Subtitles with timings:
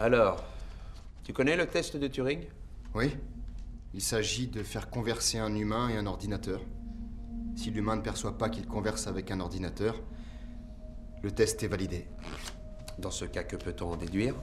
[0.00, 0.44] Alors,
[1.24, 2.44] tu connais le test de Turing?
[2.94, 3.16] Oui.
[3.94, 6.60] Il s'agit de faire converser un humain et un ordinateur.
[7.56, 10.00] Si l'humain ne perçoit pas qu'il converse avec un ordinateur,
[11.20, 12.06] le test est validé.
[13.00, 14.36] Dans ce cas, que peut-on en déduire?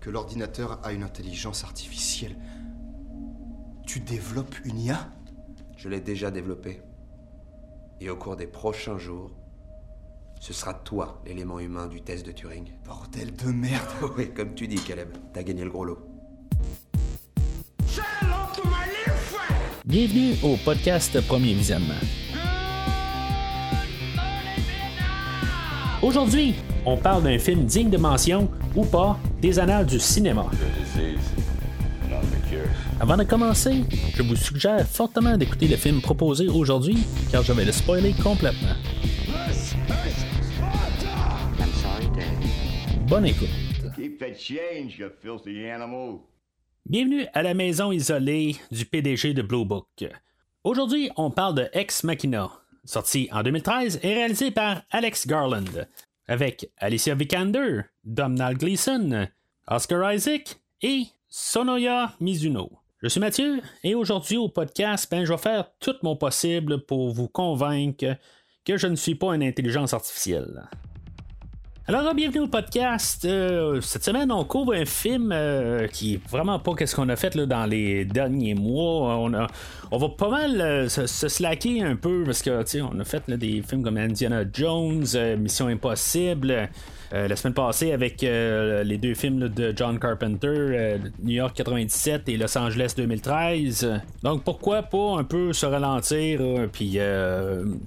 [0.00, 2.36] Que l'ordinateur a une intelligence artificielle.
[3.86, 5.12] Tu développes une IA
[5.76, 6.82] Je l'ai déjà développée.
[8.00, 9.30] Et au cours des prochains jours,
[10.40, 12.66] ce sera toi l'élément humain du test de Turing.
[12.86, 15.98] Bordel de merde oui, comme tu dis, Caleb, t'as gagné le gros lot.
[19.84, 21.94] Bienvenue au podcast Premier Visionnement.
[26.02, 30.46] Aujourd'hui, on parle d'un film digne de mention ou pas des annales du cinéma.
[33.00, 33.84] Avant de commencer,
[34.14, 38.74] je vous suggère fortement d'écouter le film proposé aujourd'hui car je vais le spoiler complètement.
[43.08, 43.48] Bonne écoute.
[46.84, 50.04] Bienvenue à la maison isolée du PDG de Blue Book.
[50.62, 52.50] Aujourd'hui, on parle de Ex Machina,
[52.84, 55.86] sorti en 2013 et réalisé par Alex Garland,
[56.26, 59.26] avec Alicia Vikander, Domhnall Gleeson,
[59.66, 62.70] Oscar Isaac et Sonoya Mizuno.
[63.00, 67.14] Je suis Mathieu et aujourd'hui au podcast, ben, je vais faire tout mon possible pour
[67.14, 68.18] vous convaincre
[68.66, 70.68] que je ne suis pas une intelligence artificielle.
[71.90, 73.24] Alors, bienvenue au podcast.
[73.24, 77.16] Euh, cette semaine, on couvre un film euh, qui est vraiment pas qu'est-ce qu'on a
[77.16, 79.16] fait là, dans les derniers mois.
[79.16, 79.46] On, a,
[79.90, 83.38] on va pas mal euh, se, slacker un peu parce que, on a fait là,
[83.38, 85.06] des films comme Indiana Jones,
[85.38, 86.68] Mission Impossible.
[87.12, 92.56] La semaine passée avec les deux films de John Carpenter, New York 97 et Los
[92.56, 94.00] Angeles 2013.
[94.22, 96.40] Donc pourquoi pas un peu se ralentir
[96.72, 96.98] puis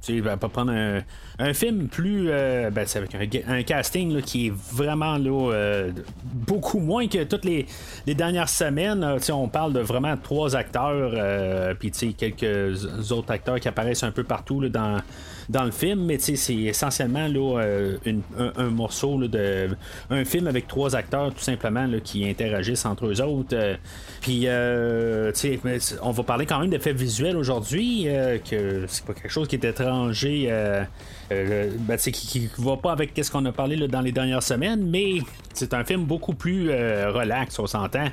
[0.02, 5.52] sais, pas prendre un, film plus ben, c'est avec un, casting qui est vraiment là,
[5.52, 5.92] euh,
[6.24, 7.66] beaucoup moins que toutes les,
[8.08, 9.04] dernières semaines.
[9.04, 14.12] Euh, on parle de vraiment trois acteurs, euh, puis quelques autres acteurs qui apparaissent un
[14.12, 15.02] peu partout là, dans
[15.50, 17.98] dans le film, mais c'est essentiellement là, euh,
[18.58, 19.70] un, morceau de
[20.10, 23.56] un film avec trois acteurs tout simplement qui interagissent entre eux autres.
[23.56, 23.76] Euh,
[24.22, 25.32] puis euh,
[26.02, 28.08] on va parler quand même d'effets visuels aujourd'hui,
[28.50, 30.52] que c'est pas quelque chose qui est étranger.
[31.32, 35.20] Ben, qui, qui, va pas avec ce qu'on a parlé dans les dernières semaines, mais
[35.54, 38.08] c'est un film beaucoup plus relax, on s'entend.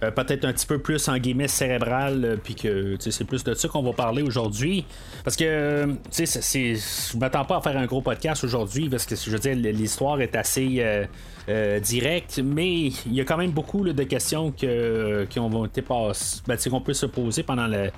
[0.00, 3.82] peut-être un petit peu plus en guillemets cérébral, puis que c'est plus de ça qu'on
[3.82, 4.84] va parler aujourd'hui.
[5.22, 9.38] Parce que je m'attends pas à faire un gros podcast aujourd'hui parce que je veux
[9.38, 11.06] dire l'histoire est assez
[11.48, 16.56] euh, directe, mais il y a quand même beaucoup de questions que, qui ont ben,
[16.70, 17.90] qu'on peut se poser pendant le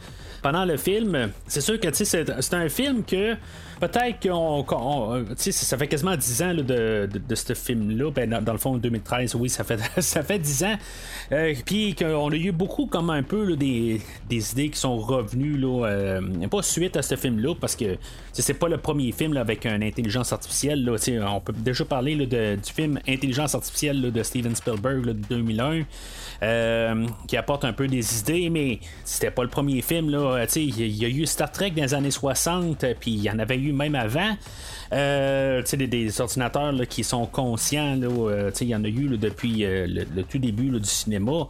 [0.43, 1.31] pendant le film.
[1.47, 3.35] C'est sûr que c'est un film que
[3.81, 4.65] peut-être qu'on.
[5.37, 8.11] ça fait quasiment 10 ans de, de, ce film-là.
[8.11, 10.77] Ben, dans, le fond, 2013, oui, ça fait, ça fait 10 ans.
[11.33, 15.61] Euh, puis qu'on a eu beaucoup comme un peu des, des, idées qui sont revenues,
[15.65, 17.97] euh, pas suite à ce film-là, parce que
[18.33, 20.89] c'est pas le premier film avec une intelligence artificielle.
[21.27, 25.83] On peut déjà parler de, du film Intelligence artificielle de Steven Spielberg de 2001.
[26.43, 30.15] Euh, qui apporte un peu des idées, mais c'était pas le premier film.
[30.55, 33.57] Il y a eu Star Trek dans les années 60, puis il y en avait
[33.57, 34.37] eu même avant.
[34.93, 39.87] Euh, des, des, ordinateurs qui sont conscients, euh, il y en a eu depuis euh,
[39.87, 41.49] le, tout début du cinéma.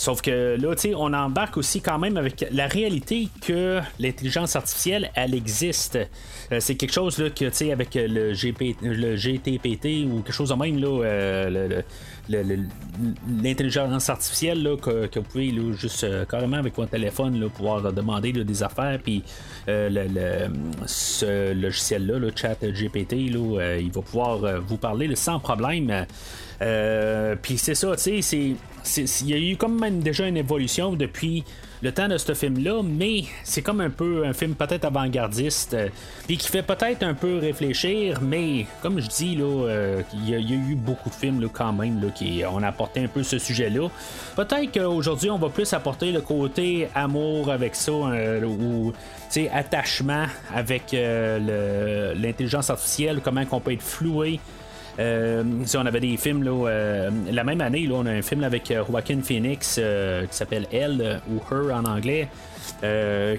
[0.00, 5.34] Sauf que là, on embarque aussi quand même avec la réalité que l'intelligence artificielle, elle
[5.34, 5.98] existe.
[6.58, 10.48] c'est quelque chose là, que, tu sais, avec le, GP, le GTPT ou quelque chose
[10.48, 11.82] de même, là,
[12.30, 18.98] l'intelligence artificielle là, que, vous pouvez juste carrément avec votre téléphone pouvoir demander des affaires
[19.02, 19.22] puis
[19.66, 20.48] le,
[20.86, 26.06] ce logiciel là le chat GPT là, il va pouvoir vous parler sans problème.
[27.42, 28.56] Puis c'est ça tu sais
[29.22, 31.44] il y a eu comme même déjà une évolution depuis
[31.82, 35.88] le temps de ce film-là, mais c'est comme un peu un film peut-être avant-gardiste, euh,
[36.26, 40.38] qui fait peut-être un peu réfléchir, mais comme je dis, là, euh, il y, a
[40.38, 43.88] eu beaucoup de films là, quand même là, qui ont apporté un peu ce sujet-là.
[44.36, 48.92] Peut-être qu'aujourd'hui, on va plus apporter le côté amour avec ça, euh, ou
[49.52, 54.59] attachement avec l'intelligence artificielle, comment on peut être floué euh,
[55.64, 58.70] si on avait des films euh, la même année, là, on a un film avec
[58.70, 59.80] euh, Joaquin Phoenix
[60.30, 62.28] qui s'appelle Elle ou Her en anglais.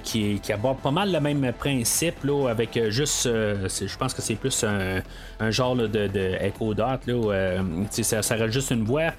[0.04, 4.64] qui, aborde pas mal le même principe là, avec juste je pense que c'est plus
[4.64, 9.14] un, genre de, de, Echo Dot là, ça, reste juste une voix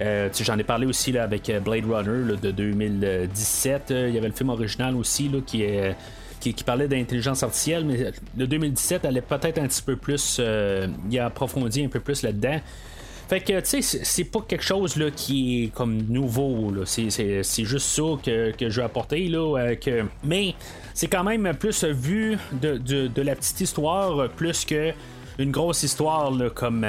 [0.00, 3.82] J'en ai parlé aussi là, avec Blade Runner de 2017.
[3.90, 5.94] Il y avait le film original aussi là, qui est
[6.40, 11.18] qui, parlait d'intelligence artificielle, mais le 2017 allait peut-être un petit peu plus, euh, il
[11.18, 12.60] a approfondi un peu plus là-dedans.
[13.28, 16.72] Fait que, tu sais, c'est pas quelque chose là, qui est comme nouveau.
[16.84, 19.28] C'est juste ça que, que je veux apporter.
[19.28, 20.04] Là, que...
[20.24, 20.56] Mais
[20.94, 24.92] c'est quand même plus vu de, de, la petite histoire, plus que
[25.38, 26.84] une grosse histoire comme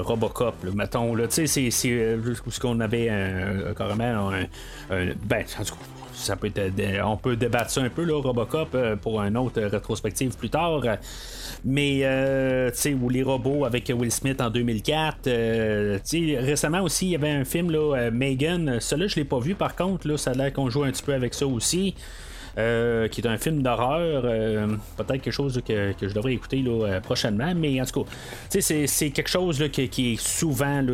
[0.00, 1.16] Robocop, mettons.
[1.30, 5.80] C'est ce qu'on avait un, carrément un, ben, en tout cas,
[6.28, 10.82] être, on peut débattre ça un peu, Robocop, euh, pour un autre rétrospective plus tard.
[11.64, 15.26] Mais, euh, tu sais, ou les robots avec Will Smith en 2004.
[15.26, 18.80] Euh, tu sais, récemment aussi, il y avait un film, là, Megan.
[18.80, 21.02] Celui-là, je l'ai pas vu, par contre, là, ça a l'air qu'on joue un petit
[21.02, 21.94] peu avec ça aussi.
[22.60, 24.22] Euh, qui est un film d'horreur.
[24.24, 24.66] Euh,
[24.96, 27.52] peut-être quelque chose que, je devrais écouter euh, prochainement.
[27.56, 30.84] Mais en tout cas, c'est quelque chose qui, est souvent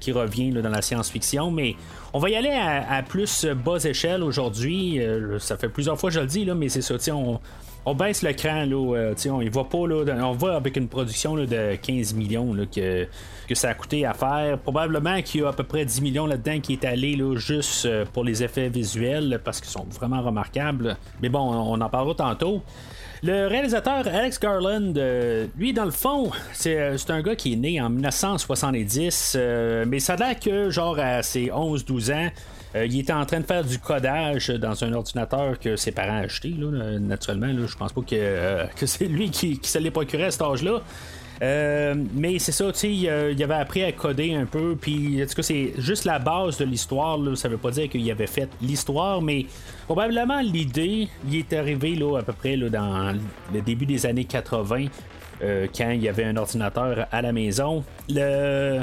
[0.00, 1.50] qui revient dans la science-fiction.
[1.50, 1.76] Mais
[2.12, 5.00] on va y aller à, plus bas échelle aujourd'hui.
[5.38, 6.94] ça fait plusieurs fois que je le dis, mais c'est ça.
[7.14, 7.40] On,
[7.86, 11.34] on baisse le cran, là, euh, on y va pas, on va avec une production
[11.34, 13.06] de 15 millions que,
[13.52, 14.58] ça a coûté à faire.
[14.58, 17.84] Probablement qu'il y a à peu près 10 millions là-dedans qui est allé là, juste
[17.84, 20.96] euh, pour les effets visuels parce qu'ils sont vraiment remarquables.
[21.20, 22.62] Mais bon, on en parlera tantôt.
[23.22, 26.78] Le réalisateur Alex Garland, euh, lui, dans le fond, c'est,
[27.08, 29.38] un gars qui est né en 1970,
[29.86, 32.30] mais ça a que, genre, à ses 11-12 ans,
[32.74, 36.20] euh, il était en train de faire du codage dans un ordinateur que ses parents
[36.20, 36.54] ont acheté.
[37.00, 40.30] naturellement, là, je pense pas que, euh, c'est lui qui, qui se l'est procuré à
[40.30, 40.80] cet âge-là.
[41.42, 45.26] Euh, mais c'est ça, tu sais, il, avait appris à coder un peu, puis en
[45.26, 47.18] tout cas, c'est juste la base de l'histoire.
[47.36, 49.46] Ça veut pas dire qu'il avait fait l'histoire, mais
[49.86, 53.16] probablement l'idée, il est arrivé là, à peu près là, dans
[53.52, 54.86] le début des années 80,
[55.76, 57.84] quand il y avait un ordinateur à la maison.
[58.08, 58.80] Le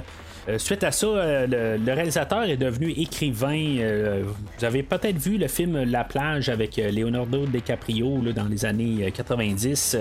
[0.58, 3.78] suite à ça, euh, le, réalisateur est devenu écrivain.
[3.80, 4.24] Euh,
[4.58, 9.98] vous avez peut-être vu le film La plage avec Leonardo DiCaprio dans les années 90.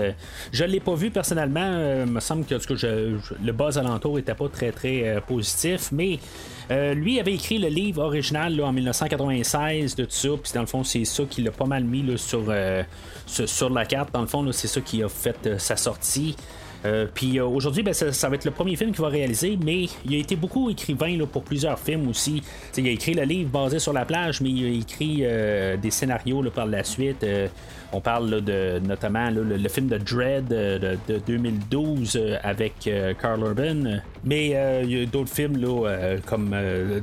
[0.51, 2.03] je ne l'ai pas vu personnellement.
[2.05, 6.19] Il me semble que, le buzz alentour n'était pas très très positif, mais
[6.69, 10.29] lui avait écrit le livre original en 1996 de tout ça.
[10.41, 12.51] Puis dans le fond, c'est ça qui l'a pas mal mis sur,
[13.27, 14.11] sur, la carte.
[14.11, 16.35] Dans le fond, c'est ça qui a fait sa sortie.
[16.85, 19.85] Euh, puis euh, aujourd'hui, ben, ça, va être le premier film qu'il va réaliser, mais
[20.05, 22.41] il a été beaucoup écrivain pour plusieurs films aussi.
[22.77, 25.91] il a écrit le livre basé sur la plage, mais il a écrit euh, des
[25.91, 27.25] scénarios par la suite.
[27.93, 30.97] On parle de notamment le, film de Dread de,
[31.27, 32.89] 2012 euh, avec
[33.19, 33.99] Carl Urban.
[34.23, 35.59] Mais il y a d'autres films
[36.25, 36.55] comme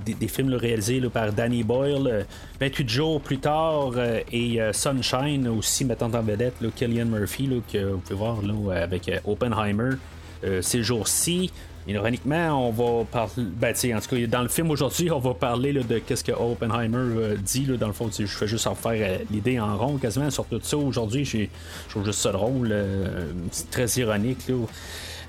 [0.05, 2.27] des, films réalisés par Danny Boyle.
[2.61, 3.93] 28 jours plus tard
[4.33, 8.39] et Sunshine aussi mettant en vedette Killian Murphy que vous pouvez voir
[8.71, 9.11] avec
[9.69, 9.97] Oppenheimer
[10.63, 11.51] ces jours-ci.
[11.89, 13.33] Ironiquement, on va parler.
[13.39, 16.97] Ben, en tout cas, dans le film aujourd'hui, on va parler de qu'est-ce que Oppenheimer
[16.99, 17.65] euh, dit.
[17.65, 20.45] Là, dans le fond, je fais juste en faire euh, l'idée en rond quasiment sur
[20.45, 20.77] tout ça.
[20.77, 21.47] Aujourd'hui, je
[21.89, 22.69] trouve juste ça drôle.
[22.71, 24.41] Euh, c'est très ironique.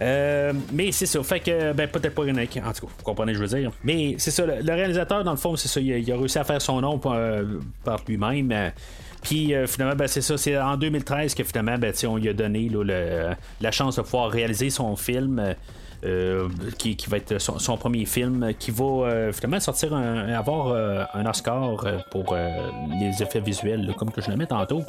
[0.01, 3.39] Mais c'est ça, fait que, ben, peut-être pas ironique, en tout cas, vous comprenez ce
[3.39, 3.71] que je veux dire.
[3.85, 6.61] Mais c'est ça, le, réalisateur, dans le fond, c'est ça, il a, réussi à faire
[6.61, 8.73] son nom par, lui-même.
[9.21, 12.69] Puis finalement, ben, c'est ça, c'est en 2013 que finalement, ben, on lui a donné
[13.61, 15.55] la chance de pouvoir réaliser son film.
[16.05, 21.03] Euh, qui, va être son, premier film, qui va euh, finalement sortir un, avoir euh,
[21.13, 22.37] un Oscar pour
[23.01, 24.83] les effets visuels, comme que je le mets tantôt.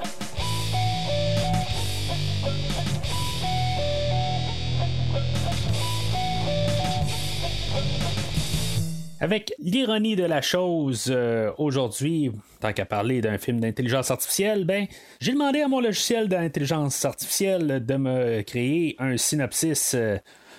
[9.23, 11.15] Avec l'ironie de la chose,
[11.59, 14.87] aujourd'hui, tant qu'à parler d'un film d'intelligence artificielle, ben,
[15.21, 19.95] j'ai demandé à mon logiciel d'intelligence artificielle de me créer un synopsis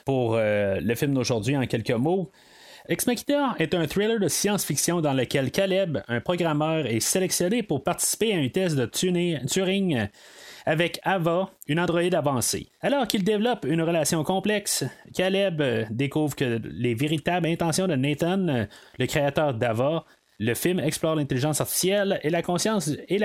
[0.06, 2.32] pour euh, le film d'aujourd'hui en quelques mots.
[2.88, 7.84] Ex Machina est un thriller de science-fiction dans lequel Caleb, un programmeur, est sélectionné pour
[7.84, 10.08] participer à un test de Turing
[10.66, 12.68] avec Ava, une androïde avancée.
[12.82, 19.06] Alors qu'il développe une relation complexe, Caleb découvre que les véritables intentions de Nathan, le
[19.06, 20.06] créateur d'Ava,
[20.40, 23.20] le film explore l'intelligence artificielle et la conscience et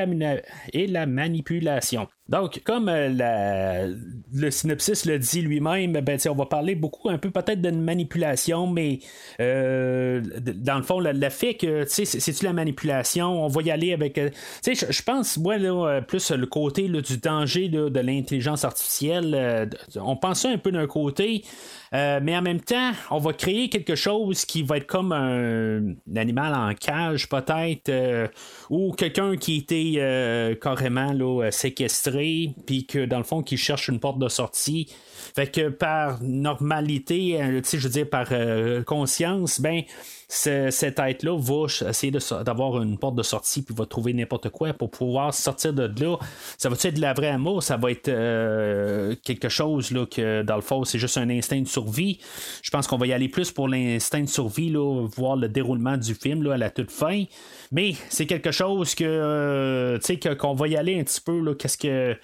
[0.72, 2.08] et la manipulation.
[2.28, 3.94] Donc, comme euh,
[4.34, 8.66] le synopsis le dit lui-même, ben, on va parler beaucoup un peu peut-être d'une manipulation,
[8.66, 8.98] mais
[9.40, 14.18] euh, dans le fond, le, fait que c'est-tu la manipulation, on va y aller avec.
[14.18, 14.30] Euh,
[14.66, 15.56] je pense, moi,
[16.02, 19.70] plus le côté du danger de l'intelligence artificielle.
[19.94, 21.44] on pense ça un peu d'un côté.
[21.92, 26.54] mais en même temps, on va créer quelque chose qui va être comme un, animal
[26.54, 28.30] en cage, peut-être,
[28.70, 34.00] ou quelqu'un qui était carrément là, séquestré puis que dans le fond, qu'ils cherchent une
[34.00, 34.88] porte de sortie.
[35.34, 39.82] Fait que par normalité, euh, je veux dire, par euh, conscience, ben,
[40.28, 42.12] cette tête-là va essayer
[42.44, 46.16] d'avoir une porte de sortie puis va trouver n'importe quoi pour pouvoir sortir de là.
[46.58, 50.42] Ça va être de la vraie amour, ça va être euh, quelque chose là, que
[50.42, 52.18] dans le fond, c'est juste un instinct de survie.
[52.62, 55.96] Je pense qu'on va y aller plus pour l'instinct de survie, là, voir le déroulement
[55.96, 57.24] du film là, à la toute fin.
[57.70, 59.98] Mais c'est quelque chose que, euh,
[60.38, 62.16] qu'on va y aller un petit peu, qu'est-ce que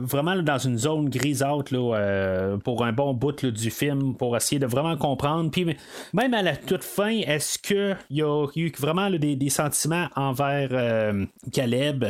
[0.00, 4.58] vraiment dans une zone grisâtre là, euh, pour un bon bout du film, pour essayer
[4.58, 5.50] de vraiment comprendre.
[5.50, 5.76] Puis
[6.12, 11.24] même à la toute fin, est-ce qu'il y a eu vraiment des, sentiments envers euh,
[11.52, 12.04] Caleb?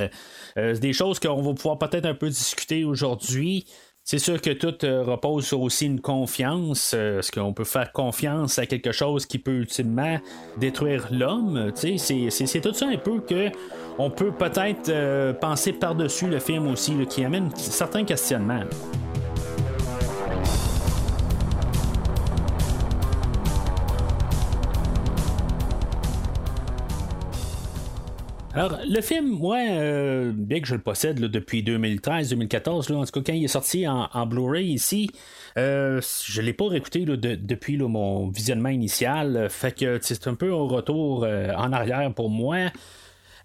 [0.56, 3.66] Euh, des choses qu'on va pouvoir peut-être un peu discuter aujourd'hui.
[4.06, 6.92] C'est sûr que tout repose sur aussi une confiance.
[6.92, 10.18] Est-ce qu'on peut faire confiance à quelque chose qui peut ultimement
[10.58, 11.72] détruire l'homme?
[11.74, 13.48] C'est tout ça un peu que
[13.98, 18.64] on peut peut-être euh, penser par-dessus le film aussi, qui amène certains questionnements.
[28.54, 33.20] Alors, le film, moi, euh, bien que je le possède depuis 2013-2014, en tout cas,
[33.20, 35.10] quand il est sorti en, Blu-ray ici,
[35.58, 39.48] euh, je ne l'ai pas réécouté depuis mon visionnement initial.
[39.50, 42.70] Fait que c'est un peu un retour en arrière pour moi.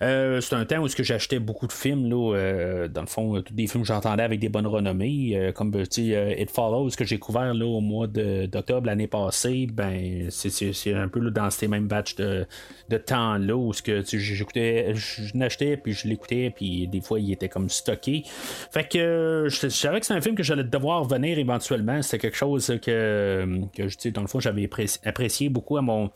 [0.01, 3.41] Euh, c'est un temps où j'ai acheté beaucoup de films, là, euh, dans le fond,
[3.41, 7.19] tous des films que j'entendais avec des bonnes renommées, euh, comme It Follows que j'ai
[7.19, 12.15] couvert là, au mois d'octobre l'année passée, ben c'est un peu dans ces mêmes batchs
[12.15, 12.45] de,
[12.89, 17.69] de temps-là où j'écoutais, je n'achetais puis je l'écoutais, puis des fois il était comme
[17.69, 18.23] stocké.
[18.71, 22.01] Fait que je, savais que c'est un film que j'allais devoir venir éventuellement.
[22.01, 24.69] C'était quelque chose que, que dans le fond, j'avais
[25.05, 26.09] apprécié beaucoup à mon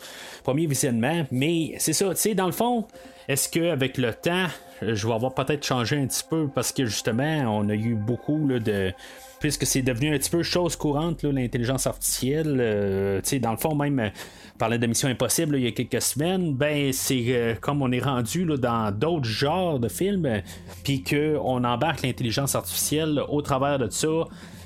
[0.43, 1.25] premier visionnement.
[1.31, 2.87] Mais c'est ça, tu sais, dans le fond,
[3.27, 4.47] est-ce qu'avec le temps,
[4.81, 8.47] je vais avoir peut-être changé un petit peu parce que justement, on a eu beaucoup
[8.47, 8.91] de.
[9.39, 13.99] Puisque c'est devenu un petit peu chose courante, l'intelligence artificielle, euh, dans le fond, même
[13.99, 14.09] euh,
[14.57, 17.99] parler de Mission Impossible il y a quelques semaines, ben c'est euh, comme on est
[17.99, 20.41] rendu dans d'autres genres de films,
[20.85, 24.07] puis qu'on embarque l'intelligence artificielle au travers de ça.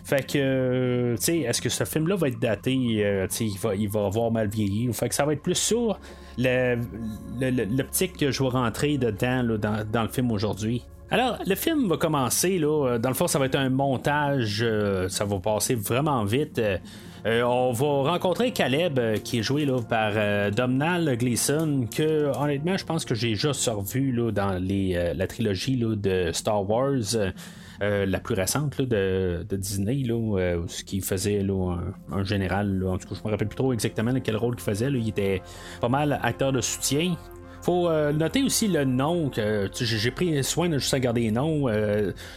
[0.08, 4.06] Fait que, tu sais, est-ce que ce film-là va être daté, il, va, il va
[4.06, 4.88] avoir mal vieilli?
[4.94, 6.00] Fait que ça va être plus sur
[6.38, 10.82] l'optique que je vais rentrer dedans dans, le film aujourd'hui.
[11.12, 14.62] Alors, le film va commencer, là, euh, dans le fond, ça va être un montage,
[14.62, 16.58] euh, ça va passer vraiment vite.
[16.58, 20.14] Euh, on va rencontrer Caleb, qui est joué là, par
[20.54, 25.76] Domhnall Gleeson, que honnêtement, je pense que j'ai déjà revu là, dans les, la trilogie
[25.76, 27.18] là, de Star Wars.
[27.84, 31.78] Euh, la plus récente de, Disney, là, euh, ce qu'il faisait là,
[32.12, 32.84] un, général.
[32.88, 34.88] en tout cas, je me rappelle plus trop exactement quel rôle qu'il faisait.
[34.88, 35.44] Il était
[35.80, 37.16] pas mal acteur de soutien.
[37.62, 41.68] Faut euh, noter aussi le nom que j'ai pris soin de juste regarder les noms.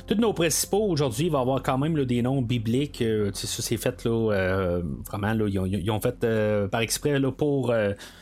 [0.07, 3.05] tous nos principaux aujourd'hui vont avoir quand même des noms bibliques.
[3.33, 6.27] ça c'est fait là, vraiment là, ils, ont, fait
[6.71, 7.73] par exprès pour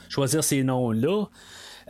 [0.08, 1.24] choisir ces noms là.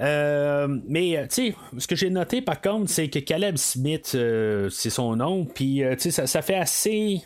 [0.00, 4.12] Euh, mais, euh, tu sais, ce que j'ai noté par contre, c'est que Caleb Smith,
[4.14, 7.22] euh, c'est son nom, puis, tu sais, ça, fait assez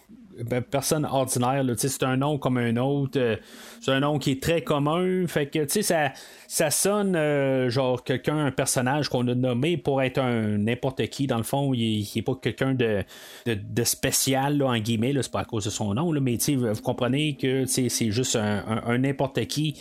[0.47, 1.63] ben, personne ordinaire.
[1.77, 3.39] C'est un nom comme un autre.
[3.83, 5.27] c'est un nom qui est très commun.
[5.27, 6.13] Fait que tu sais, ça,
[6.49, 11.27] ça sonne genre quelqu'un, un personnage qu'on a nommé pour être un n'importe qui.
[11.27, 13.05] Dans le fond, il n'est pas quelqu'un de,
[13.45, 15.13] de, spécial là, en guillemets.
[15.21, 18.99] C'est pas à cause de son nom, là, mais vous comprenez que c'est juste un
[18.99, 19.77] n'importe qui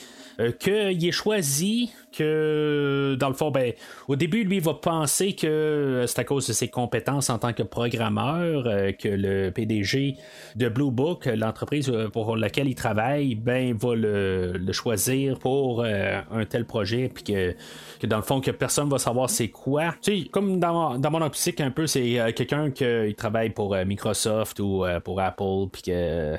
[0.60, 3.74] qu'il ait choisi que, dans le fond, ben,
[4.08, 7.54] au début, lui, va penser que euh, c'est à cause de ses compétences en tant
[7.54, 10.18] que programmeur euh, que le PDG
[10.56, 16.66] de Blue Book, l'entreprise pour laquelle il travaille, ben, va le, choisir pour un tel
[16.66, 19.94] projet, puis que, dans le fond, que personne va savoir c'est quoi.
[20.02, 25.20] Tu comme dans, mon optique, un peu, c'est quelqu'un qui travaille pour Microsoft ou pour
[25.20, 26.38] Apple, puis que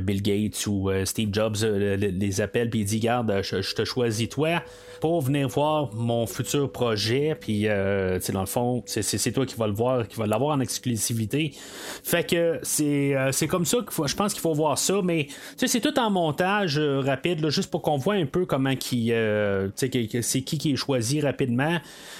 [0.00, 4.62] Bill Gates ou Steve Jobs les appelle, puis il dit, garde, je, te choisis toi
[5.20, 7.36] venir voir mon futur projet.
[7.38, 10.60] Puis, euh, dans le fond, c'est toi qui vas le voir, qui va l'avoir en
[10.60, 11.52] exclusivité.
[12.02, 15.00] Fait que c'est euh, comme ça que je pense qu'il faut voir ça.
[15.02, 19.12] Mais c'est tout en montage euh, rapide, juste pour qu'on voit un peu comment qui,
[19.76, 21.78] c'est qui qui est choisi rapidement.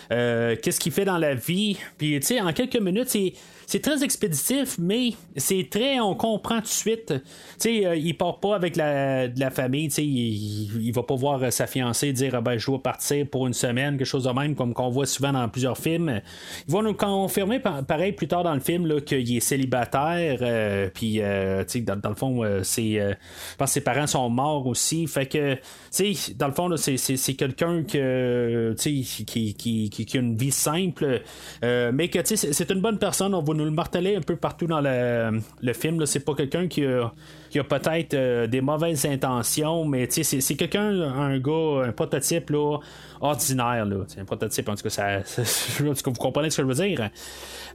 [0.09, 1.79] Qu'est-ce qu'il fait dans la vie.
[1.99, 3.33] Puis, tu sais, en quelques minutes, c'est
[3.67, 5.99] c'est très expéditif, mais c'est très.
[5.99, 7.07] On comprend tout de suite.
[7.07, 7.23] Tu
[7.59, 9.89] sais, il part pas avec la, la famille.
[9.89, 13.47] Tu sais, il, il, va pas voir sa fiancée dire ah ben, je partir pour
[13.47, 16.21] une semaine, quelque chose de même, comme qu'on voit souvent dans plusieurs films.
[16.67, 20.39] Ils vont nous confirmer, pareil, plus tard dans le film, qu'il est célibataire.
[20.43, 21.21] Euh, puis, tu
[21.67, 25.07] sais, dans, le fond, parce que ses parents sont morts aussi.
[25.07, 30.21] Fait que, tu sais, dans le fond, c'est quelqu'un que, qui, qui, qui, qui, a
[30.21, 31.23] une vie simple,
[31.63, 33.35] mais que, tu sais, c'est une bonne personne.
[33.35, 36.05] On va nous le marteler un peu partout dans le, le film.
[36.07, 37.13] C'est pas quelqu'un qui a
[37.53, 42.79] qui a peut-être des mauvaises intentions, mais c'est quelqu'un, un gars, un prototype là,
[43.21, 43.87] ordinaire.
[44.09, 45.43] C'est un prototype, en tout cas, ça,
[45.83, 47.11] vous comprenez ce que je veux dire.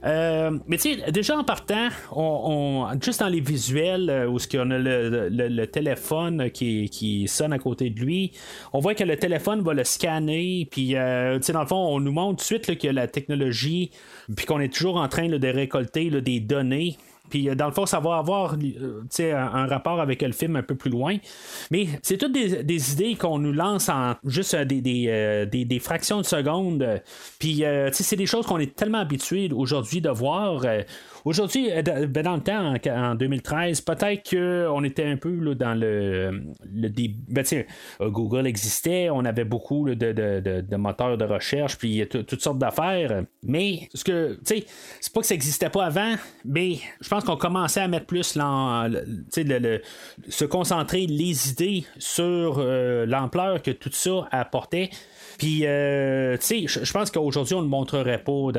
[0.04, 4.46] Euh, mais tu sais, déjà en partant, on, juste dans les visuels euh, où ce
[4.46, 8.32] qu'on a le, téléphone qui, qui, sonne à côté de lui,
[8.72, 11.76] on voit que le téléphone va le scanner, puis euh, tu sais, dans le fond,
[11.76, 13.90] on nous montre tout de suite que la technologie,
[14.36, 16.96] puis qu'on est toujours en train de récolter des données
[17.28, 20.62] puis euh, dans le fond, ça va avoir euh, un, rapport avec le film un
[20.62, 21.16] peu plus loin.
[21.70, 26.26] Mais c'est toutes des, idées qu'on nous lance en juste euh, des, des, fractions de
[26.26, 27.00] secondes.
[27.38, 30.62] Puis c'est des choses qu'on est tellement habitué aujourd'hui de voir.
[31.28, 36.42] Aujourd'hui, euh, ben, dans le temps, en, 2013, peut-être qu'on était un peu dans le,
[36.72, 36.88] le
[37.28, 43.24] ben, euh, Google existait, on avait beaucoup de, moteurs de recherche, puis toutes sortes d'affaires.
[43.42, 44.64] Mais ce que, c'est
[45.12, 46.14] pas que ça n'existait pas avant,
[46.46, 49.82] mais je pense qu'on commençait à mettre plus le,
[50.30, 54.88] se concentrer les idées sur euh, l'ampleur que tout ça apportait.
[55.38, 58.50] Puis, euh, tu sais, je pense qu'aujourd'hui, on ne le montrerait pas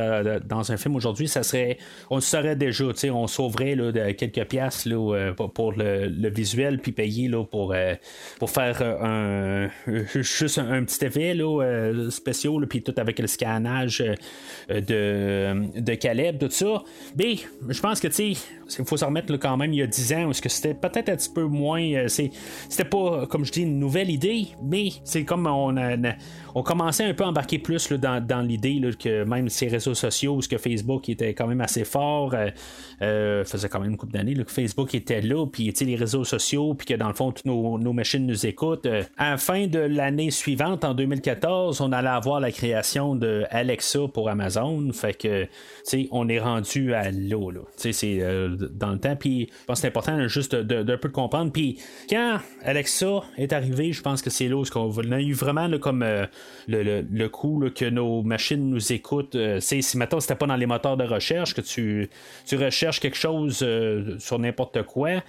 [0.45, 1.27] dans, un film aujourd'hui.
[1.27, 1.77] Ça serait,
[2.09, 5.73] on le saurait déjà, tu sais, on sauverait là, de quelques pièces là, euh, pour
[5.73, 7.95] le, visuel, puis payer là, pour, euh,
[8.39, 9.67] pour faire un,
[10.21, 14.01] juste un, petit effet là, spécial, puis tout avec le scannage
[14.69, 16.81] de, de Caleb, tout ça.
[17.17, 17.35] Mais
[17.67, 18.41] je pense que, tu sais,
[18.79, 21.09] il faut se remettre quand même il y a 10 ans, parce que c'était peut-être
[21.09, 22.07] un petit peu moins.
[22.07, 27.03] c'était pas, comme je dis, une nouvelle idée, mais c'est comme on, a, on commençait
[27.03, 31.09] un peu à embarquer plus dans, l'idée que même ces réseaux sociaux, ce que Facebook
[31.09, 32.49] était quand même assez fort, euh,
[33.01, 36.73] euh, faisait quand même une couple d'années que Facebook était là, puis les réseaux sociaux,
[36.73, 38.85] puis que dans le fond, toutes nos, machines nous écoutent.
[38.85, 43.45] Euh, à la fin de l'année suivante, en 2014, on allait avoir la création de
[43.49, 44.91] Alexa pour Amazon.
[44.93, 45.47] Fait que,
[46.11, 48.19] on est rendu à l'eau, C'est
[48.73, 51.51] dans le temps, puis je pense que c'est important juste d'un peu de comprendre.
[51.51, 51.79] Puis
[52.09, 56.05] quand Alexa est arrivé, je pense que c'est là où on a eu vraiment comme
[56.69, 59.35] le, coup que nos machines nous écoutent.
[59.35, 62.09] Euh, si maintenant c'était pas dans les moteurs de recherche, que tu,
[62.45, 65.21] tu recherches quelque chose euh, sur n'importe quoi,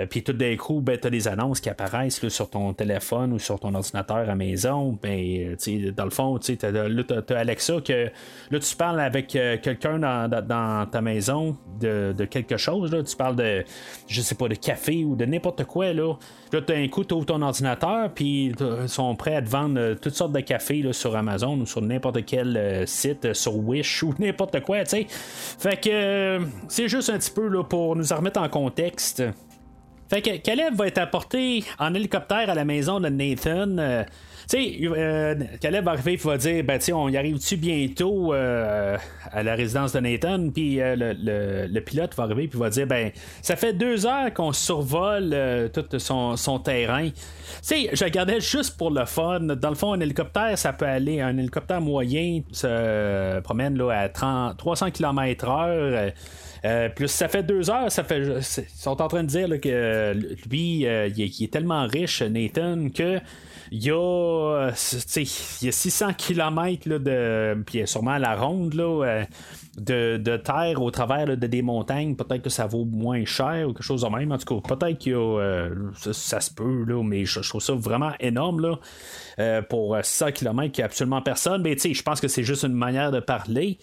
[0.00, 3.32] euh, puis tout d'un coup, ben, tu as des annonces qui apparaissent sur ton téléphone
[3.32, 4.98] ou sur ton ordinateur à la maison.
[5.02, 5.56] Ben,
[5.96, 8.10] dans le fond, tu as, Alexa que
[8.50, 12.92] là, tu parles avec quelqu'un dans, ta maison de, quelque chose.
[12.92, 13.02] Là.
[13.02, 13.64] Tu parles de,
[14.06, 15.92] je sais pas, de café ou de n'importe quoi.
[15.92, 16.14] Là,
[16.52, 20.14] là d'un coup, tu ouvres ton ordinateur, puis ils sont prêts à te vendre toutes
[20.14, 20.57] sortes de cafés
[20.92, 24.84] sur Amazon ou sur n'importe quel site, sur Wish ou n'importe quoi.
[24.84, 29.22] sais Fait que c'est juste un petit peu là, pour nous remettre en contexte.
[30.08, 34.04] Fait que Caleb va être apporté en hélicoptère à la maison de Nathan.
[34.54, 38.96] Euh, sais, euh, Caleb va arriver et va dire ben, on y arrive-tu bientôt euh,
[39.30, 40.50] à la résidence de Nathan?
[40.50, 43.10] Puis le, pilote va arriver et va dire ben,
[43.42, 47.08] ça fait deux heures qu'on survole tout son, terrain.
[47.08, 47.14] Tu
[47.62, 49.40] sais, je regardais juste pour le fun.
[49.40, 54.08] Dans le fond, un hélicoptère, ça peut aller, un hélicoptère moyen se promène là, à
[54.08, 56.12] 30, 300 km/h.
[56.64, 58.20] Euh, plus ça fait deux heures, ça fait.
[58.20, 60.14] Ils sont en train de dire que euh,
[60.50, 63.20] lui, euh, il, est, tellement riche, Nathan, que
[63.70, 64.70] il y a,
[65.16, 67.62] il y a 600 km là, de.
[67.64, 69.24] Puis sûrement à la ronde là,
[69.76, 72.16] de, terre au travers de des montagnes.
[72.16, 74.32] Peut-être que ça vaut moins cher ou quelque chose de même.
[74.32, 78.60] En tout cas, peut-être que ça, se peut, là, mais je, trouve ça vraiment énorme.
[78.60, 79.62] Là.
[79.62, 81.62] pour 600 km, il n'y a absolument personne.
[81.62, 83.78] Mais je pense que c'est juste une manière de parler.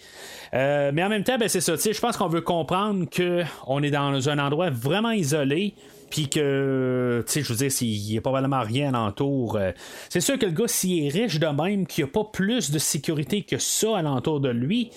[0.54, 1.74] Euh, mais en même temps, ben, c'est ça.
[1.76, 5.74] Je pense qu'on veut comprendre qu'on est dans un endroit vraiment isolé.
[6.10, 9.56] Puis que, tu sais, je veux dire, s'il n'y a probablement rien alentour.
[9.56, 9.72] Euh,
[10.08, 12.70] c'est sûr que le gars, s'il est riche de même, qu'il n'y a pas plus
[12.70, 14.90] de sécurité que ça alentour de lui,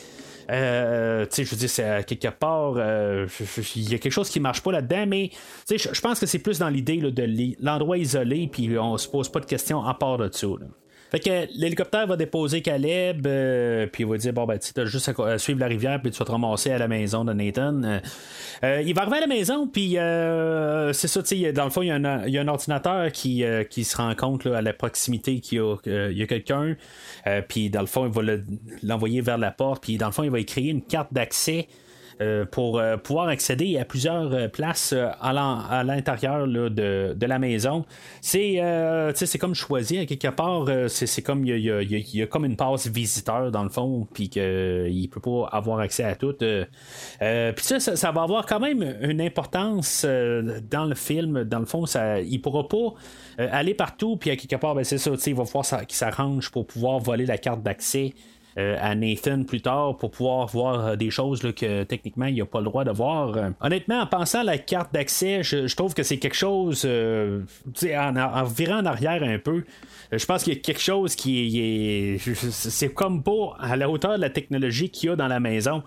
[0.52, 4.40] euh, tu sais, je veux dire, c'est quelque part, il y a quelque chose qui
[4.40, 5.30] marche pas là-dedans, mais
[5.70, 9.40] je pense que c'est plus dans l'idée de l'endroit isolé, puis on se pose pas
[9.40, 10.48] de questions à part de ça.
[11.12, 14.86] Fait que l'hélicoptère va déposer Caleb, euh, puis il va dire Bon, ben, tu as
[14.86, 17.82] juste à, suivre la rivière, puis tu vas te ramasser à la maison de Nathan.
[17.84, 18.00] Euh,
[18.64, 19.94] euh, il va arriver à la maison, puis
[20.94, 23.98] c'est ça, tu sais, dans le fond, il y, a un, ordinateur qui, qui se
[23.98, 26.76] rend compte à la proximité qu'il y a, quelqu'un,
[27.48, 28.22] puis dans le fond, il va
[28.84, 31.68] l'envoyer vers la porte, puis dans le fond, il va écrire une carte d'accès.
[32.22, 37.86] Euh, pour euh, pouvoir accéder à plusieurs euh, places à l'intérieur de, la maison.
[38.20, 38.62] C'est
[39.16, 40.68] c'est comme choisir à quelque part.
[40.90, 45.22] c'est comme il y, a, comme une passe visiteur dans le fond, puis qu'il peut
[45.22, 46.34] pas avoir accès à tout.
[46.34, 51.46] puis ça, ça, va avoir quand même une importance dans le film.
[51.46, 52.94] Dans le fond, ça, il pourra pas
[53.38, 56.68] aller partout, puis à quelque part, ben, c'est ça, il va falloir qu'il s'arrange pour
[56.68, 58.14] pouvoir voler la carte d'accès
[58.80, 62.66] à Nathan plus tard pour pouvoir voir des choses que techniquement il n'a pas le
[62.66, 63.36] droit de voir.
[63.62, 68.44] Honnêtement, en pensant à la carte d'accès, je, trouve que c'est quelque chose, en, en,
[68.44, 69.64] virant en arrière un peu,
[70.12, 72.18] je pense qu'il y a quelque chose qui est.
[72.50, 75.84] C'est comme pas à la hauteur de la technologie qu'il y a dans la maison.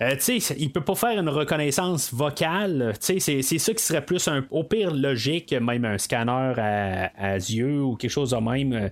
[0.00, 2.92] Euh, tu sais, il peut pas faire une reconnaissance vocale.
[3.00, 7.96] C'est ça qui serait plus un, au pire logique, même un scanner à, yeux ou
[7.96, 8.88] quelque chose de même, euh,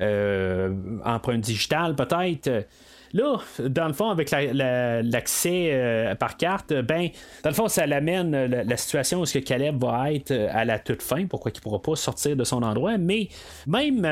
[0.00, 2.66] euh empreinte digitale peut-être.
[3.14, 7.08] Là, dans le fond, avec l'accès euh, par carte, ben,
[7.42, 10.48] dans le fond, ça l'amène euh, la, situation où ce que Caleb va être euh,
[10.50, 13.28] à la toute fin, pourquoi il ne pourra pas sortir de son endroit, mais
[13.66, 14.02] même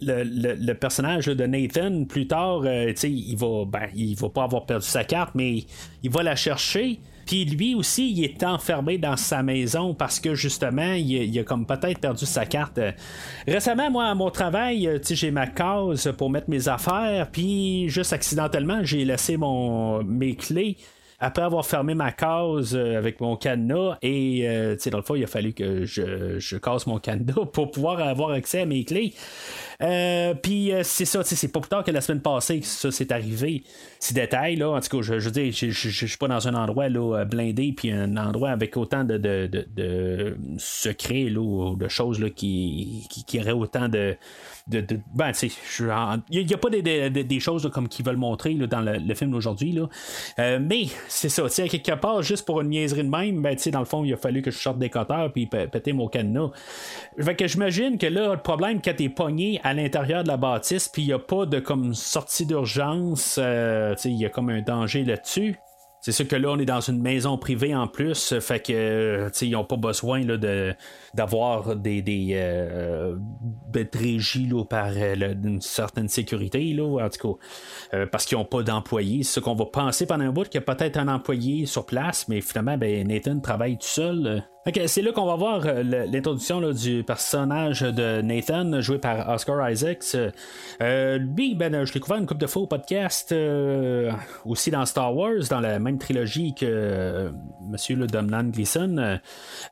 [0.00, 5.04] le, personnage de Nathan, plus tard, il va, ben, il va pas avoir perdu sa
[5.04, 5.64] carte, mais
[6.02, 7.00] il va la chercher.
[7.26, 11.66] Puis lui aussi, il est enfermé dans sa maison parce que justement, il, a comme
[11.66, 12.80] peut-être perdu sa carte.
[13.46, 18.12] Récemment, moi, à mon travail, euh, j'ai ma case pour mettre mes affaires, puis juste
[18.12, 20.76] accidentellement, j'ai laissé mon, mes clés
[21.24, 25.24] après avoir fermé ma case euh, avec mon cadenas, et euh, dans le fond, il
[25.24, 29.14] a fallu que je, je casse mon cadenas pour pouvoir avoir accès à mes clés.
[29.82, 33.12] Euh, puis c'est ça, c'est pas plus tard que la semaine passée que ça s'est
[33.12, 33.64] arrivé.
[33.98, 36.46] Ces détails, là, en tout cas, je, je veux dire, je, je, suis pas dans
[36.46, 41.88] un endroit là, blindé, puis un endroit avec autant de, de, de, secrets, là, de
[41.88, 44.14] choses là, qui, qui auraient autant de.
[44.66, 45.32] Ben,
[46.30, 49.78] il n'y a, pas des, des, choses comme qu'ils veulent montrer dans le, film d'aujourd'hui.
[50.38, 53.84] mais c'est ça, sais, quelque part, juste pour une niaiserie de même, ben, dans le
[53.84, 56.50] fond, il a fallu que je sorte des coteurs puis péter mon cadenas.
[57.20, 60.88] Fait que j'imagine que là, le problème, quand t'es pogné à l'intérieur de la bâtisse,
[60.88, 64.62] puis il n'y a pas de comme sortie d'urgence, euh, il y a comme un
[64.62, 65.58] danger là-dessus.
[66.04, 69.50] C'est sûr que là, on est dans une maison privée en plus, fait que ils
[69.52, 70.20] n'ont pas besoin
[71.14, 73.16] d'avoir des, des euh,
[74.68, 79.22] par euh, une certaine sécurité, là, en tout cas, euh, parce qu'ils n'ont pas d'employés.
[79.22, 81.86] C'est ce qu'on va penser pendant un bout qu'il y a peut-être un employé sur
[81.86, 84.44] place, mais finalement, ben, Nathan travaille tout seul.
[84.86, 90.16] C'est là qu'on va voir l'introduction du personnage de Nathan, joué par Oscar Isaacs.
[90.80, 93.34] lui, ben, je l'ai couvert une couple de fois au podcast,
[94.44, 97.30] aussi dans Star Wars, dans la même trilogie que
[97.62, 99.18] Monsieur le Domnan Gleason.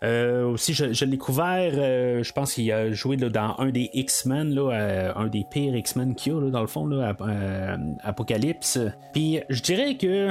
[0.02, 5.12] aussi, je, l'ai couvert euh, je pense qu'il a joué dans un des X-Men, euh,
[5.14, 8.78] un des pires X-Men qu'il a, dans le fond, là, euh, Apocalypse.
[9.12, 10.30] Puis je dirais que,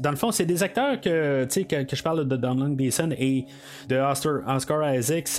[0.00, 3.46] dans le fond, c'est des acteurs que, que, que je parle de Donald Gleason et
[3.88, 5.38] de Oscar, Isaacs.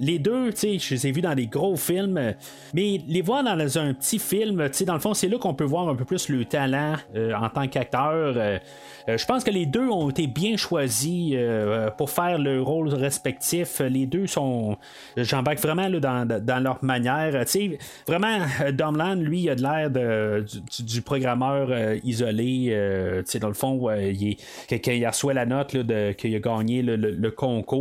[0.00, 2.34] les deux, je les ai vus dans des gros films,
[2.74, 5.88] mais les voir dans un petit film, dans le fond, c'est là qu'on peut voir
[5.88, 8.60] un peu plus le talent en tant qu'acteur.
[9.06, 11.36] je pense que les deux ont été bien choisis
[11.96, 13.80] pour faire le rôle respectif.
[13.80, 14.76] Les deux sont.
[15.16, 17.44] J'embarque vraiment dans, leur manière.
[18.06, 19.90] vraiment, euh, Domland, lui, il a de l'air
[20.80, 22.68] du, programmeur euh, isolé.
[22.70, 24.36] Euh, dans le fond, il
[24.68, 25.76] quand il reçoit la note
[26.16, 27.73] qu'il a gagné le, concours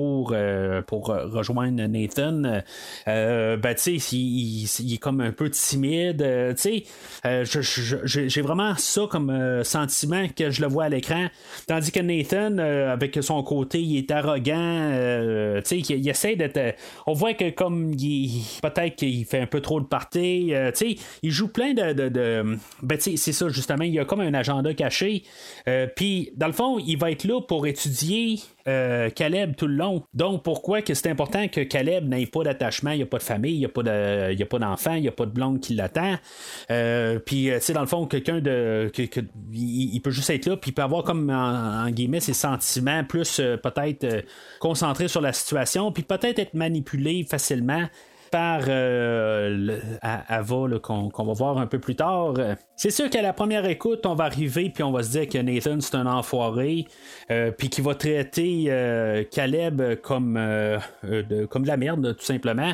[0.88, 2.62] pour rejoindre Nathan,
[3.06, 6.56] ben, il, il, est comme un peu timide.
[7.26, 11.28] J'ai vraiment ça comme sentiment que je le vois à l'écran.
[11.68, 14.92] Tandis que Nathan, avec son côté, il est arrogant.
[15.72, 16.72] il, il essaie euh,
[17.06, 20.72] on voit que comme il, peut-être qu'il fait un peu trop de party, euh,
[21.22, 22.58] il joue plein de.
[22.82, 25.24] ben, c'est ça, justement, il a comme un agenda caché.
[25.68, 30.04] Euh, puis, dans le fond, il va être là pour étudier Caleb tout le long.
[30.14, 33.24] Donc, pourquoi que c'est important que Caleb n'ait pas d'attachement, il n'y a pas de
[33.24, 33.66] famille, il n'y
[34.44, 36.16] a pas d'enfant, il n'y a pas de blonde qui l'attend.
[37.26, 38.92] puis, tu sais, dans le fond, quelqu'un de,
[39.52, 43.38] il, peut juste être là, puis il peut avoir comme en, guillemets ses sentiments plus
[43.38, 44.26] peut-être
[44.60, 47.88] concentrés sur la situation, puis peut-être être manipulé facilement
[48.34, 52.34] par euh, Ava qu'on va voir un peu plus tard.
[52.84, 55.38] C'est sûr qu'à la première écoute, on va arriver puis on va se dire que
[55.38, 56.86] Nathan c'est un enfoiré,
[57.32, 62.74] euh, puis qu'il va traiter euh, Caleb comme de, comme de la merde tout simplement.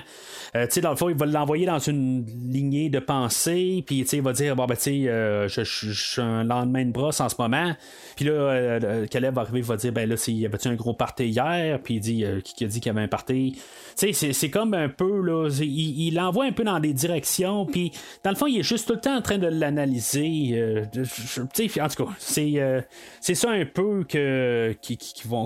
[0.56, 4.22] tu sais dans le fond, il va l'envoyer dans une lignée de pensée, puis il
[4.24, 7.76] va dire bon ben tu sais, je, suis un lendemain de brosse en ce moment.
[8.16, 8.80] Puis là,
[9.12, 11.80] Caleb va arriver, il va dire ben là, il y avait un gros party hier,
[11.84, 13.62] puis il dit qui a dit qu'il y avait un party.
[13.96, 17.92] Tu sais, c'est comme un peu là il l'envoie un peu dans des directions, puis
[18.24, 19.99] dans le fond, il est juste tout le temps en train de l'analyser.
[20.16, 20.86] Euh,
[22.38, 22.82] euh,
[23.22, 24.76] c'est ça un peu que,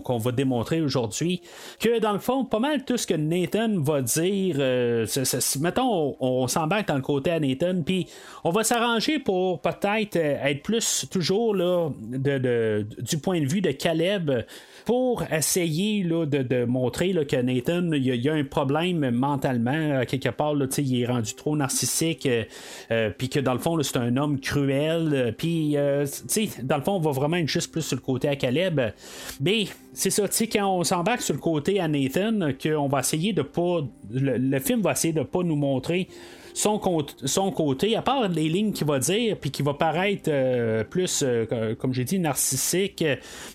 [0.04, 1.42] qu'on va démontrer aujourd'hui.
[1.80, 5.06] Que dans le fond, pas mal tout ce que Nathan va dire, euh,
[5.60, 8.08] mettons, on, s'embarque dans le côté à Nathan, puis
[8.44, 14.32] on va s'arranger pour peut-être être plus toujours du point de vue de Caleb
[14.86, 20.06] pour essayer là, de, montrer là, que Nathan, il y, a un problème mentalement à
[20.06, 22.28] quelque part, là, il est rendu trop narcissique,
[23.18, 25.76] puis que dans le fond, c'est un homme cruel, puis
[26.64, 28.82] dans le fond, on va vraiment être juste plus sur le côté à Caleb.
[29.42, 33.42] Mais c'est ça, quand on s'embarque sur le côté à Nathan, qu'on va essayer de
[33.42, 33.82] pas.
[34.12, 36.08] Le, film va essayer de pas nous montrer
[36.54, 36.80] son,
[37.26, 41.24] son côté, à part les lignes qu'il va dire, puis qui va paraître euh, plus,
[41.24, 43.04] euh, comme j'ai dit, narcissique,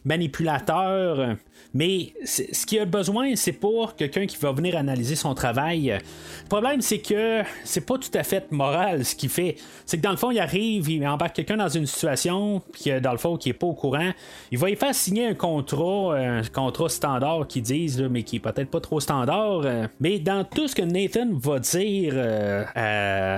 [0.05, 1.37] manipulateur.
[1.79, 5.97] Mais ce qu'il a besoin, c'est pour quelqu'un qui va venir analyser son travail.
[6.43, 9.55] Le problème, c'est que c'est pas tout à fait moral ce qu'il fait.
[9.87, 13.13] C'est que dans le fond, il arrive, il embarque quelqu'un dans une situation, puis dans
[13.13, 14.11] le fond, qui est pas au courant.
[14.51, 18.41] Il va y faire signer un contrat, un contrat standard qu'ils disent, mais qui est
[18.41, 19.63] peut-être pas trop standard.
[20.01, 22.65] Mais dans tout ce que Nathan va dire euh,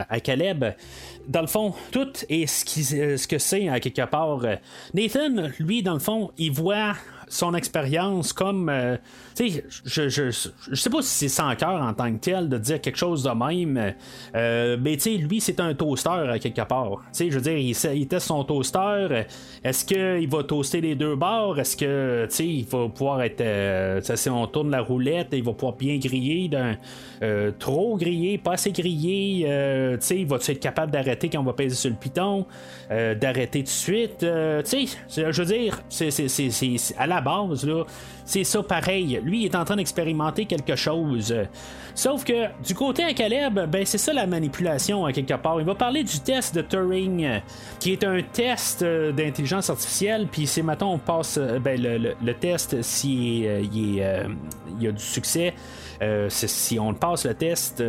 [0.09, 0.65] à, Caleb,
[1.29, 4.41] dans le fond, tout est ce, ce que c'est à quelque part.
[4.95, 6.95] Nathan, lui, dans le fond, il voit
[7.31, 8.69] son expérience comme.
[8.69, 8.97] Euh,
[9.37, 12.49] tu sais, je, je, je, sais pas si c'est sans cœur en tant que tel
[12.49, 13.95] de dire quelque chose de même,
[14.35, 16.91] euh, mais tu lui, c'est un toaster à quelque part.
[16.91, 17.57] Tu sais, je veux dire,
[17.93, 19.25] il, teste son toaster.
[19.63, 21.59] Est-ce qu'il va toaster les deux bords?
[21.59, 23.41] Est-ce que, tu sais, il va pouvoir être.
[23.41, 26.77] Euh, si on tourne la roulette, il va pouvoir bien griller d'un.
[27.59, 29.45] trop griller, pas assez griller.
[30.01, 32.45] tu sais, il va être capable d'arrêter quand on va peser sur le piton
[32.91, 34.19] D'arrêter tout de suite.
[34.19, 36.11] tu sais, je veux dire, c'est
[36.99, 37.85] à la base, là,
[38.25, 39.21] c'est ça pareil.
[39.23, 41.35] Lui, il est en train d'expérimenter quelque chose.
[41.95, 45.61] Sauf que du côté à Caleb, ben c'est ça la manipulation à quelque part.
[45.61, 47.41] Il va parler du test de Turing,
[47.79, 50.29] qui est un test euh, d'intelligence artificielle.
[50.31, 55.03] Puis c'est maintenant on passe euh, ben, le, test si euh, il, y a du
[55.03, 55.55] succès.
[56.29, 57.83] si on passe le test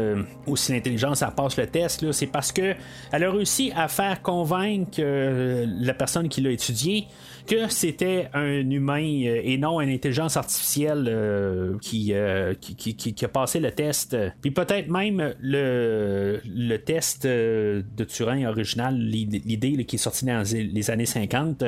[0.46, 2.76] ou si l'intelligence passe le test, c'est parce que
[3.12, 7.08] elle a réussi à faire convaincre la personne qui l'a étudié
[7.48, 11.78] que c'était un humain euh, et non une intelligence artificielle euh,
[12.12, 14.18] euh, qui, qui, a passé le test.
[14.42, 20.92] Puis peut-être même le, le test de Turin original, l'idée qui est sortie dans les
[20.92, 21.64] années 50,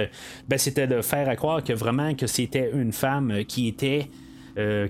[0.47, 4.09] ben, c'était de faire croire que vraiment que c'était une femme qui était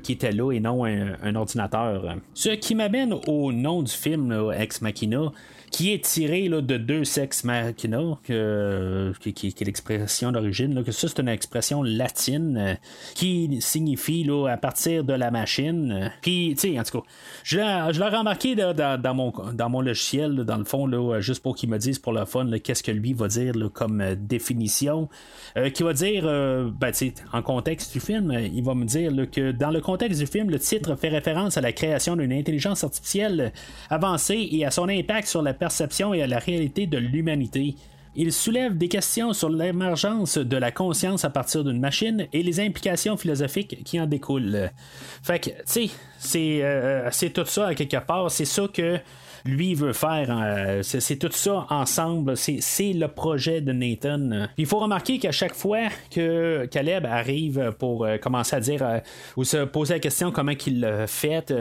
[0.03, 2.17] qui était là et non un, ordinateur.
[2.33, 5.31] Ce qui m'amène au nom du film Ex Machina,
[5.73, 11.19] qui est tiré là, de deux sex machina, qui, est l'expression d'origine, que ça c'est
[11.19, 12.75] une expression latine euh,
[13.15, 16.11] qui signifie là, à partir de la machine.
[16.21, 17.07] Puis, tu sais, en tout cas,
[17.43, 21.69] je l'ai remarqué dans, mon, dans mon logiciel, dans le fond, là, juste pour qu'il
[21.69, 25.09] me dise pour le fun, qu'est-ce que lui va dire comme euh, définition.
[25.57, 26.91] Euh, qui va dire, ben,
[27.31, 30.59] en contexte du film, il va me dire que dans le contexte du film, le
[30.59, 33.53] titre fait référence à la création d'une intelligence artificielle
[33.89, 37.75] avancée et à son impact sur la perception et à la réalité de l'humanité.
[38.17, 42.59] Il soulève des questions sur l'émergence de la conscience à partir d'une machine et les
[42.59, 44.69] implications philosophiques qui en découlent.
[45.23, 48.29] Fait que, tu sais, euh, c'est tout ça à quelque part.
[48.29, 48.99] C'est ça que
[49.45, 50.27] lui veut faire.
[50.29, 52.37] Euh, c'est tout ça ensemble.
[52.37, 54.47] C'est le projet de Nathan.
[54.57, 58.99] Il faut remarquer qu'à chaque fois que Caleb arrive pour euh, commencer à dire euh,
[59.35, 61.53] ou se poser la question comment il l'a fait,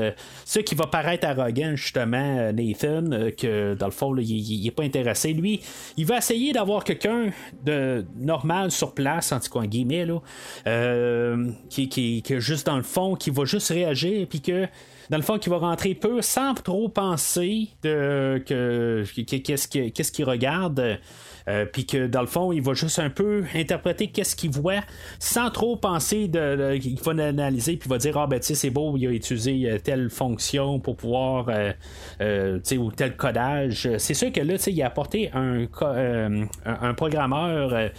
[0.44, 5.32] ce qui va paraître arrogant, justement, Nathan, que dans le fond, il, n'est pas intéressé.
[5.32, 5.60] Lui,
[5.96, 7.30] il va essayer d'avoir quelqu'un
[7.64, 10.06] de normal sur place, en tout cas, en guillemets,
[11.68, 14.68] qui, qui, qui, juste dans le fond, qui va juste réagir, puis que
[15.12, 20.98] dans le fond, qui va rentrer peu sans trop penser de que qu'est-ce qu'il regarde.
[21.48, 24.80] Euh, puis que dans le fond, il va juste un peu interpréter qu'est-ce qu'il voit
[25.18, 28.54] sans trop penser de, il va analyser puis il va dire ah ben tu sais
[28.54, 33.16] c'est beau, il a utilisé euh, telle fonction pour pouvoir euh, tu sais ou tel
[33.16, 33.88] codage.
[33.98, 35.66] C'est sûr que là tu sais il a apporté un
[36.64, 37.90] un, programmeur.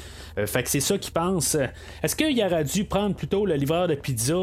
[0.45, 1.57] fait que c'est ça qu'il pense.
[2.01, 4.33] Est-ce qu'il aurait dû prendre plutôt le livreur de pizza,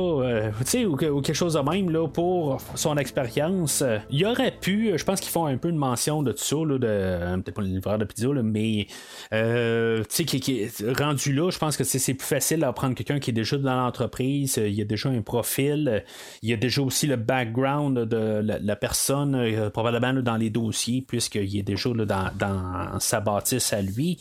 [0.60, 3.84] tu sais ou, quelque chose de même là pour son expérience?
[4.10, 6.78] Il aurait pu, je pense qu'ils font un peu une mention de tout ça de
[6.78, 8.86] peut-être pas le livreur de pizza là, mais
[9.32, 13.30] euh, qui, est rendu là, je pense que c'est plus facile à prendre quelqu'un qui
[13.30, 16.04] est déjà dans l'entreprise, il y a déjà un profil,
[16.42, 21.04] il y a déjà aussi le background de la, personne, euh, probablement dans les dossiers,
[21.06, 24.18] puisqu'il est déjà dans, sa bâtisse à lui.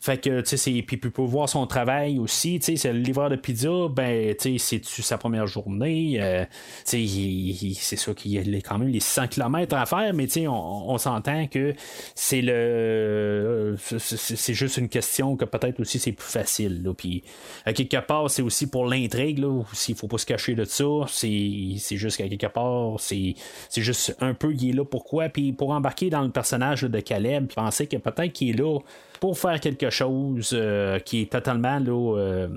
[0.00, 3.30] Fait que, tu sais, puis pour voir son travail aussi, tu sais, c'est le livreur
[3.30, 6.44] de pizza, ben, tu sais, c'est sa première journée, euh,
[6.84, 10.32] tu sais, c'est sûr qu'il a quand même les 100 km à faire, mais tu
[10.32, 11.74] sais, on, on s'entend que
[12.14, 13.76] c'est le
[14.16, 16.82] c'est juste une question que peut-être aussi c'est plus facile.
[16.82, 16.94] Là.
[16.94, 17.24] Puis,
[17.64, 19.44] à quelque part, c'est aussi pour l'intrigue.
[19.72, 23.34] S'il faut pas se cacher de ça, c'est juste qu'à quelque part, c'est
[23.76, 25.28] juste un peu il est là pourquoi.
[25.28, 28.78] Puis pour embarquer dans le personnage de Caleb, puis penser que peut-être qu'il est là
[29.20, 32.48] pour faire quelque chose euh, qui est totalement là, euh,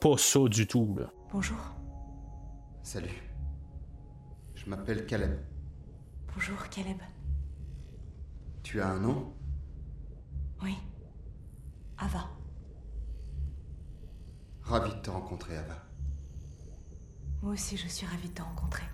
[0.00, 0.96] pas ça du tout.
[1.32, 1.58] Bonjour.
[2.82, 3.22] Salut.
[4.54, 5.38] Je m'appelle Caleb.
[6.34, 6.98] Bonjour, Caleb.
[8.62, 9.32] Tu as un nom?
[10.62, 10.76] Oui.
[11.98, 12.30] Ava.
[14.62, 15.76] Ravi de te rencontrer, Ava.
[17.42, 18.84] Moi aussi, je suis ravie de te rencontrer.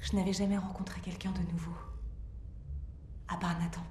[0.00, 1.74] Je n'avais jamais rencontré quelqu'un de nouveau.
[3.28, 3.82] À part Nathan.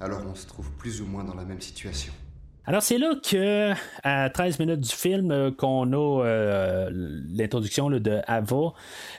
[0.00, 2.12] Alors on se trouve plus ou moins dans la même situation.
[2.64, 3.72] Alors c'est là que
[4.02, 8.74] à 13 minutes du film euh, qu'on a euh, l'introduction de Ava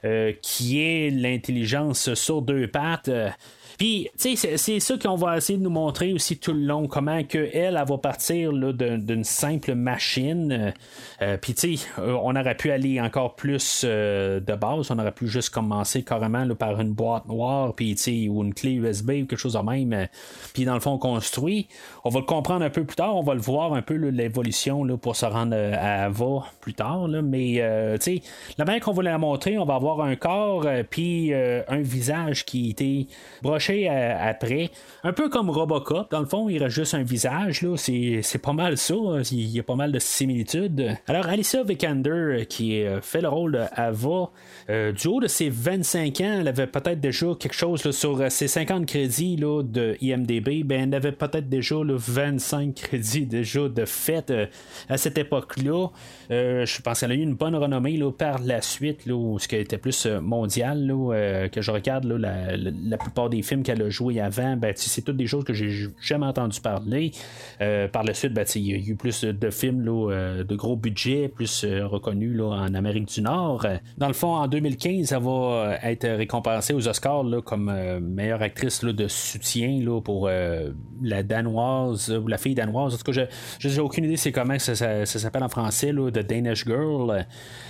[0.05, 3.09] euh, qui est l'intelligence sur deux pattes
[3.79, 6.89] puis, tu sais, c'est ça qu'on va essayer de nous montrer aussi tout le long,
[6.89, 10.73] comment que elle, elle va partir d'une simple machine.
[11.21, 14.99] Euh, Puis, tu sais, euh, on aurait pu aller encore plus euh, de base, on
[14.99, 18.73] aurait pu juste commencer carrément par une boîte noire, puis, tu sais, ou une clé
[18.73, 19.93] USB ou quelque chose de même.
[19.93, 20.05] Euh,
[20.53, 21.69] puis, dans le fond, construit.
[22.03, 24.85] On va le comprendre un peu plus tard, on va le voir un peu l'évolution
[24.97, 27.07] pour se rendre à Ava plus tard.
[27.07, 27.63] Mais,
[28.01, 28.21] tu sais,
[28.57, 32.71] la manière qu'on va la montrer, on va avoir un corps, puis un visage qui
[32.71, 33.07] était
[33.41, 34.71] broché après.
[35.03, 37.75] Un peu comme Robocop, dans le fond, il reste juste un visage, là.
[37.77, 38.95] C'est, pas mal ça.
[38.95, 39.21] Hein.
[39.31, 40.95] Il y a pas mal de similitudes.
[41.07, 44.31] Alors, Alicia Vikander, euh, qui euh, fait le rôle d'Ava,
[44.69, 48.47] euh, du haut de ses 25 ans, elle avait peut-être déjà quelque chose sur ses
[48.47, 50.63] 50 crédits là, de IMDB.
[50.63, 54.33] Ben, elle avait peut-être déjà 25 crédits déjà de fait
[54.87, 55.87] à cette époque-là.
[56.29, 59.55] Je pense qu'elle a eu une bonne renommée là, par la suite, là, ce qui
[59.55, 64.19] était plus mondial, là, que je regarde la, la, plupart des films qu'elle a joué
[64.19, 67.11] avant, ben, c'est toutes des choses que j'ai jamais entendu parler.
[67.61, 70.75] Euh, par la suite, ben, il y a eu plus de films euh, de gros
[70.75, 73.65] budget, plus euh, reconnus en Amérique du Nord.
[73.97, 79.07] Dans le fond, en 2015, elle va être récompensée aux Oscars comme meilleure actrice de
[79.07, 82.93] soutien pour la danoise ou la fille danoise.
[82.93, 83.27] En tout cas,
[83.59, 87.25] je n'ai aucune idée c'est comment ça, s'appelle en français, là, Danish Girl.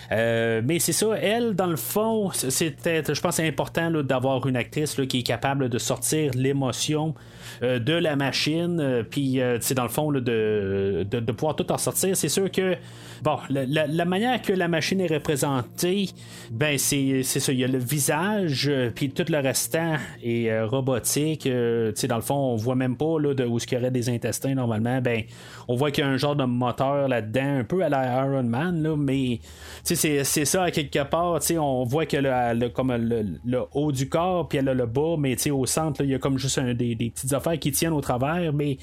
[0.09, 5.19] mais c'est ça, elle, dans le fond, c'était, je pense, important d'avoir une actrice qui
[5.19, 9.89] est capable de sortir l'émotion euh, de la machine, euh, puis c'est euh, dans le
[9.89, 12.15] fond de, de, pouvoir tout en sortir.
[12.15, 12.75] C'est sûr que
[13.21, 16.09] bon, la, manière que la machine est représentée,
[16.51, 17.51] ben c'est ça.
[17.51, 21.47] Il y a le visage, puis tout le restant est robotique.
[21.47, 24.53] dans le fond, on voit même pas là, de où il y aurait des intestins
[24.53, 25.01] normalement.
[25.01, 25.23] Ben,
[25.67, 28.43] on voit qu'il y a un genre de moteur là-dedans, un peu à la Iron
[28.43, 29.39] Man, là, mais
[29.83, 31.39] c'est ça à quelque part.
[31.57, 35.65] On voit que le, comme le, haut du corps, puis a le bas, mais au
[35.65, 38.53] centre, il y a comme juste des, petites qui tiennent au travers.
[38.53, 38.77] Mais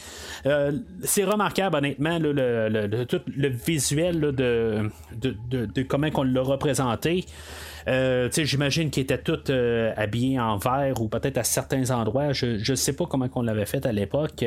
[0.47, 7.25] euh, c'est remarquable, honnêtement, le visuel de, de, comment on l'a représenté.
[7.89, 12.33] Euh, j'imagine qu'il était tout euh, habillé en vert ou peut-être à certains endroits.
[12.33, 14.45] Je ne sais pas comment on l'avait fait à l'époque.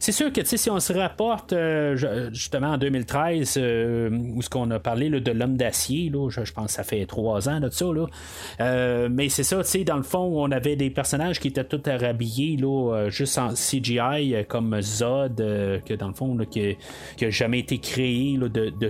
[0.00, 4.78] C'est sûr que si on se rapporte euh, justement en 2013, où ce qu'on a
[4.78, 7.86] parlé de l'homme d'acier, je, je, pense que ça fait trois ans de ça.
[7.86, 9.08] Là.
[9.08, 13.08] mais c'est ça, dans le fond, on avait des personnages qui étaient tout habillés là,
[13.08, 16.76] juste en CGI, comme Zod, que dans le fond, qui,
[17.20, 18.88] n'a jamais été créé de, de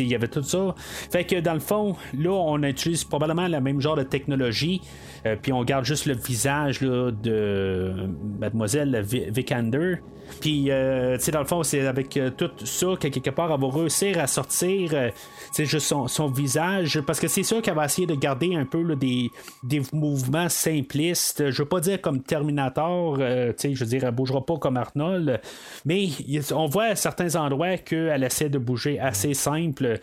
[0.00, 0.74] il y avait tout ça.
[1.10, 4.80] Fait que dans le fond, là, on utilise probablement le même genre de technologie,
[5.26, 7.92] euh, puis on garde juste le visage de
[8.38, 9.96] Mademoiselle Vikander.
[10.40, 13.52] Puis, euh, tu sais, dans le fond, c'est avec euh, tout ça que quelque part,
[13.52, 15.10] elle va réussir à sortir,
[15.50, 18.94] c'est juste son, visage, parce que c'est sûr qu'elle va essayer de garder un peu
[18.94, 19.30] des,
[19.92, 21.50] mouvements simplistes.
[21.50, 23.24] Je veux pas dire comme Terminator, tu
[23.56, 25.40] sais, je veux dire, elle bougera pas comme Arnold,
[25.84, 26.08] mais
[26.52, 29.98] on voit à certains endroits qu'elle essaie de bouger assez simple.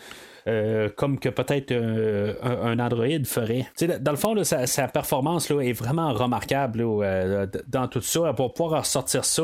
[0.47, 3.67] Euh, comme que peut-être euh, un, Android ferait.
[3.99, 8.31] dans le fond, sa, performance là, est vraiment remarquable euh, dans tout ça.
[8.33, 9.43] Pour pouvoir ressortir ça,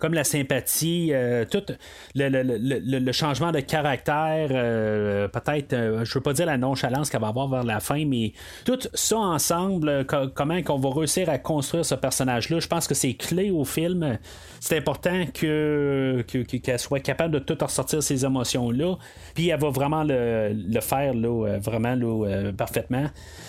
[0.00, 1.12] comme la sympathie,
[1.50, 1.62] tout
[2.16, 4.48] le, changement de caractère,
[5.30, 8.32] peut-être, je veux pas dire la nonchalance qu'elle va avoir vers la fin, mais
[8.64, 13.14] tout ça ensemble, comment qu'on va réussir à construire ce personnage-là, je pense que c'est
[13.14, 14.18] clé au film.
[14.64, 18.96] C'est important que, qu'elle soit capable de tout ressortir ces émotions-là.
[19.34, 23.04] Puis elle va vraiment le faire là, euh, vraiment là, euh, parfaitement.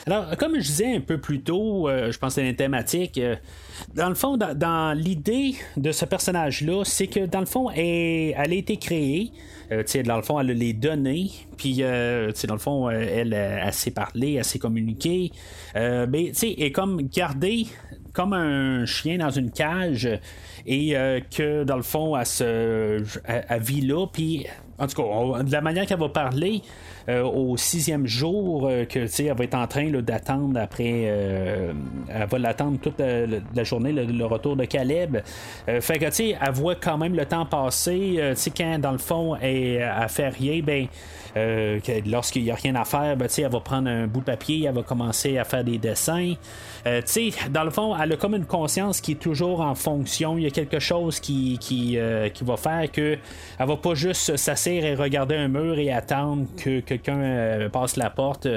[0.08, 3.18] Alors, comme je disais un peu plus tôt, euh, je pense c'est une thématique.
[3.94, 8.52] dans le fond, dans, l'idée de ce personnage-là, c'est que dans le fond, elle, elle
[8.52, 9.32] a été créée.
[9.70, 14.34] dans le fond, elle a les données, puis dans le fond, elle, a sait parler,
[14.34, 17.68] elle mais elle est comme gardée
[18.16, 20.10] comme un chien dans une cage
[20.66, 20.96] et
[21.36, 24.48] que dans le fond, elle, se, elle vit là, puis
[24.80, 26.62] en tout cas, de la manière qu'elle va parler,
[27.08, 31.02] au sixième jour que elle va être en train d'attendre après.
[31.02, 35.18] elle va l'attendre toute la, journée, le, retour de Caleb.
[35.68, 38.34] fait que elle voit quand même le temps passer.
[38.58, 40.88] quand dans le fond elle, elle fait rien, ben
[41.38, 44.66] euh, lorsqu'il n'y a rien à faire, ben, elle va prendre un bout de papier,
[44.68, 46.34] elle va commencer à faire des dessins.
[46.88, 47.02] Euh,
[47.50, 50.38] dans le fond, elle a comme une conscience qui est toujours en fonction.
[50.38, 53.18] Il y a quelque chose qui, qui, euh, qui va faire que
[53.60, 58.10] elle va pas juste s'asseoir et regarder un mur et attendre que quelqu'un passe la
[58.10, 58.48] porte.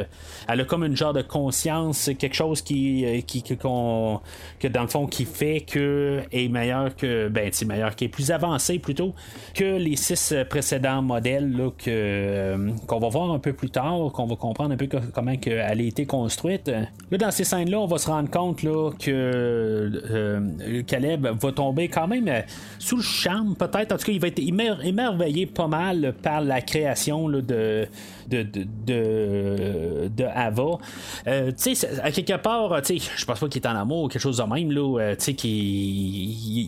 [0.48, 5.06] Elle a comme une genre de conscience, quelque chose qui, qui, que, dans le fond
[5.06, 9.14] qui fait que est meilleur que ben meilleur qui est plus avancé plutôt
[9.54, 14.26] que les six précédents modèles là, que qu'on va voir un peu plus tard, qu'on
[14.26, 16.68] va comprendre un peu comment elle a été construite.
[17.10, 21.88] Là, dans ces scènes-là, on va se rendre compte là, que euh, Caleb va tomber
[21.88, 22.40] quand même euh,
[22.78, 23.92] sous le charme, peut-être.
[23.92, 27.88] En tout cas, il va être émerveillé pas mal par la création de,
[28.28, 30.78] de, de, de, Ava.
[31.26, 34.04] Euh, tu sais, à quelque part, tu sais, je pense pas qu'il est en amour
[34.04, 35.50] ou quelque chose de même, là, tu sais, qu'il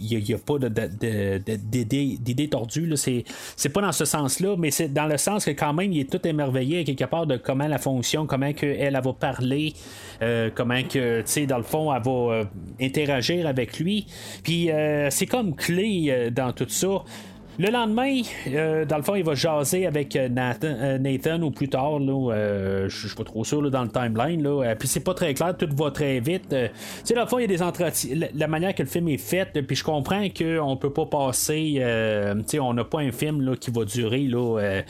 [0.02, 0.58] n'y a, pas
[2.18, 3.24] d'idée tordue, c'est,
[3.56, 6.10] c'est pas dans ce sens-là, mais c'est dans le sens que quand même, il est
[6.10, 9.74] tout émerveillé quelque part de comment la fonction, comment elle, va parler,
[10.22, 12.44] euh, comment que, tu sais, dans le fond, elle va euh,
[12.80, 14.06] interagir avec lui.
[14.42, 17.02] Puis euh, c'est comme clé dans tout ça.
[17.60, 20.30] Le lendemain, euh, dans le fond, il va jaser avec euh,
[20.64, 24.42] euh, Nathan, ou plus tard, je suis pas trop sûr dans le timeline.
[24.42, 26.56] Là, puis c'est pas très clair, tout va très vite.
[27.06, 28.16] tu dans le fond, il y a des entretiens.
[28.34, 31.84] La, manière que le film est fait, puis je comprends qu'on peut pas passer.
[32.48, 34.80] tu on n'a pas un film là, qui va durer là,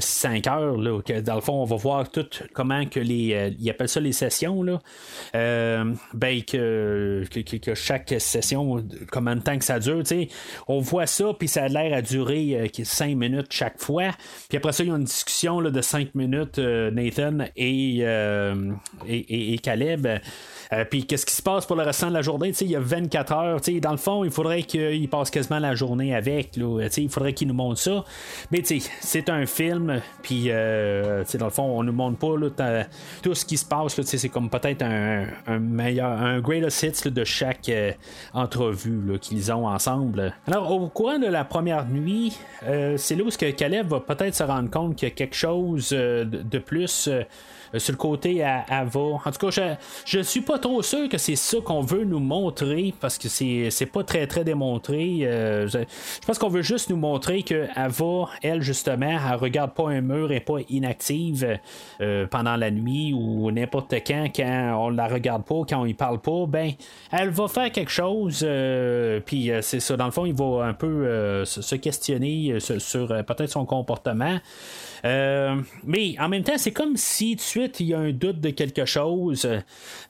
[0.00, 0.78] 5 heures.
[0.78, 3.54] Là, que, dans le fond, on va voir tout comment que les.
[3.60, 4.64] ils appellent ça les sessions.
[4.64, 4.80] Là.
[5.32, 10.26] ben, que, que, chaque session, combien de temps que ça dure, tu
[10.66, 14.10] on voit ça, puis ça a l'air 5 euh, minutes chaque fois.
[14.48, 18.72] Puis après ça, il y a une discussion là, de 5 minutes, euh, Nathan euh,
[19.06, 20.06] et, et, Caleb.
[20.88, 22.52] Puis qu'est-ce qui se passe pour le restant de la journée?
[22.60, 23.60] il y a 24 heures.
[23.80, 26.56] Dans le fond, il faudrait qu'il passe quasiment la journée avec.
[26.56, 28.04] Là, il faudrait qu'il nous montre ça.
[28.50, 28.62] Mais
[29.00, 30.00] c'est un film.
[30.22, 32.84] Puis dans le fond, on nous montre pas
[33.22, 34.00] tout ce qui se passe.
[34.00, 37.70] C'est comme peut-être un, meilleur, un greatest hits de chaque
[38.32, 40.34] entrevue qu'ils ont ensemble.
[40.46, 44.34] Alors, au courant de la première nuit, euh, c'est là où que Caleb va peut-être
[44.34, 47.22] se rendre compte qu'il y a quelque chose euh, de plus euh,
[47.74, 49.00] euh, sur le côté à Ava.
[49.24, 52.20] En tout cas, je, ne suis pas trop sûr que c'est ça qu'on veut nous
[52.20, 55.20] montrer parce que c'est, pas très très démontré.
[55.22, 55.78] Euh, je,
[56.26, 60.30] pense qu'on veut juste nous montrer que Ava, elle justement, elle regarde pas un mur
[60.30, 61.58] et pas inactive
[62.00, 65.94] euh, pendant la nuit ou n'importe quand quand on la regarde pas, quand on y
[65.94, 66.46] parle pas.
[66.46, 66.72] Ben,
[67.10, 68.46] elle va faire quelque chose.
[69.26, 69.96] Puis c'est ça.
[69.96, 74.38] Dans le fond, il va un peu se questionner sur peut-être son comportement.
[75.04, 78.12] Euh, mais en même temps, c'est comme si tout de suite il y a un
[78.12, 79.48] doute de quelque chose.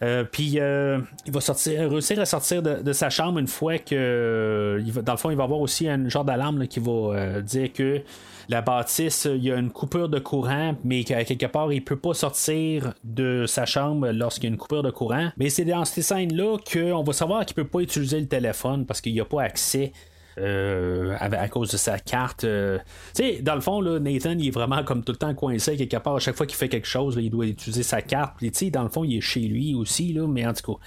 [0.02, 0.24] Euh,
[0.58, 5.18] euh, il va sortir, réussir à sortir de, sa chambre une fois que, dans le
[5.18, 8.02] fond, il va avoir aussi un genre d'alarme qui va dire que
[8.48, 11.98] la bâtisse, il y a une coupure de courant, mais qu'à quelque part, il peut
[11.98, 15.30] pas sortir de sa chambre lorsqu'il y a une coupure de courant.
[15.36, 19.00] Mais c'est dans ces scènes-là qu'on va savoir qu'il peut pas utiliser le téléphone parce
[19.00, 19.92] qu'il n'y a pas accès
[20.40, 22.44] euh, à, cause de sa carte.
[22.44, 22.78] Euh,
[23.14, 25.76] tu sais, dans le fond, là, Nathan, il est vraiment comme tout le temps coincé
[25.76, 26.16] quelque part.
[26.16, 28.34] À chaque fois qu'il fait quelque chose, il doit utiliser sa carte.
[28.38, 30.74] Puis, tu sais, dans le fond, il est chez lui aussi, là, mais en tout
[30.74, 30.80] cas,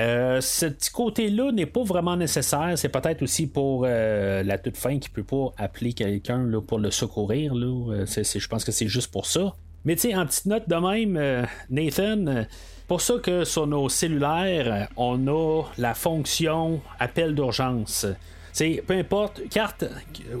[0.00, 2.72] euh, ce petit côté-là n'est pas vraiment nécessaire.
[2.76, 7.54] C'est peut-être aussi pour la toute fin qu'il peut pas appeler quelqu'un pour le secourir.
[7.54, 9.54] Je pense que c'est juste pour ça.
[9.84, 12.46] Mais tu sais, en petite note de même, Nathan,
[12.86, 18.06] pour ça que sur nos cellulaires, on a la fonction appel d'urgence.
[18.54, 19.84] C'est peu importe, carte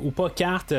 [0.00, 0.72] ou pas carte,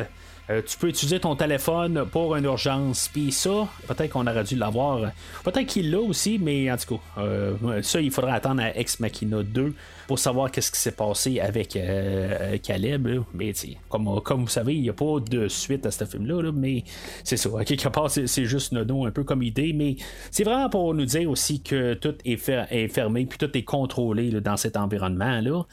[0.50, 3.10] euh, tu peux utiliser ton téléphone pour une urgence.
[3.12, 5.12] Puis ça, peut-être qu'on aurait dû l'avoir.
[5.44, 9.02] Peut-être qu'il l'a aussi, mais en tout cas, euh, ça, il faudrait attendre à Ex
[9.02, 9.74] Machina 2
[10.08, 13.08] pour savoir qu'est-ce qui s'est passé avec euh, Caleb.
[13.34, 13.54] Mais
[13.90, 16.84] comme, comme vous savez, il n'y a pas de suite à ce film-là, mais
[17.24, 17.50] c'est ça.
[17.66, 19.96] Quelque part, c'est, juste Nono un peu comme idée, mais
[20.32, 24.58] c'est vraiment pour nous dire aussi que tout est, fermé, puis tout est contrôlé dans
[24.58, 25.64] cet environnement-là.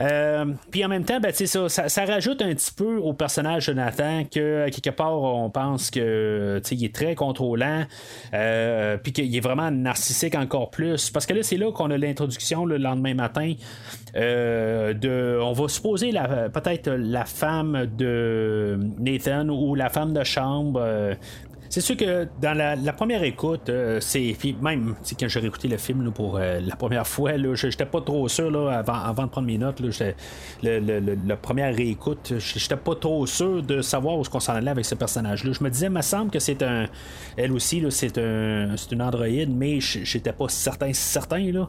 [0.00, 3.74] Euh, puis en même temps, ben, ça, ça, rajoute un petit peu au personnage de
[3.74, 7.84] Nathan que quelque part, on pense que il est très contrôlant,
[8.34, 11.10] euh, puis qu'il est vraiment narcissique encore plus.
[11.10, 13.54] Parce que là, c'est là qu'on a l'introduction le lendemain matin
[14.16, 16.12] euh, on va supposer
[16.52, 20.82] peut-être la femme de Nathan ou la femme de chambre.
[21.78, 23.70] Euh, c'est sûr que dans la, première écoute,
[24.00, 24.36] c'est.
[24.38, 28.50] Puis même quand j'ai réécouté le film pour la première fois, j'étais pas trop sûr
[28.50, 29.80] là, avant, avant de prendre mes notes.
[29.80, 29.88] Là,
[30.62, 34.70] le, le, la première réécoute, j'étais pas trop sûr de savoir où on s'en allait
[34.70, 35.52] avec ce personnage-là.
[35.52, 36.86] Je me disais, me semble que c'est un.
[37.36, 41.52] Elle aussi, c'est un, c'est une androïde, mais j'étais pas certain, certain.
[41.52, 41.68] Là.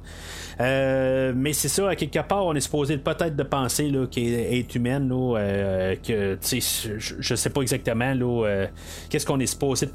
[0.60, 4.76] Euh, mais c'est ça, à quelque part, on est supposé peut-être de penser qu'elle est
[4.76, 8.68] humaine, euh, que je, je sais pas exactement euh,
[9.10, 9.91] qu'est-ce qu'on est supposé de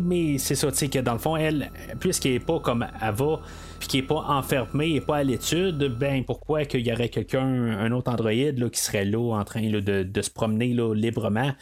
[0.00, 3.40] mais c'est ça, que dans le fond, elle, puisqu'elle est pas comme Ava,
[3.78, 7.46] puis qui est pas enfermé et pas à l'étude, ben pourquoi qu'il y aurait quelqu'un,
[7.46, 11.52] un autre androïde là, qui serait là en train de, de, se promener là, librement?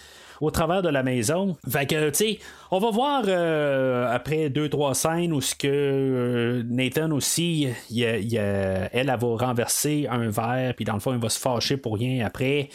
[0.41, 1.57] Au travers de la maison.
[1.69, 2.39] Fait que, tu sais,
[2.71, 8.89] on va voir euh, après deux, trois scènes où ce que euh, Nathan aussi, elle,
[8.93, 12.27] elle, va renverser un verre, puis dans le fond, il va se fâcher pour rien
[12.27, 12.69] après.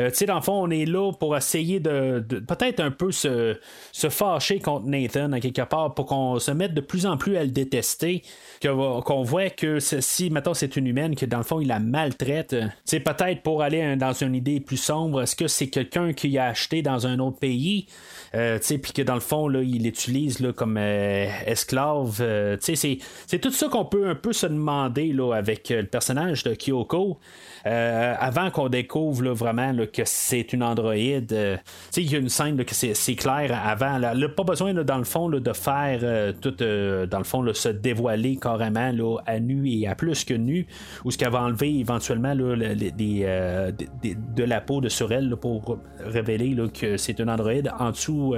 [0.00, 3.10] Euh, tu sais, dans le fond, on est là pour essayer de, peut-être un peu
[3.10, 3.56] se,
[3.92, 7.36] se, fâcher contre Nathan à quelque part pour qu'on se mette de plus en plus
[7.36, 8.22] à le détester,
[8.62, 12.50] qu'on voit que si, maintenant c'est une humaine, que dans le fond, il la maltraite.
[12.50, 16.36] Tu sais, peut-être pour aller dans une idée plus sombre, est-ce que c'est quelqu'un qui
[16.38, 17.86] a acheté dans un autre pays?
[18.34, 22.18] Euh, puis que dans le fond, là, il l'utilise comme euh, esclave.
[22.20, 26.54] Euh, c'est tout ça qu'on peut un peu se demander là, avec le personnage de
[26.54, 27.18] Kyoko.
[27.64, 31.60] Avant qu'on découvre vraiment que c'est une androïde,
[31.96, 33.98] il y a une scène que c'est clair avant.
[33.98, 38.90] Là, pas besoin dans le fond de faire tout dans le fond se dévoiler carrément
[38.92, 40.66] là, à nu et à plus que nu,
[41.04, 46.96] ou ce qu'elle va enlever éventuellement de la peau de sur elle pour révéler que
[46.98, 48.34] c'est une androïde en dessous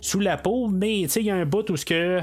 [0.00, 0.68] sous la peau.
[0.68, 2.20] Mais il y a un bout où ce que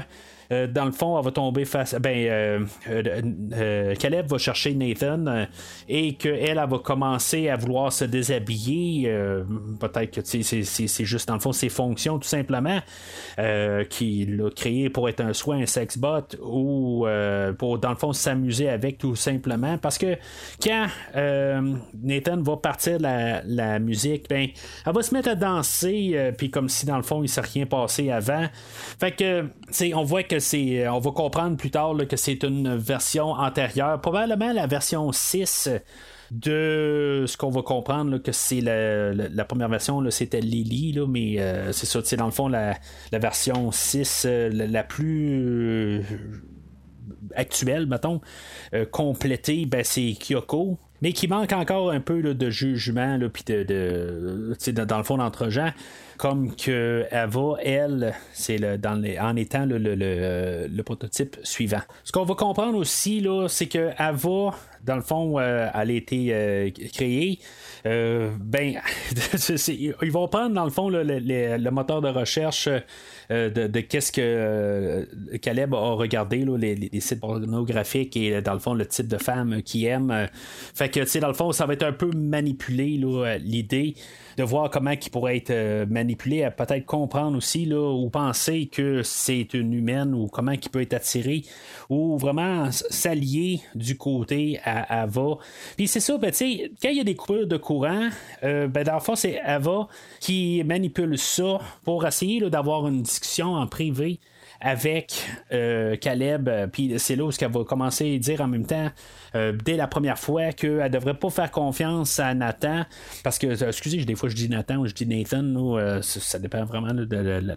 [0.52, 1.94] euh, dans le fond, elle va tomber face.
[2.00, 5.46] Ben, euh, euh, Caleb va chercher Nathan
[5.88, 9.12] et qu'elle, elle va commencer à vouloir se déshabiller.
[9.80, 12.80] Peut-être que c'est juste, dans le fond, ses fonctions, tout simplement,
[13.90, 17.06] qu'il a créé pour être un soit un sex bot ou
[17.58, 19.78] pour, dans le fond, s'amuser avec, tout simplement.
[19.78, 20.16] Parce que
[20.62, 20.86] quand
[22.02, 24.48] Nathan va partir de la, musique, ben,
[24.86, 27.40] elle va se mettre à danser, puis comme si, dans le fond, il ne s'est
[27.40, 28.46] rien passé avant.
[28.98, 29.44] Fait que,
[29.94, 34.52] on voit que Euh, on va comprendre plus tard que c'est une version antérieure, probablement
[34.52, 35.70] la version 6
[36.30, 41.86] de ce qu'on va comprendre que c'est la, première version c'était Lily mais euh, c'est
[41.86, 42.76] ça c'est dans le fond la,
[43.12, 46.04] version 6 euh, la, plus
[47.36, 48.20] actuelle mettons
[48.90, 54.98] complétée ben, c'est Kyoko mais qui manque encore un peu de jugement puis de, dans
[54.98, 55.70] le fond d'entre gens
[56.16, 61.82] comme que Ava, elle, c'est le, dans en étant le, le, prototype suivant.
[62.04, 64.54] Ce qu'on va comprendre aussi, là, c'est que Ava,
[64.86, 67.40] dans le fond, euh, elle a été euh, créée.
[67.86, 68.80] Euh, ben,
[69.68, 72.68] ils vont prendre dans le fond le, moteur de recherche
[73.28, 75.08] de, qu'est-ce que
[75.42, 79.84] Caleb a regardé, les, sites pornographiques et dans le fond le type de femme qu'il
[79.86, 80.28] aime.
[80.74, 83.00] fait que, tu sais, dans le fond, ça va être un peu manipulé
[83.40, 83.94] l'idée
[84.36, 88.66] de voir comment il pourrait être euh, manipulé, à peut-être comprendre aussi là, ou penser
[88.66, 91.42] que c'est une humaine ou comment il peut être attiré
[91.88, 95.38] ou vraiment s'allier du côté à Ava.
[95.76, 98.08] Puis c'est ça, ben, quand il y a des coupures de courant,
[98.42, 99.88] euh, ben, dans le fond, c'est Ava
[100.20, 104.20] qui manipule ça pour essayer d'avoir une discussion en privé
[104.60, 106.50] avec euh, Caleb.
[106.72, 108.90] Puis c'est là où elle va commencer à dire en même temps
[109.36, 112.84] euh, dès la première fois qu'elle devrait pas faire confiance à Nathan.
[113.22, 115.44] Parce que, euh, excusez, des fois je dis Nathan ou je dis Nathan,
[115.76, 117.06] euh, ça, dépend vraiment de,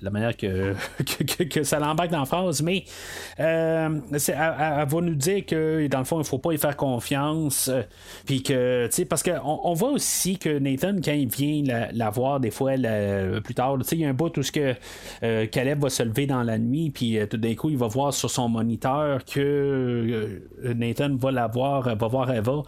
[0.01, 0.73] la, manière que,
[1.43, 2.61] que, ça l'embarque dans la phrase.
[2.61, 2.83] Mais
[3.37, 7.71] elle, va nous dire que dans le fond, il faut pas y faire confiance.
[8.25, 12.09] Puis que, tu sais, parce qu'on on voit aussi que Nathan, quand il vient la,
[12.09, 12.73] voir des fois
[13.43, 14.75] plus tard, tu sais, il y a un bout où ce que
[15.45, 18.29] Caleb va se lever dans la nuit, puis tout d'un coup, il va voir sur
[18.29, 22.63] son moniteur que Nathan va la voir va voir Eva,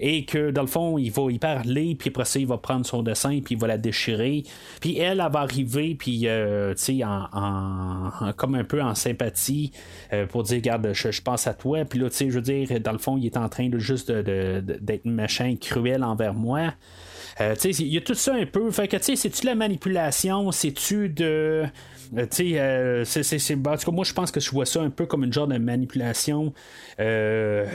[0.00, 2.86] et que dans le fond, il va y parler, puis après ça, il va prendre
[2.86, 4.44] son dessin, puis il va la déchirer.
[4.80, 9.72] Puis elle, elle va arriver, puis euh, tu sais, en, comme un peu en sympathie,
[10.12, 11.84] euh, pour dire, regarde, je, pense à toi.
[11.84, 13.78] Puis là, tu sais, je veux dire, dans le fond, il est en train de
[13.78, 16.74] juste d'être machin cruel envers moi.
[17.40, 18.70] Euh, tu sais, il y a tout ça un peu.
[18.70, 20.52] Fait que, tu sais, c'est-tu la manipulation?
[20.52, 21.64] C'est-tu de.
[22.16, 24.80] Euh, tu sais, euh, c'est, en tout cas, moi, je pense que je vois ça
[24.82, 26.52] un peu comme une genre de manipulation
[27.00, 27.66] euh,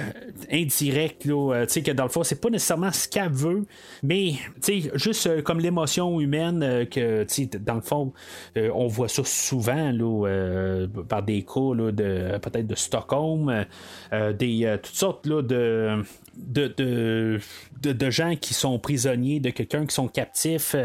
[0.52, 3.66] indirecte, là, tu sais, que dans le fond, c'est pas nécessairement ce qu'elle veut,
[4.04, 8.14] mais, tu sais, juste comme l'émotion humaine, que, tu sais, dans le fond,
[8.56, 13.66] on voit ça souvent, là, par des cas, là, de, peut-être de Stockholm,
[14.12, 16.04] des, toutes sortes, là, de
[16.38, 17.40] de, de,
[17.82, 20.76] de, gens qui sont prisonniers de quelqu'un qui sont captifs,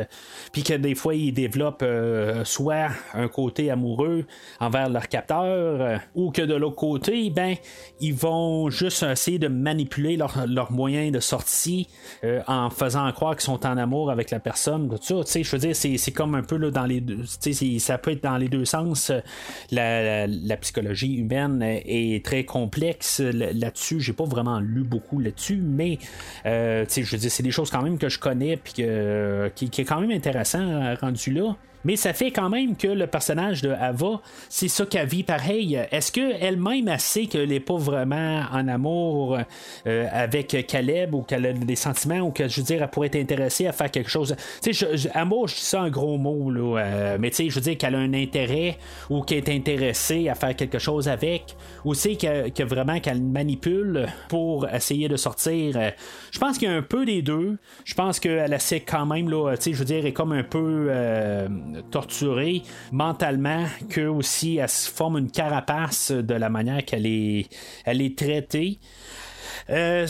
[0.52, 1.84] puis que des fois ils développent
[2.44, 4.26] soit un côté amoureux
[4.60, 7.54] envers leur capteur, ou que de l'autre côté, ben
[8.00, 11.88] ils vont juste essayer de manipuler leurs leur moyens de sortie
[12.46, 14.88] en faisant croire qu'ils sont en amour avec la personne.
[14.88, 17.24] Tout ça, je veux dire, c'est comme un peu là, dans les deux.
[17.78, 19.12] Ça peut être dans les deux sens.
[19.70, 24.00] La, la, psychologie humaine est très complexe là-dessus.
[24.00, 25.98] J'ai pas vraiment lu beaucoup là-dessus, mais
[26.44, 29.82] euh, je veux c'est des choses quand même que je connais puis que, qui, qui,
[29.82, 31.56] est quand même intéressant euh, rendu là.
[31.86, 35.80] Mais ça fait quand même que le personnage de Ava, c'est ça qu'elle vit pareil.
[35.92, 39.38] Est-ce qu'elle-même, elle sait qu'elle n'est pas vraiment en amour
[39.86, 43.06] euh, avec Caleb ou qu'elle a des sentiments ou que, je veux dire, elle pourrait
[43.06, 44.34] être intéressée à faire quelque chose?
[44.64, 47.54] Tu sais, amour, je dis ça un gros mot, là, euh, mais tu sais, je
[47.54, 48.78] veux dire qu'elle a un intérêt
[49.08, 54.08] ou qu'elle est intéressée à faire quelque chose avec ou c'est que, vraiment qu'elle manipule
[54.28, 55.76] pour essayer de sortir.
[55.76, 55.90] Euh,
[56.32, 57.58] je pense qu'il y a un peu des deux.
[57.84, 60.42] Je pense qu'elle essaie quand même, là, tu sais, je veux dire, est comme un
[60.42, 60.88] peu
[61.90, 62.62] torturée
[62.92, 67.48] mentalement, que aussi elle se forme une carapace de la manière qu'elle est,
[67.84, 68.78] elle est traitée.
[69.68, 70.06] Euh,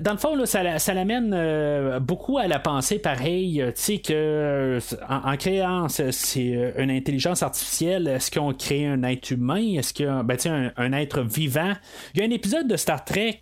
[0.00, 3.72] dans le fond, ça, l'amène euh, beaucoup à la pensée pareil, euh,
[4.04, 10.22] que en, créant c'est, une intelligence artificielle, est-ce qu'on crée un être humain, est-ce a
[10.22, 11.72] ben, un, un, être vivant?
[12.14, 13.40] Il y a un épisode de Star Trek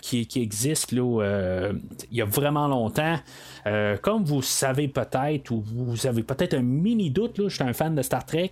[0.00, 1.70] qui, qui, existe là,
[2.10, 3.16] il y a vraiment longtemps.
[3.68, 7.64] Euh, comme vous savez peut-être, ou vous avez peut-être un mini doute, là, je suis
[7.64, 8.50] un fan de Star Trek.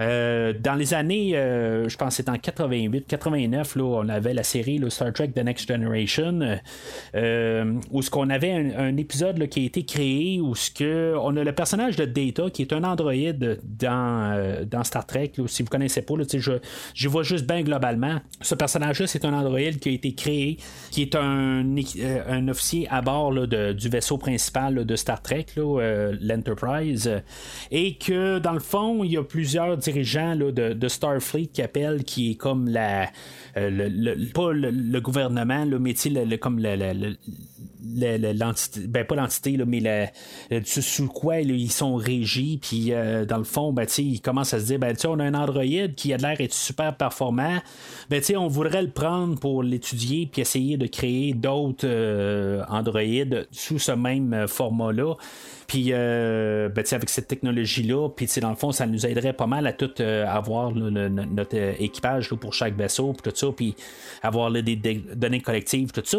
[0.00, 4.34] Euh, dans les années, euh, je pense que c'est en 88, 89, là, on avait
[4.34, 6.40] la série Star Trek The Next Generation,
[7.90, 11.44] où ce qu'on avait un, épisode qui a été créé où ce que on a
[11.44, 15.32] le personnage de Data qui est un androïde dans, dans Star Trek.
[15.46, 16.52] si vous connaissez pas, je,
[16.92, 18.18] je vois juste bien globalement.
[18.40, 20.58] Ce personnage-là, c'est un androïde qui a été créé,
[20.90, 21.64] qui est un,
[22.28, 24.39] un officier à bord du vaisseau principal
[24.84, 27.22] de Star Trek, euh, l'Enterprise,
[27.70, 32.32] et que dans le fond, il y a plusieurs dirigeants de, Starfleet qui appellent, qui
[32.32, 33.10] est comme la.
[33.56, 36.60] Euh, le, pas le, gouvernement, le métier, comme
[37.82, 40.12] l'entité, ben pas l'entité, mais
[40.64, 44.66] sous quoi ils sont régis, puis euh, dans le fond, ben, ils commencent à se
[44.66, 47.58] dire, ben, on a un androïde qui a l'air d'être super performant,
[48.08, 51.86] ben, on voudrait le prendre pour l'étudier, puis essayer de créer d'autres
[52.68, 55.14] androïdes sous ce même euh, format-là.
[55.70, 59.68] Puis, euh, ben, avec cette technologie-là, puis dans le fond, ça nous aiderait pas mal
[59.68, 63.76] à tout euh, avoir notre équipage pour chaque vaisseau, puis tout ça, puis
[64.20, 64.74] avoir des,
[65.14, 66.18] données collectives, tout ça.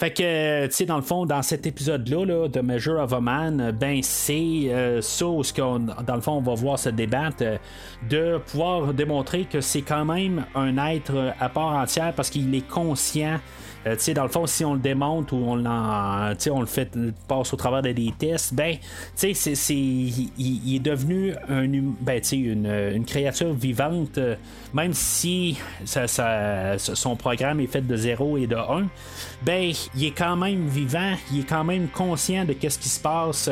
[0.00, 3.70] Fait que, tu sais, dans le fond, dans cet épisode-là, de Measure of a Man,
[3.78, 7.44] ben, c'est ça où, dans le fond, on va voir se débattre,
[8.08, 12.66] de pouvoir démontrer que c'est quand même un être à part entière parce qu'il est
[12.66, 13.38] conscient
[13.86, 16.90] euh, dans le fond, si on le démonte ou on, on le fait
[17.26, 18.76] passe au travers de des tests, ben,
[19.14, 21.66] c'est, c'est, il, est devenu un,
[22.00, 24.36] ben, une, une, créature vivante, euh,
[24.74, 28.86] même si son programme est fait de 0 et de 1,
[29.42, 33.00] ben, il est quand même vivant, il est quand même conscient de ce qui se
[33.00, 33.50] passe.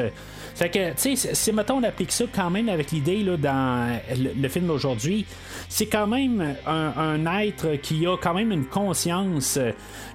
[0.59, 4.01] Fait que, tu sais, si mettons on applique ça quand même avec l'idée là, dans
[4.11, 5.25] le, film d'aujourd'hui,
[5.69, 9.57] c'est quand même un, être qui a quand même une conscience.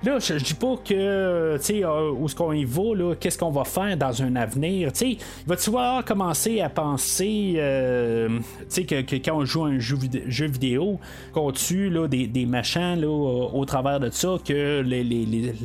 [0.04, 3.38] Là, je, dis pas que, tu sais, euh, où est-ce qu'on y va, là, qu'est-ce
[3.38, 5.18] qu'on va faire dans un avenir, tu sais,
[5.48, 11.00] va-tu voir commencer à penser, euh, tu sais, que, quand on joue un jeu, vidéo,
[11.32, 14.84] qu'on tue là, des, des machins là, au, travers de ça, que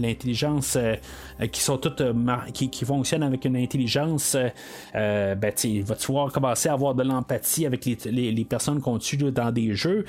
[0.00, 0.94] l'intelligence euh,
[1.46, 2.02] qui sont toutes
[2.52, 4.36] qui, qui, fonctionnent avec une intelligence
[4.94, 9.16] euh, ben, il va pouvoir commencer à avoir de l'empathie avec les, personnes qu'on tue
[9.16, 10.04] dans des jeux?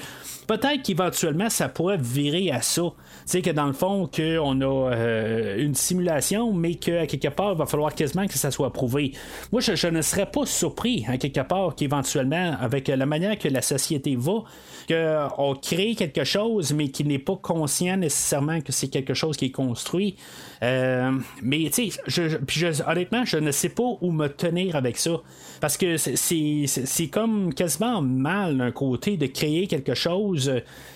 [0.47, 2.84] Peut-être qu'éventuellement, ça pourrait virer à ça.
[3.30, 7.59] Sais, que dans le fond, qu'on a euh, une simulation, mais qu'à quelque part, il
[7.59, 9.11] va falloir quasiment que ça soit prouvé.
[9.51, 13.61] Moi, je, ne serais pas surpris, à quelque part, qu'éventuellement, avec la manière que la
[13.61, 14.45] société va,
[14.88, 19.45] qu'on crée quelque chose, mais qui n'est pas conscient nécessairement que c'est quelque chose qui
[19.45, 20.15] est construit.
[20.63, 21.11] Euh,
[21.43, 25.21] mais tu sais, honnêtement, je ne sais pas où me tenir avec ça.
[25.61, 30.51] Parce que c'est comme quasiment mal d'un côté de créer quelque chose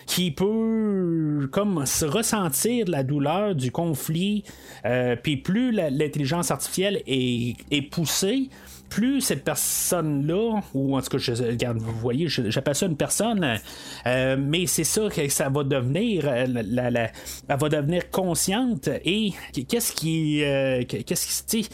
[0.07, 4.43] qui peut comme se ressentir la douleur du conflit.
[4.85, 8.49] Euh, puis plus l'intelligence artificielle est, est poussée,
[8.93, 13.59] plus cette personne-là, ou en tout cas, je, regarde, vous voyez, j'appelle ça une personne,
[14.05, 17.09] euh, mais c'est ça que ça va devenir, la,
[17.47, 19.33] elle va devenir consciente et
[19.67, 20.43] qu'est-ce qui,
[20.87, 21.67] qu'est-ce qui,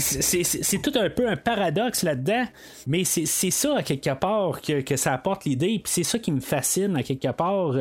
[0.00, 2.46] c'est tout un peu un paradoxe là-dedans,
[2.88, 6.32] mais c'est ça à quelque part que, que ça apporte l'idée, puis c'est ça qui
[6.32, 7.74] me fascine à quelque part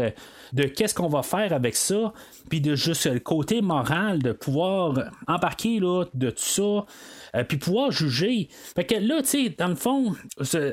[0.54, 2.14] de qu'est-ce qu'on va faire avec ça,
[2.50, 4.94] puis de juste le côté moral de pouvoir
[5.28, 6.86] embarquer là, de tout ça.
[7.36, 8.48] Euh, puis pouvoir juger.
[8.76, 10.16] Fait que là, tu sais, dans le fond,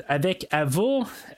[0.07, 0.81] avec Ava,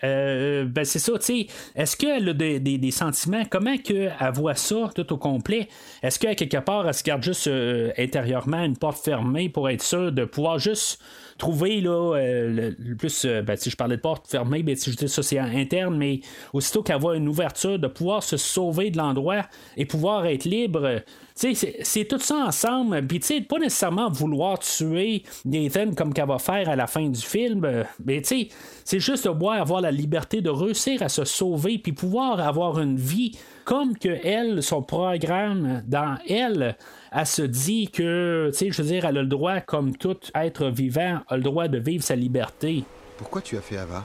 [0.03, 3.43] euh, ben c'est ça, tu sais, est-ce qu'elle a des, sentiments?
[3.49, 5.67] Comment qu'elle voit ça tout au complet?
[6.01, 9.83] Est-ce qu'à quelque part, elle se garde juste euh, intérieurement une porte fermée pour être
[9.83, 11.01] sûre de pouvoir juste
[11.37, 15.07] trouver là, le, plus, ben, si je parlais de porte fermée, ben, si je dis
[15.07, 16.19] ça c'est interne, mais
[16.51, 19.45] aussitôt qu'avoir une ouverture, de pouvoir se sauver de l'endroit
[19.77, 21.01] et pouvoir être libre.
[21.39, 23.07] C'est tout ça ensemble.
[23.07, 27.63] Puis, pas nécessairement vouloir tuer Nathan comme qu'elle va faire à la fin du film.
[27.63, 32.41] Euh, mais, c'est juste de avoir la liberté de réussir à se sauver puis pouvoir
[32.41, 36.75] avoir une vie comme que elle, son programme dans elle,
[37.11, 40.17] elle se dit que, tu sais, je veux dire, elle a le droit, comme tout
[40.35, 42.83] être vivant, a le droit de vivre sa liberté.
[43.17, 44.03] Pourquoi tu as fait Ava?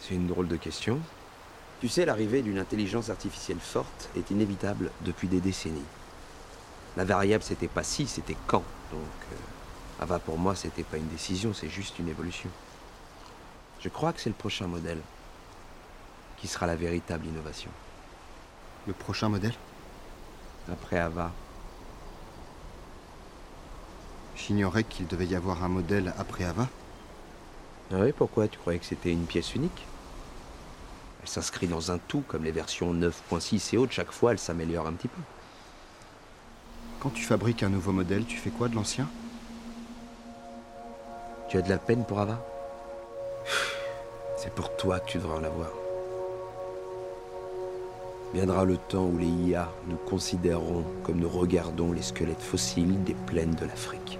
[0.00, 1.00] C'est une drôle de question.
[1.80, 5.80] Tu sais, l'arrivée d'une intelligence artificielle forte est inévitable depuis des décennies.
[6.96, 8.64] La variable, c'était pas si, c'était quand.
[8.90, 9.00] Donc,
[9.32, 12.50] euh, Ava, pour moi, c'était pas une décision, c'est juste une évolution.
[13.80, 15.00] Je crois que c'est le prochain modèle
[16.40, 17.70] qui sera la véritable innovation.
[18.88, 19.54] Le prochain modèle?
[20.72, 21.30] Après Ava.
[24.34, 26.68] J'ignorais qu'il devait y avoir un modèle après Ava.
[27.92, 28.48] Ah oui, pourquoi?
[28.48, 29.86] Tu croyais que c'était une pièce unique?
[31.28, 33.92] Elle s'inscrit dans un tout, comme les versions 9.6 et autres.
[33.92, 35.20] Chaque fois, elle s'améliore un petit peu.
[37.00, 39.06] Quand tu fabriques un nouveau modèle, tu fais quoi de l'ancien?
[41.50, 42.42] Tu as de la peine pour Ava?
[44.38, 45.68] C'est pour toi que tu devrais en avoir.
[48.32, 53.14] Viendra le temps où les IA nous considéreront comme nous regardons les squelettes fossiles des
[53.14, 54.18] plaines de l'Afrique.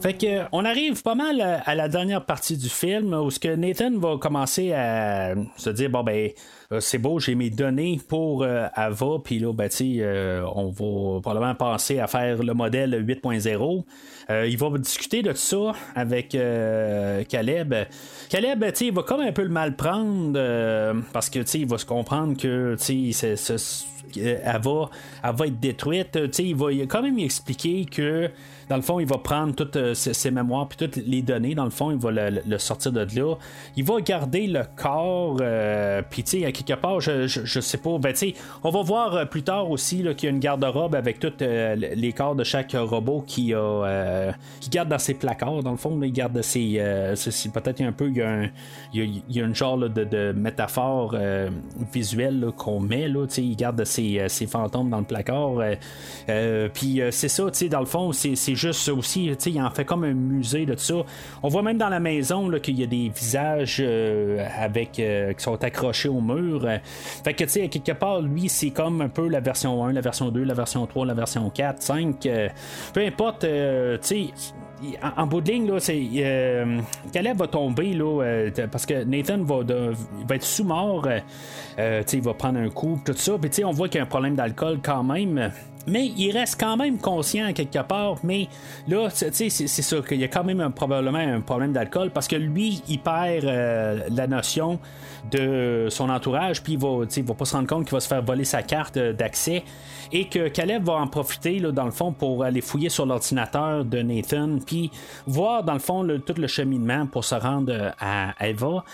[0.00, 3.54] Fait que on arrive pas mal à la dernière partie du film où ce que
[3.54, 6.30] Nathan va commencer à se dire bon ben
[6.70, 11.20] euh, c'est beau, j'ai mes données pour euh, Ava, puis là, ben, euh, on va
[11.22, 13.84] probablement penser à faire le modèle 8.0.
[14.46, 16.36] il va discuter de ça avec
[17.28, 17.74] Caleb.
[18.28, 20.38] Caleb, il va comme un peu le mal prendre
[21.12, 23.12] parce que il va se comprendre que c'est,
[24.16, 24.90] elle, va,
[25.24, 26.18] elle va être détruite.
[26.38, 28.30] il va quand même expliquer que
[28.68, 31.54] dans le fond, il va prendre toutes ses, mémoires puis toutes les données.
[31.54, 33.34] Dans le fond, il va le, sortir de là.
[33.76, 35.40] Il va garder le corps.
[36.10, 37.98] puis, tu sais, quelque part, je, je, sais pas.
[37.98, 38.14] Ben,
[38.62, 41.74] on va voir euh, plus tard aussi qu'il y a une garde-robe avec tous euh,
[41.74, 45.62] les corps de chaque robot qui, a, euh, qui garde dans ses placards.
[45.62, 46.80] Dans le fond, il garde ses.
[47.52, 48.08] peut-être un peu.
[48.08, 48.48] Il y a, un,
[48.92, 51.16] il y a, une genre de, de, métaphore
[51.92, 53.08] visuelle qu'on met.
[53.08, 55.54] Là, il garde ses, ses, fantômes dans le placard.
[56.72, 59.34] Puis c'est ça, dans le fond, c'est juste aussi.
[59.46, 60.96] Il en fait comme un musée de ça.
[61.42, 63.82] On voit même dans la maison qu'il y a des visages
[64.58, 65.02] avec, qui
[65.38, 66.64] sont accrochés au mur.
[66.64, 66.78] Euh,
[67.24, 70.00] fait que, tu sais, quelque part, lui, c'est comme un peu la version 1, la
[70.00, 72.26] version 2, la version 3, la version 4, 5.
[72.26, 72.48] Euh,
[72.92, 74.26] peu importe, euh, tu sais
[75.16, 76.00] en, bout de ligne, là, c'est,
[77.12, 81.08] Caleb va tomber là, parce que Nathan va, va être sous-mort.
[81.76, 83.32] il va prendre un coup, tout ça.
[83.38, 85.50] Puis on voit qu'il y a un problème d'alcool quand même.
[85.88, 88.16] Mais il reste quand même conscient quelque part.
[88.22, 88.48] Mais
[88.86, 92.36] là, c'est, c'est sûr qu'il y a quand même probablement un problème d'alcool parce que
[92.36, 94.78] lui, il perd la notion
[95.30, 98.22] de son entourage, puis il va, va pas se rendre compte qu'il va se faire
[98.22, 99.64] voler sa carte euh, d'accès
[100.12, 103.84] et que Caleb va en profiter là, dans le fond pour aller fouiller sur l'ordinateur
[103.84, 104.90] de Nathan puis
[105.26, 108.84] voir dans le fond tout le cheminement pour se rendre euh, à Eva.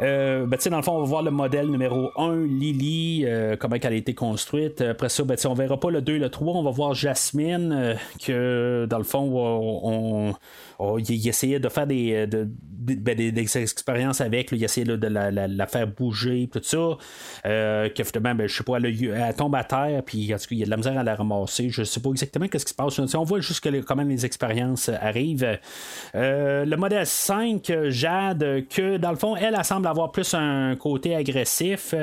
[0.00, 3.76] Euh, ben, dans le fond, on va voir le modèle numéro 1, Lily, euh, comment
[3.80, 4.80] elle a été construite.
[4.80, 6.54] Après ça, ben, on verra pas le 2 et le 3.
[6.54, 10.34] On va voir Jasmine, que dans le fond, on,
[10.98, 12.26] il, essayait de faire des,
[12.82, 14.50] ben, des, expériences avec.
[14.52, 16.98] il essayait de la, faire bouger, tout ça.
[17.44, 20.58] que finalement, ben, je sais pas, elle, tombe à terre, puis en tout cas, il
[20.58, 21.68] y a de la misère à la ramasser.
[21.70, 23.14] Je sais pas exactement ce qui se passe.
[23.14, 25.58] On voit juste que comment les expériences arrivent.
[26.14, 30.74] Euh, le modèle 5, Jade, que dans le fond, elle, elle semble avoir plus un
[30.76, 31.94] côté agressif.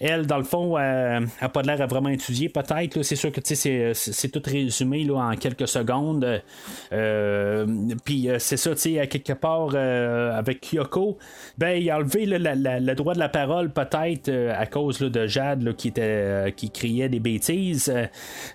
[0.00, 3.02] Elle, dans le fond, n'a pas l'air à vraiment étudier, peut-être.
[3.02, 6.42] C'est sûr que c'est tout résumé en quelques secondes.
[6.90, 11.18] Puis c'est ça, tu sais, à quelque part avec Kyoko,
[11.58, 15.88] ben, il a enlevé le droit de la parole peut-être à cause de Jade qui,
[15.88, 17.92] était, qui criait des bêtises.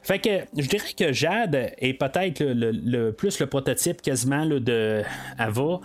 [0.03, 5.03] fait que je dirais que Jade est peut-être le, plus le prototype quasiment de
[5.37, 5.79] Ava.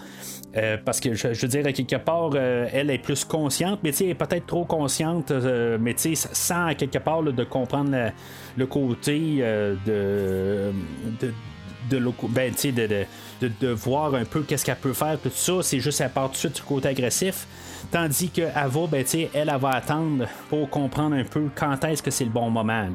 [0.56, 3.90] Euh, parce que je, veux dire, à quelque part, euh, elle est plus consciente, mais
[3.96, 8.12] elle est peut-être trop consciente, euh, mais sans à quelque part de comprendre
[8.56, 10.72] le côté de,
[11.20, 11.32] de,
[11.90, 15.62] de, ben, de, de, voir un peu qu'est-ce qu'elle peut faire, tout ça.
[15.62, 17.46] C'est juste elle part tout de suite du côté agressif.
[17.90, 22.10] Tandis que Ava, ben, elle, elle va attendre pour comprendre un peu quand est-ce que
[22.10, 22.88] c'est le bon moment.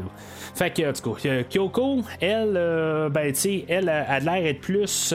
[0.55, 2.53] Fait que, cas, Kyoko, elle,
[3.11, 3.33] ben,
[3.67, 5.13] elle a l'air d'être plus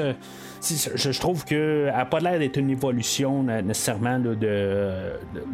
[0.95, 4.37] je, trouve qu'elle n'a pas l'air d'être une évolution nécessairement de,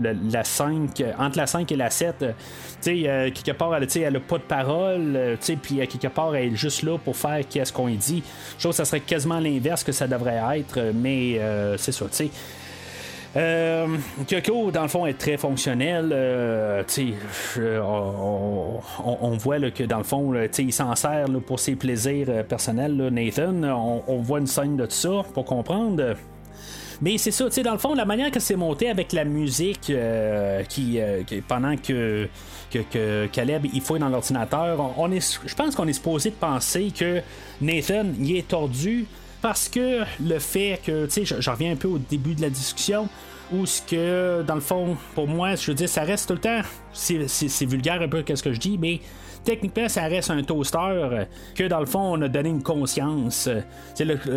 [0.01, 2.17] la 5, entre la 5 et la 7.
[2.19, 2.27] Tu
[2.81, 6.35] sais, euh, quelque part, elle, elle a pas de parole, euh, puis euh, quelque part,
[6.35, 8.23] elle est juste là pour faire qu'est-ce qu'on dit.
[8.57, 11.41] Je trouve que ça serait quasiment l'inverse que ça devrait être, mais
[11.77, 12.31] c'est ça, tu sais.
[13.37, 13.87] Euh,
[14.72, 16.11] dans le fond, est très fonctionnel.
[16.12, 16.83] Euh,
[18.99, 22.97] on, voit que dans le fond, il s'en sert pour ses plaisirs euh, personnels.
[22.97, 23.62] Nathan,
[24.07, 26.16] on, voit une scène de tout ça pour comprendre.
[27.03, 29.93] Mais c'est ça, dans le fond, la manière que c'est monté avec la musique
[30.68, 31.01] qui,
[31.49, 32.28] pendant que,
[33.33, 34.76] Caleb il fouille dans l'ordinateur,
[35.47, 37.22] je pense qu'on est supposé de penser que
[37.62, 39.07] Nathan il est tordu
[39.43, 42.51] parce que le fait que, tu sais, je, reviens un peu au début de la
[42.51, 43.09] discussion,
[43.53, 46.41] où ce que, dans le fond, pour moi, je veux dire, ça reste tout le
[46.41, 46.61] temps,
[46.93, 49.01] c'est vulgaire un peu qu'est-ce que je dis, mais
[49.45, 51.24] techniquement, ça reste un toaster euh,
[51.55, 53.49] que dans le fond, on a donné une conscience.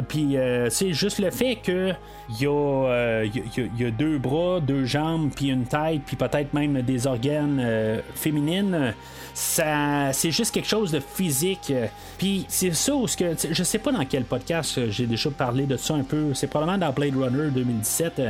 [0.07, 1.91] Puis, euh, c'est juste le fait que
[2.29, 6.81] il y, euh, y, a deux bras, deux jambes, puis une tête, puis peut-être même
[6.81, 8.93] des organes féminines.
[9.33, 11.73] Ça, c'est juste quelque chose de physique.
[12.17, 15.75] Puis c'est ça où que je sais pas dans quel podcast j'ai déjà parlé de
[15.75, 16.33] ça un peu.
[16.33, 18.21] C'est probablement dans Blade Runner 2017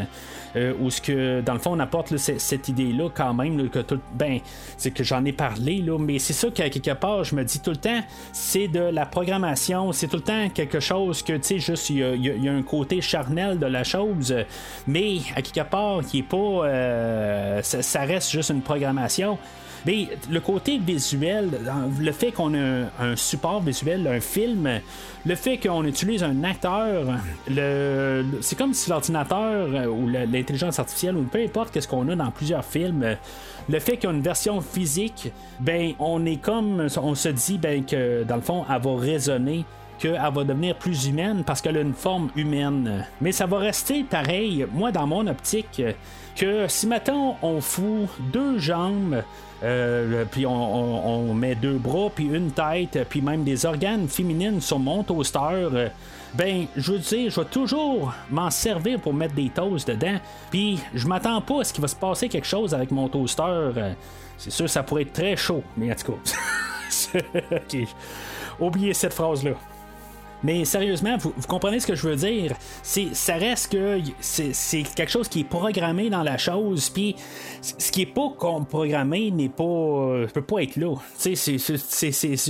[0.55, 4.39] euh, ce que dans le fond on apporte cette idée-là quand même que tout ben
[4.77, 7.59] c'est que j'en ai parlé là, mais c'est ça qu'à quelque part je me dis
[7.59, 8.01] tout le temps
[8.31, 11.97] c'est de la programmation, c'est tout le temps quelque chose que tu sais juste il
[11.97, 14.35] y, a un côté charnel de la chose,
[14.87, 19.37] mais à quelque part qui est pas euh, ça reste juste une programmation.
[19.85, 21.49] Mais le côté visuel,
[21.99, 24.79] le fait qu'on a un, support visuel, un film,
[25.25, 27.05] le fait qu'on utilise un acteur,
[27.49, 32.15] le, c'est comme si l'ordinateur euh, ou l'intelligence artificielle ou peu importe qu'est-ce qu'on a
[32.15, 33.17] dans plusieurs films,
[33.69, 37.57] le fait qu'il y a une version physique, ben on est comme, on se dit
[37.57, 39.65] ben que dans le fond, elle va résonner
[39.99, 43.05] qu'elle va devenir plus humaine parce qu'elle a une forme humaine.
[43.21, 45.81] Mais ça va rester pareil, moi dans mon optique,
[46.35, 49.23] que si maintenant on fout deux jambes,
[49.63, 54.79] euh, puis on, met deux bras, puis une tête, puis même des organes féminines sur
[54.79, 55.39] mon toaster.
[55.41, 55.89] Euh,
[56.33, 60.17] ben, je veux dire, je vais toujours m'en servir pour mettre des toasts dedans.
[60.49, 63.43] Puis, je m'attends pas à ce qu'il va se passer quelque chose avec mon toaster.
[63.43, 63.93] Euh,
[64.37, 67.77] c'est sûr, ça pourrait être très chaud, mais en tout cas.
[68.59, 69.51] Oubliez cette phrase-là.
[70.43, 72.53] Mais sérieusement, vous, comprenez ce que je veux dire?
[72.81, 77.15] Ça reste que c'est, quelque chose qui est programmé dans la chose, puis
[77.61, 78.29] ce qui est pas
[78.69, 80.95] programmé n'est pas, euh, peut pas être là.
[81.17, 81.35] C'est,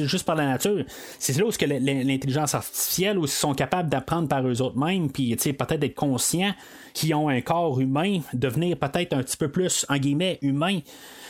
[0.07, 0.83] juste par la nature.
[1.19, 5.11] C'est là où que l'intelligence artificielle où ils sont capables d'apprendre par eux autres mêmes,
[5.11, 6.53] puis peut-être d'être conscients
[6.93, 10.79] qu'ils ont un corps humain, devenir peut-être un petit peu plus en guillemets humain.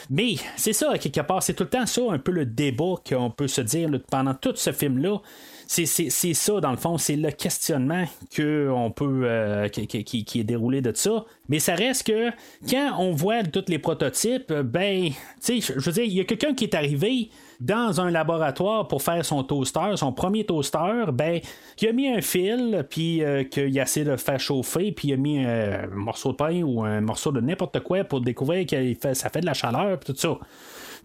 [0.10, 3.30] Mais c'est ça, quelque part, c'est tout le temps ça, un peu le débat qu'on
[3.30, 5.22] peut se dire pendant tout ce film-là
[5.68, 10.82] c'est ça, dans le fond, c'est le questionnement que on peut, euh, qui, est déroulé
[10.82, 11.26] de ça.
[11.50, 12.30] Mais ça reste que
[12.70, 15.10] quand on voit tous les prototypes, ben,
[15.44, 18.88] tu sais, je veux dire, il y a quelqu'un qui est arrivé dans un laboratoire
[18.88, 21.40] pour faire son toaster, son premier toaster, ben,
[21.76, 25.14] qui a mis un fil, puis euh, qu'il a essayé de faire chauffer, puis il
[25.14, 29.14] a mis un morceau de pain ou un morceau de n'importe quoi pour découvrir que
[29.14, 30.38] ça fait de la chaleur, tout ça.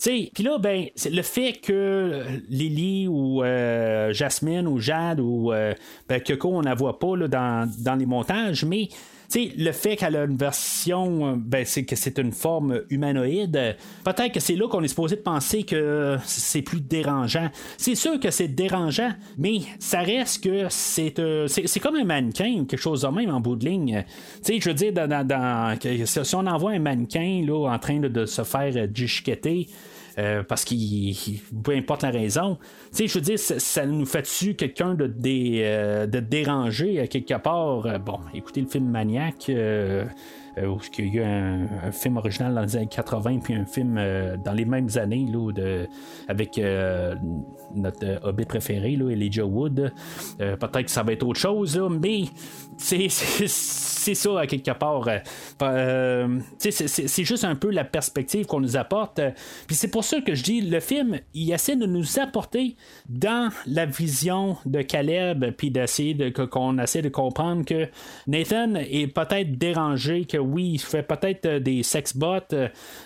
[0.01, 5.75] Puis là, ben, le fait que Lily ou euh, Jasmine ou Jade ou euh,
[6.09, 8.89] ben, on la voit pas là, dans, dans les montages, mais
[9.35, 14.41] le fait qu'elle a une version, ben, c'est que c'est une forme humanoïde, peut-être que
[14.41, 17.51] c'est là qu'on est supposé de penser que c'est plus dérangeant.
[17.77, 22.65] C'est sûr que c'est dérangeant, mais ça reste que c'est euh, c'est comme un mannequin
[22.65, 24.05] quelque chose de même en bout de ligne.
[24.43, 28.43] sais, je veux dire, dans, si on envoie un mannequin là, en train de, se
[28.43, 29.69] faire disqueter,
[30.19, 31.17] euh, parce qu'il
[31.63, 32.59] peu importe la raison.
[32.91, 37.07] Tu sais, je veux dire, ça, nous fait-tu quelqu'un de, dé, euh, de déranger à
[37.07, 37.87] quelque part?
[37.87, 39.49] Euh, bon, écoutez le film Maniac.
[39.49, 43.95] où il y a un, film original dans les années 80, puis un film
[44.45, 45.87] dans les mêmes années là, de,
[46.27, 46.61] avec
[47.75, 49.93] notre hobby préféré, là, Elijah Wood.
[50.39, 52.25] Peut-être que ça va être autre chose, mais
[52.79, 53.09] c'est
[54.15, 55.09] ça, à quelque part.
[56.59, 59.21] c'est juste un peu la perspective qu'on nous apporte.
[59.67, 62.77] Puis c'est pour ça que je dis, le film, il essaie de nous apporter
[63.09, 67.89] dans la vision de Caleb, puis d'essayer de, qu'on essaie de comprendre que
[68.27, 72.55] Nathan est peut-être dérangé, que oui, il fait peut-être euh, des sex-bots,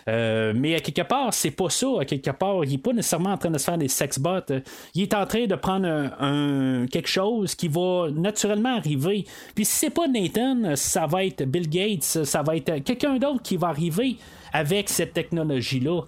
[0.09, 1.89] euh, mais à quelque part, c'est pas ça.
[2.01, 4.52] À quelque part, il est pas nécessairement en train de se faire des sex-bots.
[4.95, 9.25] Il est en train de prendre quelque chose qui va naturellement arriver.
[9.55, 13.43] Puis si c'est pas Nathan, ça va être Bill Gates, ça va être quelqu'un d'autre
[13.43, 14.17] qui va arriver
[14.53, 16.03] avec cette technologie-là.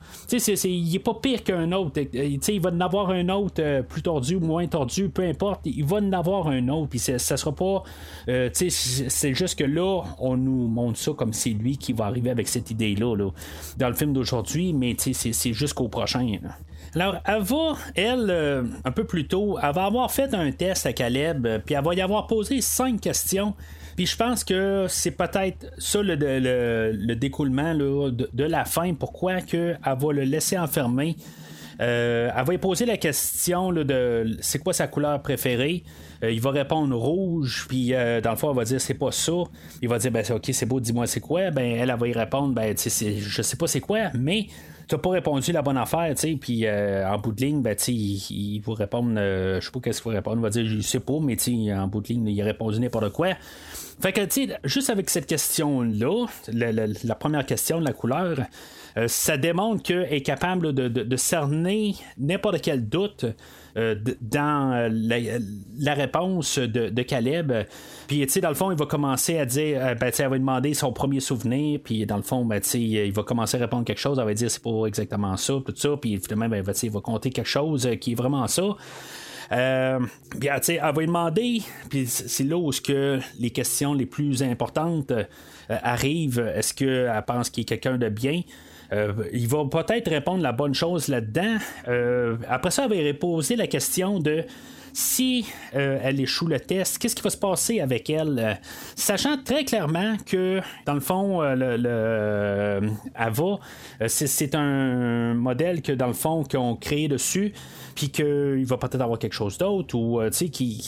[0.64, 2.01] Il n'est pas pire qu'un autre.
[2.01, 5.62] Euh, il va en avoir un autre euh, plus tordu ou moins tordu, peu importe.
[5.64, 6.90] Il va en avoir un autre.
[6.90, 7.82] Puis ça sera pas.
[8.28, 12.30] Euh, c'est juste que là, on nous montre ça comme c'est lui qui va arriver
[12.30, 13.30] avec cette idée-là là,
[13.78, 16.38] dans le film d'aujourd'hui, mais c'est jusqu'au prochain.
[16.95, 20.92] Alors, elle va, elle, un peu plus tôt, elle va avoir fait un test à
[20.92, 23.55] Caleb, puis elle va y avoir posé cinq questions
[23.97, 28.92] puis je pense que c'est peut-être ça le, le, découlement de, la fin.
[28.95, 31.16] Pourquoi que elle va le laisser enfermer?
[31.80, 35.82] Euh, elle va lui poser la question de c'est quoi sa couleur préférée.
[36.22, 39.10] Euh, il va répondre rouge, puis euh, dans le fond, elle va dire c'est pas
[39.10, 39.32] ça.
[39.82, 41.50] Il va dire ben ok, c'est beau, dis-moi c'est quoi.
[41.50, 44.46] Ben elle, elle va y répondre ben je sais pas c'est quoi, mais
[44.86, 47.74] tu n'as pas répondu la bonne affaire, tu sais, puis en bout de ligne, ben,
[47.74, 50.66] tu il, il va répondre, je sais pas qu'est-ce qu'il va répondre, il va dire,
[50.66, 53.28] je sais pas, mais tu en bout de ligne, il a répondu n'importe quoi.
[54.00, 58.38] Fait que, tu sais, juste avec cette question-là, la, première question de la couleur,
[59.07, 63.26] ça démontre qu'elle est capable de, cerner n'importe quel doute.
[63.76, 64.88] Euh, dans euh,
[65.80, 67.53] la, réponse de, Caleb.
[68.07, 70.38] Puis, tu sais, dans le fond, il va commencer à dire, ben, tu elle va
[70.38, 73.61] demander son premier souvenir, puis dans le fond, ben, tu sais, il va commencer à
[73.61, 76.64] répondre quelque chose, elle va dire c'est pas exactement ça, tout ça, puis finalement, ben,
[76.84, 78.76] il va compter quelque chose qui est vraiment ça.
[79.53, 80.01] Euh,
[80.38, 84.42] puis, ah, elle va lui demander, puis c'est là où que les questions les plus
[84.42, 85.24] importantes euh,
[85.68, 86.53] arrivent.
[86.55, 88.42] Est-ce qu'elle pense qu'il est quelqu'un de bien?
[88.95, 91.57] Euh, il va peut-être répondre la bonne chose là-dedans.
[92.49, 94.45] après ça, elle va poser la question de
[94.92, 98.61] si elle échoue le test, qu'est-ce qui va se passer avec elle?
[98.95, 102.80] sachant très clairement que, dans le fond, le,
[103.16, 103.59] Ava,
[104.07, 107.53] c'est un modèle que, dans le fond, qu'on crée dessus
[107.95, 110.80] puis qu'il va peut-être avoir quelque chose d'autre, ou euh, tu sais, qu'il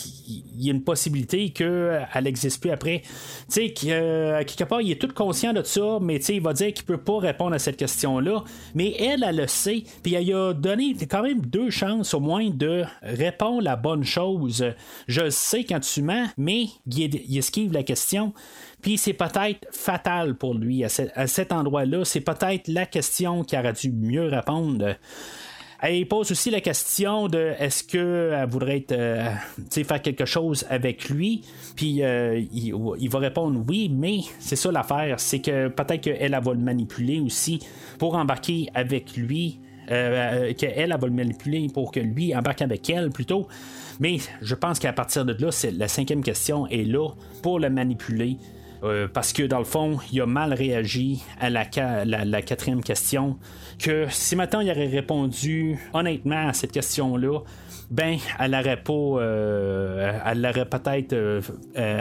[0.57, 3.01] y a une possibilité qu'elle n'existe plus après.
[3.01, 3.07] Tu
[3.47, 6.53] sais, qu'à quelque part, il est tout conscient de ça, mais tu sais, il va
[6.53, 8.43] dire qu'il peut pas répondre à cette question-là.
[8.75, 12.49] Mais elle, elle le sait, puis elle a donné quand même deux chances au moins
[12.49, 14.65] de répondre la bonne chose.
[15.07, 18.33] Je sais quand tu mens, mais il, esquive la question.
[18.81, 22.05] Puis c'est peut-être fatal pour lui à, à cet endroit-là.
[22.05, 24.95] C'est peut-être la question qui aurait dû mieux répondre.
[25.79, 29.29] Elle pose aussi la question de est-ce qu'elle voudrait être, euh,
[29.69, 31.43] faire quelque chose avec lui?
[31.75, 35.19] Puis euh, il, va répondre oui, mais c'est ça l'affaire.
[35.19, 37.59] C'est que peut-être qu'elle va le manipuler aussi
[37.99, 39.59] pour embarquer avec lui.
[39.89, 43.47] Euh, qu'elle va le manipuler pour que lui embarque avec elle plutôt.
[44.01, 47.07] Mais je pense qu'à partir de là, la cinquième question est là
[47.41, 48.35] pour le manipuler.
[48.83, 53.37] Euh, parce que dans le fond, il a mal réagi à la, quatrième question.
[53.79, 57.39] Que si maintenant il aurait répondu honnêtement à cette question-là,
[57.89, 61.41] ben, elle l'aurait pas, euh, elle l'aurait peut-être euh,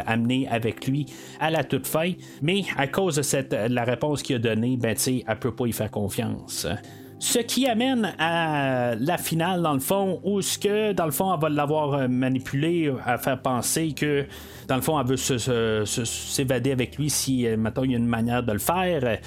[0.06, 1.06] amené avec lui
[1.38, 2.12] à la toute fin.
[2.42, 5.54] Mais à cause de cette, la réponse qu'il a donnée, ben, tu sais, elle peut
[5.54, 6.66] pas y faire confiance.
[7.18, 11.32] Ce qui amène à la finale, dans le fond, où ce que, dans le fond,
[11.32, 14.26] elle va l'avoir euh, manipulé à faire penser que,
[14.68, 18.06] dans le fond, elle veut s'évader avec lui si, euh, maintenant il y a une
[18.06, 19.18] manière de le faire.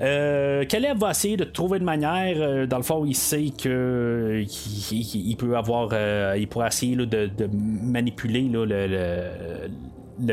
[0.00, 2.36] Euh, Caleb va essayer de trouver une manière.
[2.38, 4.44] Euh, dans le fond, il sait que
[4.90, 5.90] il, peut avoir,
[6.36, 8.88] il pourrait essayer de, de, manipuler le, le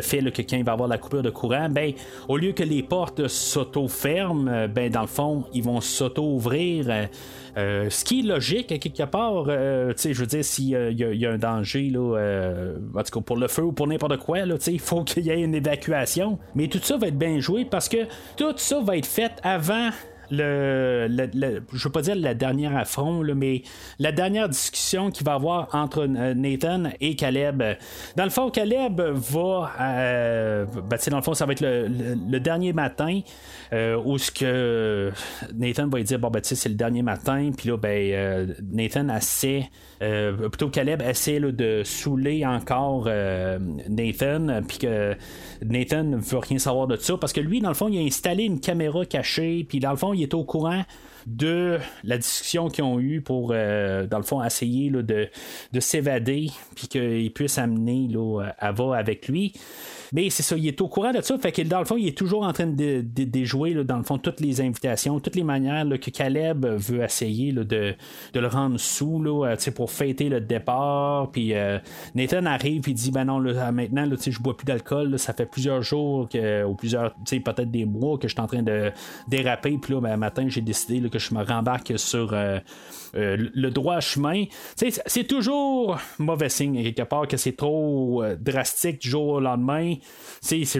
[0.02, 1.94] fait que quand il va avoir la coupure de courant, ben,
[2.28, 6.86] au lieu que les portes s'auto-ferment, euh, ben, dans le fond, ils vont s'auto-ouvrir.
[6.90, 7.06] Euh,
[7.58, 11.38] euh, ce qui est logique, à quelque part, je veux dire, s'il y, a un
[11.38, 12.44] danger, là,
[12.96, 15.42] en tout cas pour le feu ou pour n'importe quoi, il faut qu'il y ait
[15.42, 16.38] une évacuation.
[16.56, 18.06] Mais tout ça va être bien joué parce que
[18.38, 19.90] tout ça va être fait avant
[20.32, 21.08] le,
[21.74, 23.64] je veux pas dire la dernière affront, mais
[24.00, 27.64] la dernière discussion qu'il va avoir entre Nathan et Caleb.
[28.16, 32.74] Dans le fond, Caleb va, euh, ben, dans le fond, ça va être le, dernier
[32.74, 33.22] matin
[33.74, 35.12] euh, où ce que
[35.54, 39.10] Nathan va lui dire, bon, ben, c'est le dernier matin, puis là, ben, euh, Nathan
[40.02, 43.10] essaie, plutôt Caleb essaie de saouler encore
[43.89, 45.16] Nathan, puis que
[45.64, 48.02] Nathan ne veut rien savoir de ça, parce que lui, dans le fond, il a
[48.02, 50.84] installé une caméra cachée, puis dans le fond, il est au courant
[51.30, 55.30] de la discussion qu'ils ont eue pour, euh, dans le fond, essayer de,
[55.72, 59.54] de s'évader, puis qu'il puisse amener là, Ava avec lui.
[60.12, 61.38] Mais c'est ça, il est au courant de ça.
[61.38, 64.18] Fait que dans le fond, il est toujours en train de, déjouer, dans le fond,
[64.18, 67.96] toutes les invitations, toutes les manières que Caleb veut essayer de,
[68.34, 71.30] le rendre sous là, euh, pour fêter le départ.
[71.32, 71.78] Puis euh,
[72.16, 75.20] Nathan arrive et dit Ben non, là, maintenant, là, je bois plus d'alcool.
[75.20, 78.92] Ça fait plusieurs jours ou plusieurs, peut-être des mois que je suis en train de
[79.28, 79.78] déraper.
[79.80, 82.34] Puis là, ben, matin, j'ai décidé que je me rembarque sur.
[83.16, 84.45] Euh, le droit chemin.
[84.76, 89.95] C'est toujours mauvais signe, quelque part, que c'est trop drastique du jour au lendemain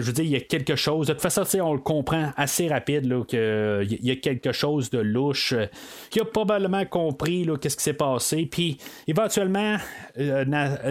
[0.00, 1.06] veux dire, il y a quelque chose.
[1.06, 5.52] De toute façon, on le comprend assez rapide qu'il y a quelque chose de louche,
[5.52, 5.66] euh,
[6.10, 8.46] qui a probablement compris qu'est-ce qui s'est passé.
[8.50, 9.76] Puis éventuellement,
[10.18, 10.44] euh,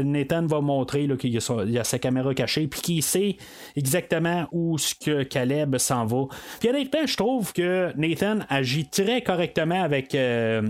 [0.04, 3.38] Nathan va montrer qu'il y, a sa caméra cachée, puis qu'il sait
[3.76, 6.26] exactement où ce que Caleb s'en va.
[6.60, 10.62] Puis honnêtement, je trouve que Nathan agit très correctement avec, euh,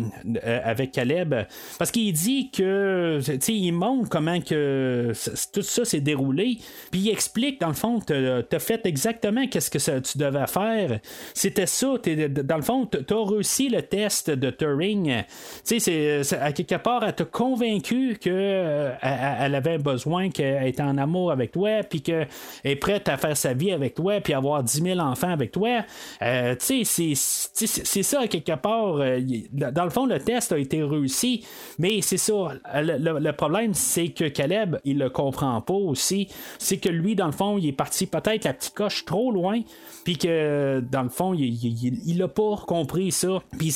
[0.63, 1.35] avec Caleb,
[1.77, 5.13] parce qu'il dit que, il montre comment que
[5.53, 6.57] tout ça s'est déroulé,
[6.91, 10.99] puis il explique dans le fond, tu as fait exactement qu'est-ce que tu devais faire.
[11.33, 11.95] C'était ça.
[11.97, 15.23] dans le fond, tu as réussi le test de Turing.
[15.65, 20.97] Tu sais, à quelque part, elle t'a convaincu qu'elle euh, avait besoin qu'elle était en
[20.97, 22.27] amour avec toi, puis qu'elle
[22.63, 25.85] est prête à faire sa vie avec toi, puis avoir 10 000 enfants avec toi.
[26.21, 28.97] Euh, tu sais, c'est ça, à quelque part.
[28.97, 29.19] Euh,
[29.51, 31.45] dans le fond, le test a été réussi,
[31.77, 32.53] mais c'est ça.
[32.75, 36.27] Le, problème, c'est que Caleb, il le comprend pas aussi.
[36.57, 39.61] C'est que lui, dans le fond, il est parti peut-être la petite coche trop loin,
[40.03, 43.41] puis que dans le fond, il n'a pas compris ça.
[43.57, 43.71] Puis il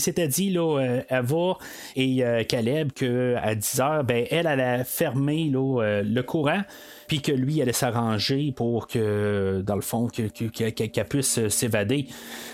[0.00, 1.54] s'était, dit, là, Ava euh,
[1.96, 6.62] et euh, Caleb, qu'à 10 heures, ben, elle allait fermer là, euh, le courant
[7.08, 12.06] puis que lui allait s'arranger pour que, dans le fond, qu'elle puisse s'évader.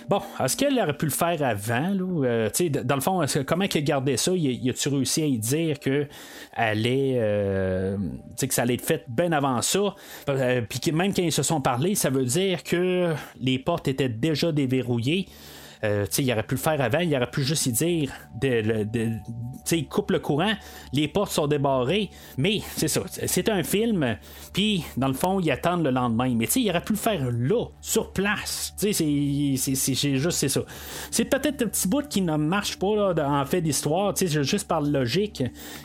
[0.09, 1.91] Bon, est-ce qu'elle aurait pu le faire avant?
[1.95, 2.49] Là?
[2.85, 4.33] dans le fond, comment qu'elle gardait ça?
[4.35, 6.07] Y a-tu réussi à y dire que,
[6.53, 7.15] allait,
[8.41, 9.95] que ça allait être fait bien avant ça?
[10.29, 14.09] Euh, puis même quand ils se sont parlé, ça veut dire que les portes étaient
[14.09, 15.27] déjà déverrouillées.
[15.85, 19.17] Euh, il aurait pu le faire avant, il aurait pu juste y dire de,
[19.73, 20.53] il coupe le courant,
[20.93, 24.17] les portes sont débarrées, mais c'est ça, c'est un film,
[24.53, 26.33] puis dans le fond, ils attendent le lendemain.
[26.37, 28.75] Mais il aurait pu le faire là, sur place.
[28.77, 30.61] C'est juste c'est ça.
[31.11, 34.83] C'est peut-être un petit bout qui ne marche pas là, en fait d'histoire, juste par
[34.83, 35.43] logique.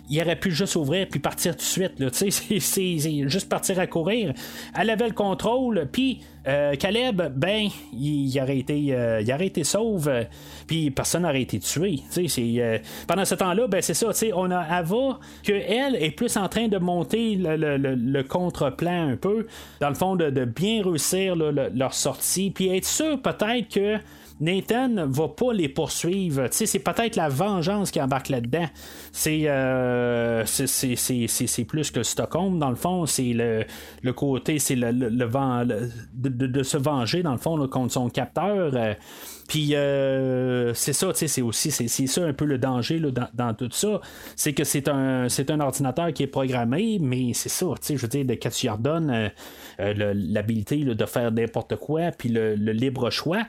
[0.09, 1.93] Il aurait pu juste ouvrir puis partir tout de suite.
[2.59, 4.33] C'est juste partir à courir.
[4.77, 10.07] Elle avait le contrôle, puis euh, Caleb, ben, il, aurait été, euh, aurait été sauve,
[10.07, 10.23] euh,
[10.65, 11.99] puis personne n'aurait été tué.
[13.07, 16.67] pendant ce temps-là, ben, c'est ça, on a Ava, que elle est plus en train
[16.67, 19.47] de monter le, contre-plan un peu,
[19.81, 23.97] dans le fond, de, bien réussir leur sortie, puis être sûr peut-être que
[24.39, 26.47] Nathan va pas les poursuivre.
[26.51, 28.67] c'est peut-être la vengeance qui embarque là-dedans.
[29.27, 33.05] Euh, c'est, c'est, plus que Stockholm, dans le fond.
[33.05, 38.71] C'est le, côté, c'est le, le, de, se venger, dans le fond, contre son capteur.
[38.73, 38.93] Euh,
[39.47, 43.01] puis euh, c'est ça, c'est aussi c'est, ça un peu le danger
[43.33, 44.01] dans, tout ça.
[44.35, 48.07] C'est que c'est un c'est un ordinateur qui est programmé, mais c'est ça, je veux
[48.07, 49.31] dire, quand tu leur donnes
[49.79, 53.43] l'habilité de faire n'importe quoi, puis le, libre choix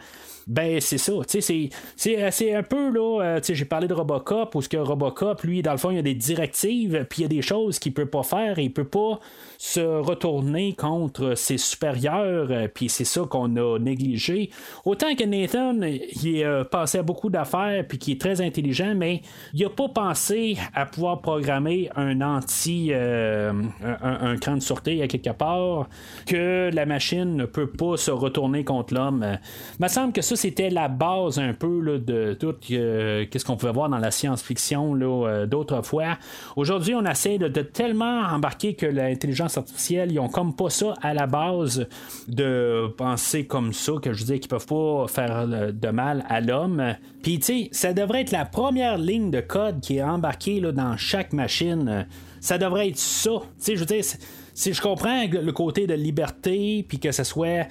[0.49, 1.12] ben c'est ça.
[1.26, 3.22] C'est un peu là.
[3.22, 5.99] Euh, j'ai parlé de Robocop, où ce que Robocop, lui, dans le fond, il y
[5.99, 8.72] a des directives, puis il y a des choses qu'il peut pas faire, et il
[8.72, 9.20] peut pas
[9.59, 14.51] se retourner contre ses supérieurs, euh, puis c'est ça qu'on a négligé.
[14.86, 19.20] Autant que Nathan, il a passé à beaucoup d'affaires, puis qui est très intelligent, mais
[19.53, 25.09] il a pas pensé à pouvoir programmer un anti, euh, un, cran de sûreté à
[25.09, 25.88] quelque part,
[26.24, 29.38] que la machine ne peut pas se retourner contre l'homme.
[29.78, 33.57] Il me semble que ça, c'était la base un peu de tout euh, qu'est-ce qu'on
[33.57, 34.95] pouvait voir dans la science-fiction
[35.47, 36.16] d'autrefois.
[36.57, 41.12] Aujourd'hui, on essaie de tellement embarquer que l'intelligence artificielle, ils ont comme pas ça à
[41.12, 41.86] la base
[42.28, 46.95] de penser comme ça, que je dis qu'ils peuvent pas faire de mal à l'homme.
[47.22, 50.97] Puis, tu sais, ça devrait être la première ligne de code qui est embarquée dans
[50.97, 52.07] chaque machine.
[52.41, 53.30] Ça devrait être ça.
[53.30, 54.05] Tu sais, je veux dire,
[54.59, 57.68] si je comprends le côté de liberté, puis que ça soit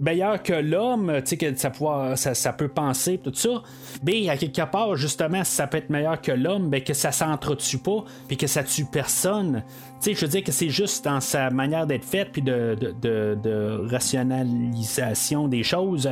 [0.00, 1.72] meilleur que l'homme, que ça,
[2.16, 3.62] ça, ça, peut penser, tout ça,
[4.04, 7.12] mais à quelque part, justement, si ça peut être meilleur que l'homme, ben, que ça
[7.12, 9.62] s'entretue pas, puis que ça tue personne.
[10.04, 15.46] je veux dire que c'est juste dans sa manière d'être faite, puis de, de, rationalisation
[15.46, 16.10] des choses,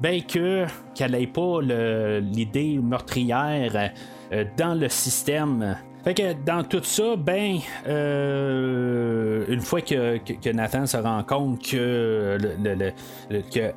[0.00, 1.60] ben que qu'elle n'ait pas
[2.20, 3.90] l'idée meurtrière
[4.32, 10.18] euh, dans le système fait que dans tout ça, ben, euh, une fois que,
[10.50, 12.38] Nathan se rend compte que,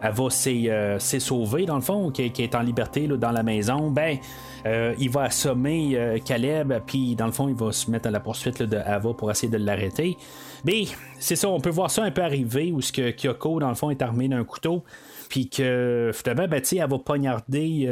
[0.02, 4.18] Ava euh, s'est sauvée, dans le fond, qui, est en liberté dans la maison, ben,
[4.66, 8.22] euh, il va assommer Caleb, puis dans le fond, il va se mettre à la
[8.22, 10.16] poursuite de Ava pour essayer de l'arrêter.
[10.64, 10.86] Mais
[11.20, 13.76] c'est ça, on peut voir ça un peu arriver, où ce que Kyoko, dans le
[13.76, 14.86] fond, est armé d'un couteau,
[15.28, 17.90] puis que finalement, ben, elle va poignarder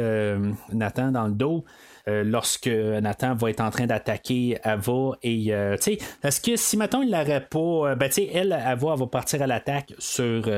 [0.72, 1.64] Nathan dans le dos.
[2.08, 5.12] Euh, lorsque Nathan va être en train d'attaquer Ava.
[5.22, 7.58] Et, euh, tu sais, est-ce que si maintenant il l'aurait pas,
[7.90, 10.50] euh, ben, tu sais, elle, Ava, va partir à l'attaque sur,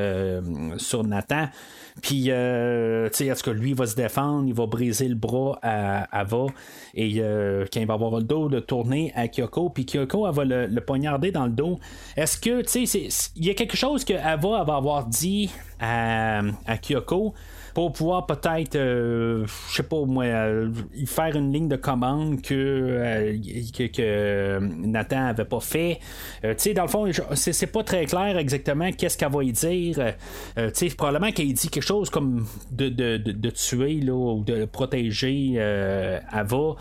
[0.78, 1.48] sur Nathan.
[2.00, 5.58] Puis, euh, tu sais, est-ce que lui va se défendre, il va briser le bras
[5.62, 6.46] à Ava,
[6.94, 10.44] et quand il va avoir le dos de tourner à Kyoko, puis Kyoko, elle va
[10.44, 11.78] le, poignarder dans le dos.
[12.16, 16.40] Est-ce que, tu sais, il y a quelque chose que Ava va avoir dit à,
[16.66, 17.34] à Kyoko?
[17.74, 20.70] Pour pouvoir peut-être, euh, je sais pas moi, euh,
[21.06, 23.36] faire une ligne de commande que, euh,
[23.92, 25.98] que, Nathan avait pas fait.
[26.42, 29.96] tu sais, dans le fond, c'est pas très clair exactement qu'est-ce qu'elle va y dire.
[30.56, 34.66] tu sais, probablement qu'elle dit quelque chose comme de, de, de, tuer là, ou de
[34.66, 35.59] protéger
[36.30, 36.76] Ava.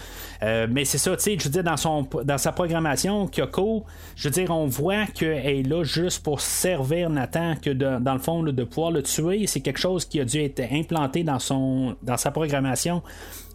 [0.70, 3.84] mais c'est ça, tu sais, je veux dire, dans, son, dans sa programmation, Kyoko,
[4.16, 8.20] je veux dire, on voit qu'elle est là juste pour servir Nathan, que dans le
[8.20, 11.96] fond, de pouvoir le tuer, c'est quelque chose qui a dû être implanté dans, son,
[12.02, 13.02] dans sa programmation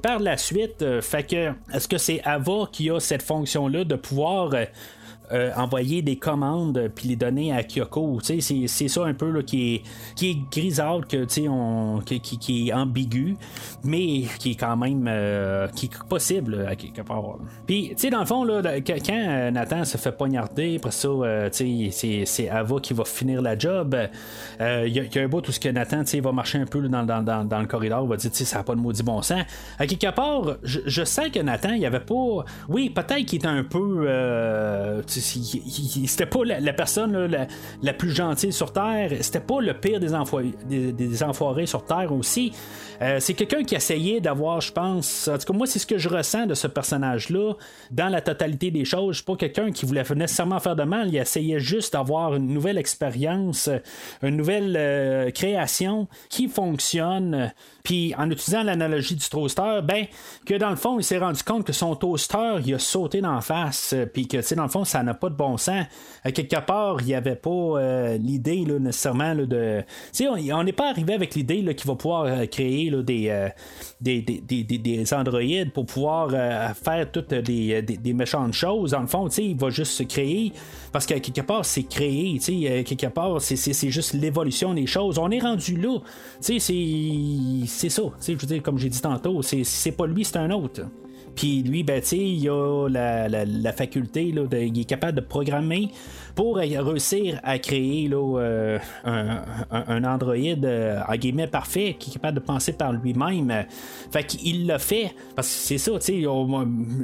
[0.02, 0.82] par la suite.
[0.82, 4.54] Euh, fait que, est-ce que c'est Ava qui a cette fonction-là de pouvoir
[5.32, 8.18] euh, euh, envoyer des commandes puis les donner à Kyoko.
[8.22, 9.82] C'est, c'est ça un peu qui, est,
[10.16, 13.36] qui est grisâtre, que, on, qui, qui, est ambigu,
[13.84, 17.38] mais qui est quand même euh, qui est possible à quelque part.
[17.66, 21.08] Puis, dans le fond, là, quand euh, Nathan se fait poignarder, après ça,
[21.52, 23.96] c'est, c'est Ava qui va finir la job.
[24.60, 27.44] Il y, a un bout où ce que Nathan va marcher un peu dans, dans,
[27.44, 29.42] dans, le corridor, il va dire ça n'a pas de maudit bon sens.
[29.78, 32.44] À quelque part, je, je sais que Nathan, il avait pas.
[32.68, 34.06] Oui, peut-être qu'il était un peu
[35.20, 37.46] c'était pas la, personne
[37.82, 42.52] la, plus gentille sur Terre, c'était pas le pire des, des, enfoirés sur Terre aussi.
[43.00, 45.98] Euh, c'est quelqu'un qui essayait d'avoir, je pense, en tout cas, moi, c'est ce que
[45.98, 47.54] je ressens de ce personnage-là
[47.90, 49.22] dans la totalité des choses.
[49.22, 53.70] Pas quelqu'un qui voulait nécessairement faire de mal, il essayait juste d'avoir une nouvelle expérience,
[54.22, 57.52] une nouvelle euh, création qui fonctionne.
[57.88, 60.04] Puis en utilisant l'analogie du toaster, ben,
[60.44, 63.40] que dans le fond, il s'est rendu compte que son toaster, il a sauté d'en
[63.40, 65.86] face, puis que, tu sais, dans le fond, ça n'a pas de bon sens.
[66.22, 69.82] À quelque part, il n'y avait pas euh, l'idée, nécessairement, de.
[70.12, 73.48] Tu sais, on n'est pas arrivé avec l'idée qu'il va pouvoir créer euh,
[74.02, 78.90] des, des, androïdes pour pouvoir euh, faire toutes des, méchantes choses.
[78.90, 80.52] Dans le fond, il va juste se créer
[80.92, 82.38] parce qu'à quelque part, c'est créé.
[82.38, 85.18] quelque part, c'est juste l'évolution des choses.
[85.18, 86.00] On est rendu là.
[86.40, 86.58] C'est
[87.78, 88.02] ça.
[88.26, 90.82] Je veux dire, comme j'ai dit tantôt, c'est pas lui, c'est un autre.
[91.38, 95.88] Puis lui, ben, il a la, faculté, là, de, il est capable de programmer
[96.34, 102.38] pour réussir à créer là, euh, un, un, Android euh, guillemets parfait qui est capable
[102.38, 103.66] de penser par lui-même.
[104.12, 105.92] Fait qu'il l'a fait parce que c'est ça,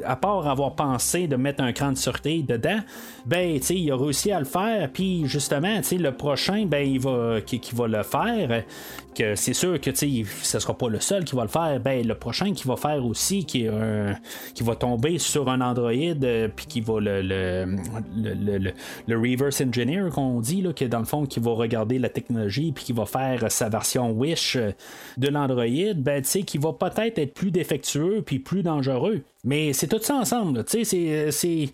[0.04, 2.80] à part avoir pensé de mettre un cran de sûreté dedans,
[3.26, 4.90] ben, il a réussi à le faire.
[4.92, 8.64] Puis justement, le prochain, ben, il va, qui, va le faire.
[9.14, 11.78] Que c'est sûr que tu sais, ce sera pas le seul qui va le faire.
[11.78, 14.16] Ben, le prochain qui va faire aussi, qui est un,
[14.54, 17.22] qui va tomber sur un Android, euh, puis qui va le,
[19.06, 22.72] le, reverse engineer qu'on dit, là, qui dans le fond qui va regarder la technologie,
[22.72, 24.72] puis qui va faire sa version Wish euh,
[25.16, 29.22] de l'Android, ben tu sais, qui va peut-être être plus défectueux puis plus dangereux.
[29.44, 31.72] Mais c'est tout ça ensemble, tu sais, c'est,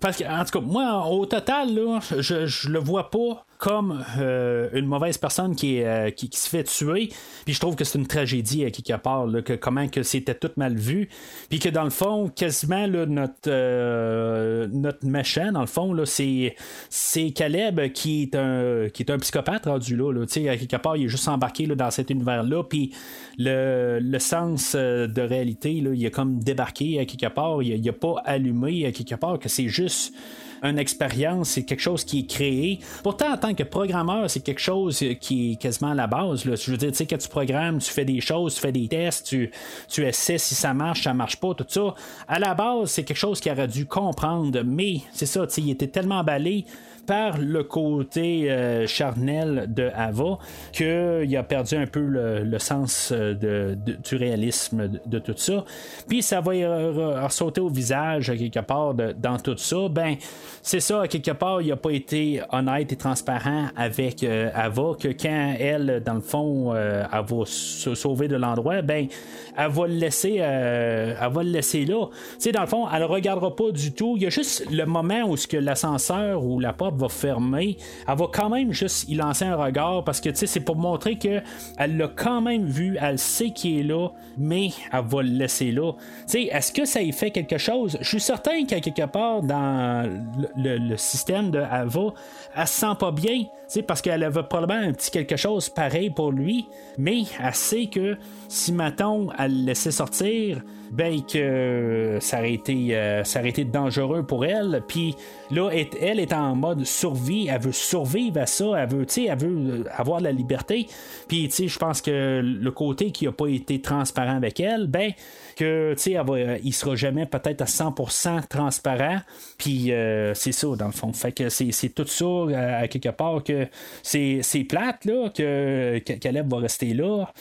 [0.00, 4.04] parce que en tout cas, moi, au total, là, je, je le vois pas comme
[4.18, 7.10] euh, une mauvaise personne qui, euh, qui, se fait tuer.
[7.44, 10.50] Puis je trouve que c'est une tragédie à quelque part, que comment que c'était tout
[10.56, 11.08] mal vu.
[11.48, 16.56] Puis que dans le fond, quasiment notre, euh, notre méchant, dans le fond, là, c'est,
[16.90, 20.10] c'est Caleb qui est un qui est un psychopathe rendu là.
[20.12, 22.64] là à quelque part, il est juste embarqué là, dans cet univers-là.
[22.64, 22.92] Puis
[23.38, 27.62] le, le sens de réalité, là, il est comme débarqué à quelque part.
[27.62, 30.14] Il n'a pas allumé à quelque part que c'est juste
[30.62, 32.78] une expérience, c'est quelque chose qui est créé.
[33.02, 36.44] Pourtant, en tant que programmeur, c'est quelque chose qui est quasiment à la base.
[36.44, 36.54] Là.
[36.54, 38.86] Je veux dire, tu sais, quand tu programmes, tu fais des choses, tu fais des
[38.86, 39.50] tests, tu,
[39.88, 41.94] tu essaies si ça marche, ça marche pas, tout ça.
[42.28, 45.60] À la base, c'est quelque chose qu'il aurait dû comprendre, mais c'est ça, tu sais,
[45.62, 46.64] il était tellement emballé
[47.06, 50.38] par le côté euh, charnel de Ava
[50.72, 55.64] qu'il a perdu un peu le, sens euh, du réalisme de, tout ça.
[56.08, 59.88] Puis ça va sauter au visage quelque part dans tout ça.
[59.90, 60.16] Ben,
[60.62, 65.08] c'est ça, quelque part, il n'a pas été honnête et transparent avec euh, Ava, que
[65.08, 69.08] quand elle, dans le fond, elle va se sauver de l'endroit, ben,
[69.56, 72.06] elle va le laisser, le laisser là.
[72.06, 74.14] Tu sais, dans le fond, elle ne regardera pas du tout.
[74.16, 78.26] Il y a juste le moment où l'ascenseur ou la porte va fermer, elle va
[78.32, 81.40] quand même juste y lancer un regard parce que c'est pour montrer que
[81.78, 84.08] elle l'a quand même vu, elle sait qu'il est là,
[84.38, 85.92] mais elle va le laisser là.
[86.32, 87.98] Est-ce que ça y fait quelque chose?
[88.00, 90.08] Je suis certain qu'à quelque part dans
[90.56, 92.14] le, système de Ava,
[92.54, 93.44] elle se sent pas bien,
[93.86, 96.66] parce qu'elle avait probablement un petit quelque chose pareil pour lui,
[96.98, 98.16] mais elle sait que
[98.48, 100.62] si maintenant elle le laissait sortir,
[100.92, 104.82] ben que ça aurait été, euh, ça été dangereux pour elle.
[104.86, 105.16] Puis
[105.50, 109.80] là, elle est en mode survie, elle veut survivre à ça, elle veut, elle veut
[109.80, 110.86] euh, avoir la liberté.
[111.28, 115.12] Puis je pense que le côté qui n'a pas été transparent avec elle, ben
[115.56, 119.20] que tu sais, euh, il sera jamais peut-être à 100% transparent.
[119.56, 119.92] Puis
[120.34, 121.12] c'est ça dans le fond.
[121.14, 123.66] Fait que c'est tout ça à quelque part que
[124.02, 127.32] c'est plate là que Caleb va rester là.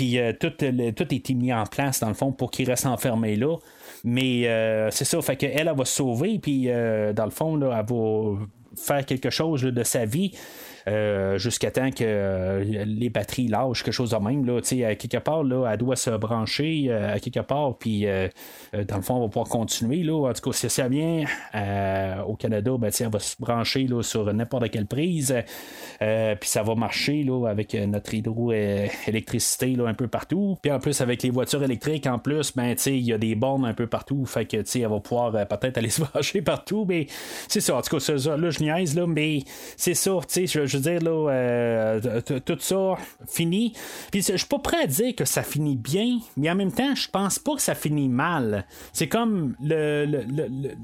[0.00, 0.54] Puis euh, tout,
[1.14, 3.58] été mis en place, dans le fond, pour qu'il reste enfermé là.
[4.02, 7.60] Mais euh, c'est ça, fait qu'elle, elle va se sauver, puis euh, dans le fond,
[7.60, 10.32] elle va faire quelque chose de sa vie.
[10.88, 14.44] Euh, jusqu'à temps que euh, les batteries lâchent, quelque chose de même.
[14.46, 18.06] Là, à quelque part, là, elle doit se brancher euh, à quelque part, puis
[18.72, 20.02] dans le fond, on va pouvoir continuer.
[20.02, 20.28] Là.
[20.28, 21.24] En tout cas, si ça vient
[22.26, 25.34] au Canada, ben, elle va se brancher là, sur n'importe quelle prise,
[25.98, 30.56] puis ça va marcher là, avec notre hydroélectricité là, un peu partout.
[30.62, 33.64] Puis en plus, avec les voitures électriques, en plus, ben, il y a des bornes
[33.64, 37.06] un peu partout, fait que elle va pouvoir peut-être aller se brancher partout, mais
[37.48, 37.76] c'est ça.
[37.76, 39.40] En tout cas, là, je niaise, là, mais
[39.76, 42.96] c'est ça, je, je veux dire, là, euh, tout ça
[43.28, 43.72] fini.
[44.10, 46.94] Puis je suis pas prêt à dire que ça finit bien, mais en même temps,
[46.94, 48.64] je pense pas que ça finit mal.
[48.92, 50.24] C'est comme le,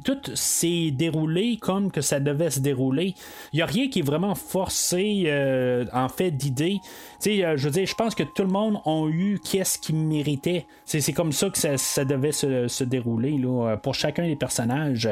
[0.05, 3.15] tout s'est déroulé comme que ça devait se dérouler.
[3.53, 6.79] Il y a rien qui est vraiment forcé euh, en fait d'idée.
[7.27, 10.67] Euh, je veux dire, je pense que tout le monde a eu qu'est-ce qu'il méritait.
[10.85, 15.09] C'est comme ça que ça, devait se, se dérouler là, pour chacun des personnages.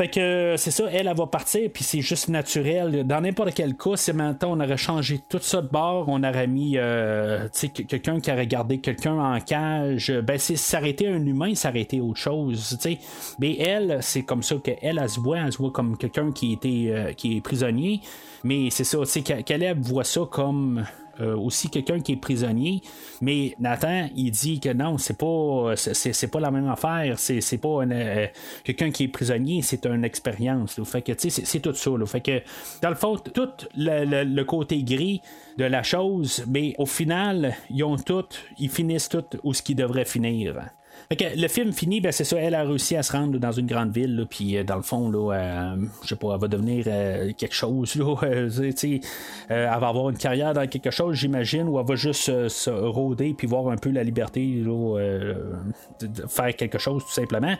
[0.00, 3.06] Fait que c'est ça, elle, elle va partir, puis c'est juste naturel.
[3.06, 6.46] Dans n'importe quel cas, si maintenant on aurait changé tout ça de bord, on aurait
[6.46, 7.48] mis euh,
[7.86, 12.78] quelqu'un qui aurait gardé quelqu'un en cage, ben c'est s'arrêter un humain, s'arrêter autre chose.
[12.80, 12.98] sais
[13.40, 16.54] Mais elle, c'est comme ça qu'elle, elle, se voit, elle se voit comme quelqu'un qui,
[16.54, 18.00] était, euh, qui est prisonnier.
[18.42, 19.00] Mais c'est ça,
[19.44, 20.82] qu'elle voit ça comme
[21.20, 22.80] euh, aussi quelqu'un qui est prisonnier.
[23.20, 27.18] Mais Nathan, il dit que non, c'est pas c'est, pas la même affaire.
[27.18, 28.26] C'est, c'est pas euh,
[28.64, 30.80] quelqu'un qui est prisonnier, c'est une expérience.
[30.84, 31.90] Fait que c'est, tout ça.
[32.06, 32.42] Fait que
[32.82, 35.20] dans le fond, tout le, côté gris
[35.58, 38.24] de la chose, mais au final, ils ont tout,
[38.58, 40.70] ils finissent tout où ce qui devrait finir
[41.18, 43.92] le film finit, ben, c'est ça, elle a réussi à se rendre dans une grande
[43.92, 47.32] ville, puis euh, dans le fond, là, euh, je sais pas, elle va devenir euh,
[47.36, 51.96] quelque chose, là, elle va avoir une carrière dans quelque chose, j'imagine, ou elle va
[51.96, 57.56] juste se rôder puis voir un peu la liberté de faire quelque chose, tout simplement.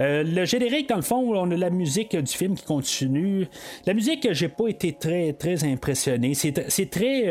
[0.00, 3.46] le générique, dans le fond, on a la musique du film qui continue.
[3.86, 6.34] La musique, j'ai pas été très, très impressionné.
[6.34, 7.24] C'est très,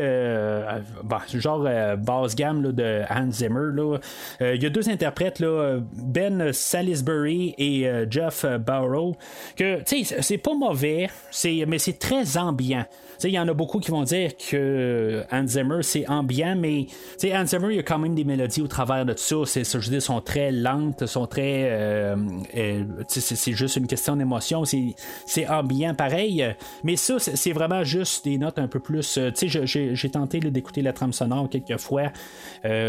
[1.34, 1.68] genre
[1.98, 3.72] basse gamme de Hans Zimmer.
[4.40, 5.49] Il y a deux interprètes, là,
[5.94, 9.16] ben Salisbury et euh, Jeff Barrow,
[9.56, 11.10] que c'est pas mauvais,
[11.68, 12.86] mais c'est très ambiant.
[13.24, 16.88] Il y en a beaucoup qui vont dire que Hans Zimmer, c'est ambiant, mais
[17.24, 19.62] Hans Zimmer, il y a quand même des mélodies au travers de tout ça.
[19.64, 21.70] Je veux sont très lentes, sont très.
[21.70, 22.16] Euh,
[22.56, 24.64] euh, c'est, juste une question d'émotion.
[24.66, 26.56] C'est, ambiant pareil.
[26.84, 29.18] Mais ça, c'est, vraiment juste des notes un peu plus.
[29.18, 32.12] Euh, j'ai, tenté d'écouter la trame sonore quelques fois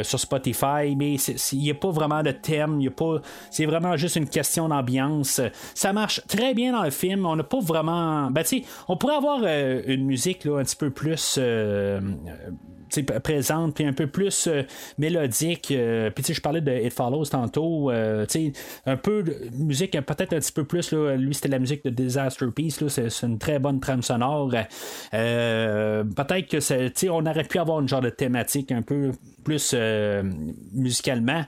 [0.03, 1.17] sur Spotify, mais
[1.53, 2.81] il n'y a pas vraiment de thème.
[3.51, 5.41] C'est vraiment juste une question d'ambiance.
[5.75, 7.27] Ça marche très bien dans le film.
[7.27, 8.31] On n'a pas vraiment.
[8.31, 8.45] Ben,
[8.89, 10.20] on pourrait avoir une musique
[10.57, 11.39] un petit peu plus.
[12.99, 14.49] Euh, présente, puis un peu plus
[14.99, 15.75] mélodique.
[16.15, 20.65] puis je parlais de It Follows tantôt, un peu de musique, peut-être un petit peu
[20.65, 20.93] plus.
[20.93, 22.83] Là, lui, c'était la musique de Disaster Piece.
[22.89, 24.51] C'est une très bonne trame sonore.
[25.11, 29.13] peut-être que on aurait pu avoir une genre de thématique un peu
[29.45, 29.75] plus
[30.73, 31.45] musicalement.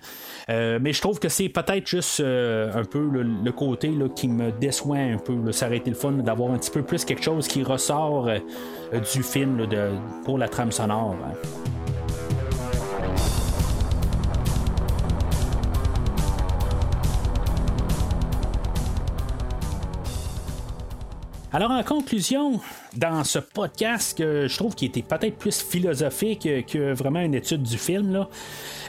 [0.49, 4.99] mais je trouve que c'est peut-être juste un peu le, côté là, qui me déçoit
[4.99, 5.53] un peu.
[5.53, 8.39] Ça aurait été le fun d'avoir un petit peu plus quelque chose qui ressort euh,
[9.01, 9.67] du film
[10.25, 11.17] pour la trame sonore.
[11.25, 11.35] Hein.
[21.55, 22.61] Alors en conclusion,
[22.97, 27.63] dans ce podcast que je trouve qui était peut-être plus philosophique que vraiment une étude
[27.63, 28.29] du film, là,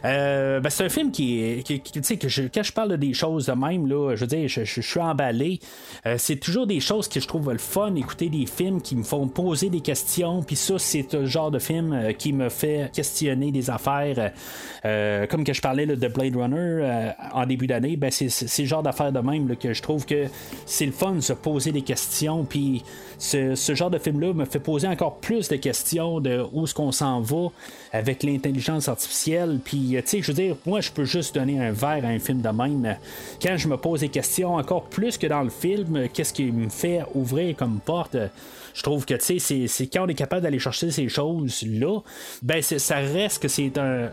[0.06, 3.54] euh, ben, c'est un film qui, tu sais, que quand je parle des choses de
[3.54, 5.60] même, là, je veux dire, je, suis emballé.
[6.06, 9.04] Euh, c'est toujours des choses que je trouve le fun, écouter des films qui me
[9.04, 10.44] font poser des questions.
[10.44, 14.32] Puis ça, c'est le genre de film euh, qui me fait questionner des affaires.
[15.30, 18.84] comme que je parlais de Blade Runner en début d'année, ben, c'est, c'est le genre
[18.84, 20.26] d'affaires de même que je trouve que
[20.66, 22.44] c'est le fun de se poser des questions.
[22.44, 22.84] Puis
[23.18, 26.92] ce, genre de film-là me fait poser encore plus de questions de où est-ce qu'on
[26.92, 27.50] s'en va
[27.92, 29.60] avec l'intelligence artificielle.
[29.64, 32.20] Puis, tu sais, je veux dire, moi, je peux juste donner un verre à un
[32.20, 32.98] film de même.
[33.42, 36.70] Quand je me pose des questions, encore plus que dans le film, qu'est-ce qui me
[36.70, 38.18] fait ouvrir comme porte?
[38.74, 42.00] Je trouve que, tu sais, c'est quand on est capable d'aller chercher ces choses-là,
[42.42, 44.10] ben, ça reste que c'est un,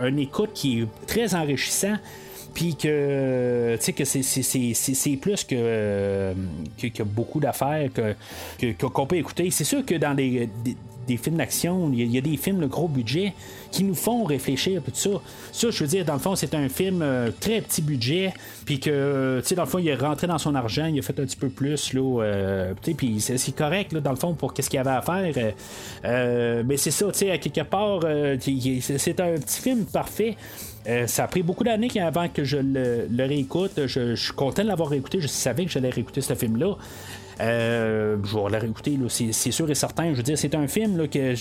[0.00, 1.96] un, écoute qui est très enrichissant
[2.54, 6.34] puis que tu sais que c'est plus que,
[6.78, 9.50] que, que beaucoup d'affaires que qu'on peut écouter.
[9.50, 10.76] C'est sûr que dans des, des
[11.16, 13.32] films d'action, il y, a des films de gros budget
[13.70, 15.10] qui nous font réfléchir, tout ça.
[15.52, 18.32] Ça, je veux dire, dans le fond, c'est un film euh, très petit budget,
[18.64, 21.02] puis que, tu sais, dans le fond, il est rentré dans son argent, il a
[21.02, 24.52] fait un petit peu plus, là, euh, puis c'est correct, là, dans le fond, pour
[24.52, 25.52] qu'est-ce qu'il avait à faire.
[26.04, 30.36] Euh, mais c'est ça, tu sais, à quelque part, c'est un petit film parfait.
[31.06, 33.86] ça a pris beaucoup d'années avant que je le, réécoute.
[33.86, 35.20] Je, je, suis content de l'avoir réécouté.
[35.20, 36.76] Je savais que j'allais réécouter ce film-là.
[37.42, 40.10] Euh, je vais la réécouter, c'est, sûr et certain.
[40.12, 41.34] Je veux dire, c'est un film que,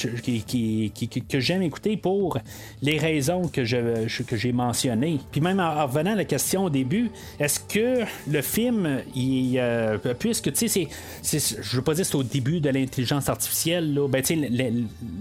[1.29, 2.39] que j'aime écouter pour
[2.81, 5.19] les raisons que, je, que j'ai mentionnées.
[5.31, 9.97] Puis même en, revenant à la question au début, est-ce que le film, il, euh,
[10.17, 10.87] puisque tu sais,
[11.21, 14.23] c'est, je veux pas dire c'est au début de l'intelligence artificielle, là, ben,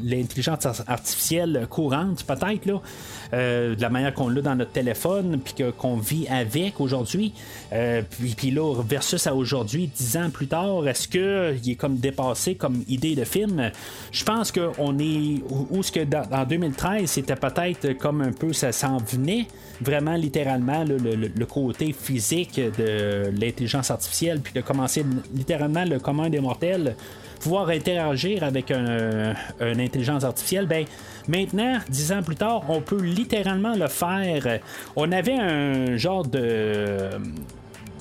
[0.03, 2.81] l'intelligence artificielle courante, peut-être, là,
[3.35, 7.35] euh, de la manière qu'on l'a dans notre téléphone, puis qu'on vit avec aujourd'hui,
[7.71, 12.55] puis, puis là, versus à aujourd'hui, dix ans plus tard, est-ce qu'il est comme dépassé
[12.55, 13.71] comme idée de film?
[14.13, 15.43] Je pense qu'on est.
[15.71, 19.47] Où ce que dans, 2013, c'était peut-être comme un peu ça s'en venait,
[19.81, 26.41] vraiment littéralement, le, côté physique de l'intelligence artificielle, puis de commencer littéralement le commun des
[26.41, 26.95] mortels
[27.41, 29.35] pouvoir interagir avec une
[29.81, 30.85] intelligence artificielle, ben
[31.27, 34.61] maintenant, dix ans plus tard, on peut littéralement le faire.
[34.95, 37.09] On avait un genre de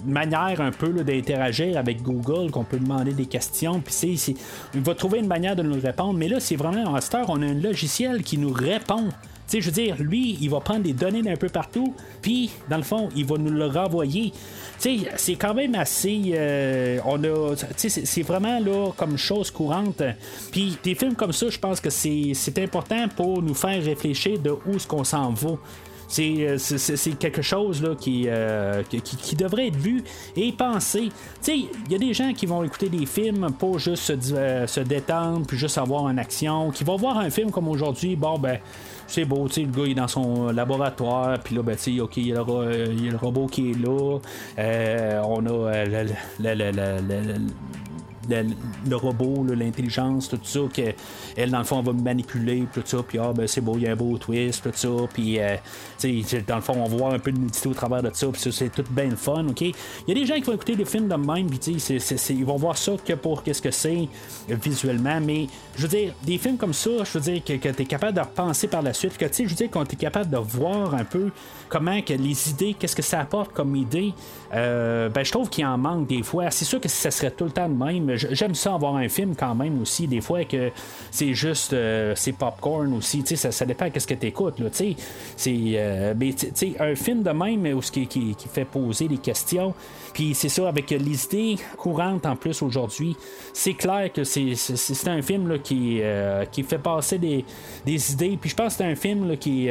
[0.06, 4.36] manière un peu d'interagir avec Google, qu'on peut demander des questions, puis c'est,
[4.74, 6.14] il va trouver une manière de nous répondre.
[6.14, 9.10] Mais là, c'est vraiment, en cette on a un logiciel qui nous répond.
[9.52, 12.84] Je veux dire, lui, il va prendre des données d'un peu partout, puis, dans le
[12.84, 14.32] fond, il va nous le renvoyer.
[14.78, 16.32] C'est quand même assez.
[16.34, 17.56] Euh, on a.
[17.76, 20.04] C'est vraiment là comme chose courante.
[20.52, 24.52] Puis, des films comme ça, je pense que c'est important pour nous faire réfléchir de
[24.52, 25.58] où est-ce qu'on s'en va.
[26.18, 30.04] Euh, c'est quelque chose là, euh, qui, qui, devrait être vu
[30.36, 31.10] et pensé.
[31.48, 34.80] Il y a des gens qui vont écouter des films pour juste se, euh, se
[34.80, 38.60] détendre, puis juste avoir une action, qui vont voir un film comme aujourd'hui, bon ben
[39.08, 41.96] c'est beau, tu sais, le gars il est dans son laboratoire, puis là, ben, tu
[41.96, 44.20] sais, ok, il y, a le, robot qui est là,
[45.26, 46.06] on a le,
[48.92, 53.48] robot, l'intelligence, tout ça, qu'elle, dans le fond, va manipuler, tout ça, puis ah, ben,
[53.48, 55.56] c'est beau, il y a un beau twist, tout ça, puis, euh,
[56.48, 58.52] dans le fond, on va voir un peu de nudité au travers de ça, puis
[58.52, 59.62] c'est tout bien le fun, ok?
[59.62, 59.74] Il
[60.08, 61.78] y a des gens qui vont écouter des films de même, puis,
[62.30, 64.08] ils vont voir ça que pour qu'est-ce que c'est
[64.48, 67.82] visuellement, mais je veux dire, des films comme ça, je veux dire, que, que tu
[67.84, 69.96] es capable de repenser par la suite, que, tu sais, je veux dire, qu'on est
[69.96, 71.32] capable de voir un peu
[71.70, 74.14] comment que les idées, qu'est-ce que ça apporte comme idée,
[74.54, 76.50] euh, ben, je trouve qu'il en manque des fois.
[76.52, 78.10] C'est sûr que ça serait tout le temps de même.
[78.32, 80.72] J'aime ça avoir un film quand même aussi, des fois que
[81.12, 83.24] c'est juste euh, c'est popcorn aussi.
[83.26, 84.56] Ça, ça dépend de ce que tu écoutes.
[84.72, 86.14] C'est euh,
[86.80, 89.74] un film de même où qui, qui, qui fait poser des questions.
[90.20, 93.16] Puis c'est ça, avec les idées courantes en plus aujourd'hui,
[93.54, 94.52] c'est clair que c'est,
[95.08, 97.46] un film qui, euh, qui fait passer des,
[98.12, 98.38] idées.
[98.40, 99.70] Puis je pense que c'est un film là, qui,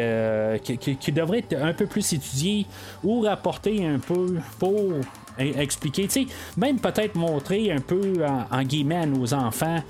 [0.78, 2.64] qui, devrait être un peu plus étudié
[3.04, 4.94] ou rapporté un peu pour
[5.38, 6.26] expliquer, tu sais,
[6.56, 8.14] même peut-être montrer un peu
[8.50, 9.82] en, guillemets à nos enfants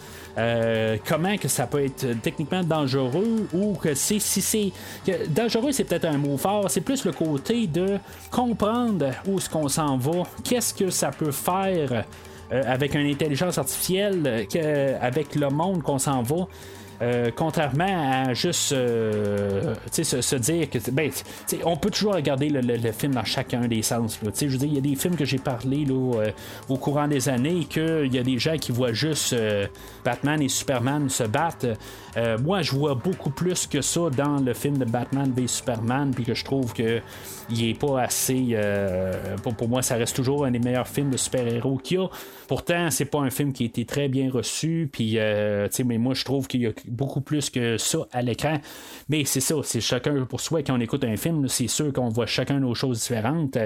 [1.07, 4.73] comment que ça peut être techniquement dangereux ou que c'est si c'est
[5.29, 6.71] dangereux c'est peut-être un mot fort.
[6.71, 7.99] C'est plus le côté de
[8.31, 10.23] comprendre où est-ce qu'on s'en va.
[10.45, 12.05] Qu'est-ce que ça peut faire
[12.51, 14.47] avec une intelligence artificielle
[15.01, 16.47] avec le monde qu'on s'en va?
[17.01, 21.11] Euh, contrairement à juste euh, se, se, dire que ben,
[21.65, 24.19] on peut toujours regarder le, film dans chacun des sens.
[24.23, 26.31] Je veux dire, il y a des films que j'ai parlé là, euh,
[26.69, 29.37] au courant des années qu'il y a des gens qui voient juste
[30.05, 31.67] Batman et Superman se battre.
[32.43, 36.25] moi, je vois beaucoup plus que ça dans le film de Batman v Superman, puis
[36.25, 37.01] que je trouve que
[37.51, 38.57] il est pas assez.
[39.43, 42.09] pour, pour, moi, ça reste toujours un des meilleurs films de super-héros qu'il y a.
[42.49, 45.19] Pourtant, c'est pas un film qui a été très bien reçu, puis
[45.85, 48.59] mais moi, je trouve qu'il y a beaucoup plus que ça à l'écran.
[49.09, 50.63] Mais c'est ça, c'est chacun pour soi.
[50.63, 53.57] Quand on écoute un film, c'est sûr qu'on voit chacun nos choses différentes.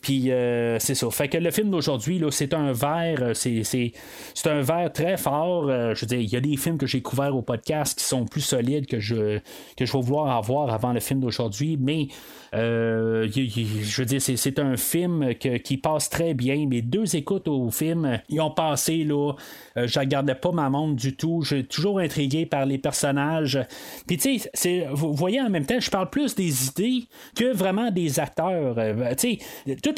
[0.00, 1.10] Puis euh, c'est ça.
[1.10, 3.92] Fait que le film d'aujourd'hui, c'est un verre, euh, c'est,
[4.46, 5.68] un verre très fort.
[5.68, 8.04] Euh, je veux dire, il y a des films que j'ai couverts au podcast qui
[8.04, 9.38] sont plus solides que je,
[9.76, 12.08] que je vais vouloir avoir avant le film d'aujourd'hui, mais
[12.52, 16.66] je veux dire, c'est, un film qui passe très bien.
[16.66, 19.32] Mes deux écoutes au film, ils ont passé, là,
[19.76, 21.42] je regardais pas ma montre du tout.
[21.42, 23.60] J'ai toujours intrigué par les personnages.
[24.06, 27.04] Puis tu sais, vous voyez en même temps, je parle plus des idées
[27.36, 28.76] que vraiment des acteurs.
[29.18, 29.38] tu sais,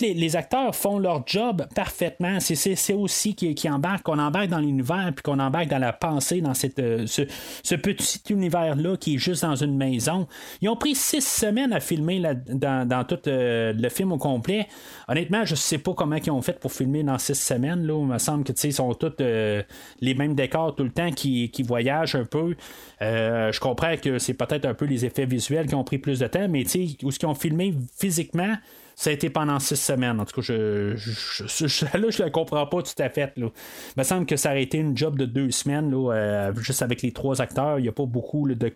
[0.01, 2.39] les, acteurs font leur job parfaitement.
[2.41, 6.41] C'est aussi qui, qui embarque, qu'on embarque dans l'univers, puis qu'on embarque dans la pensée,
[6.41, 10.27] dans cette, euh, ce, petit univers-là qui est juste dans une maison.
[10.61, 14.67] Ils ont pris six semaines à filmer dans, tout euh, le film au complet.
[15.09, 17.87] Honnêtement, je sais pas comment ils ont fait pour filmer dans six semaines.
[17.87, 17.99] Là.
[18.01, 19.62] Il me semble que ils sont tous euh,
[20.01, 22.55] les mêmes décors tout le temps qui, qui voyagent un peu.
[23.01, 26.27] je comprends que c'est peut-être un peu les effets visuels qui ont pris plus de
[26.27, 26.65] temps, mais
[27.03, 28.57] où ce qu'ils ont filmé physiquement,
[29.01, 30.21] ça a été pendant six semaines.
[30.21, 33.33] En tout cas, je, je, là, je comprends pas tout à fait.
[33.39, 33.49] Il
[33.97, 37.11] me semble que ça aurait été une job de deux semaines, euh, juste avec les
[37.11, 37.79] trois acteurs.
[37.79, 38.69] Il n'y a pas beaucoup de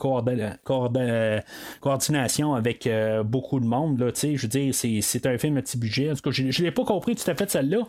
[1.81, 3.99] coordination avec euh, beaucoup de monde.
[3.99, 6.11] Je veux dire, c'est un film à petit budget.
[6.11, 7.81] En tout cas, je ne l'ai pas compris tout à fait celle-là.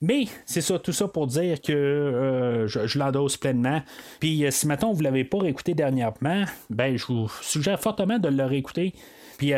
[0.00, 3.82] Mais c'est ça, tout ça pour dire que euh, je, l'endosse pleinement.
[4.20, 8.28] Puis si maintenant vous ne l'avez pas réécouté dernièrement, ben je vous suggère fortement de
[8.28, 8.94] le réécouter.
[9.38, 9.52] Puis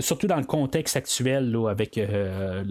[0.00, 2.62] surtout dans le contexte actuel avec euh,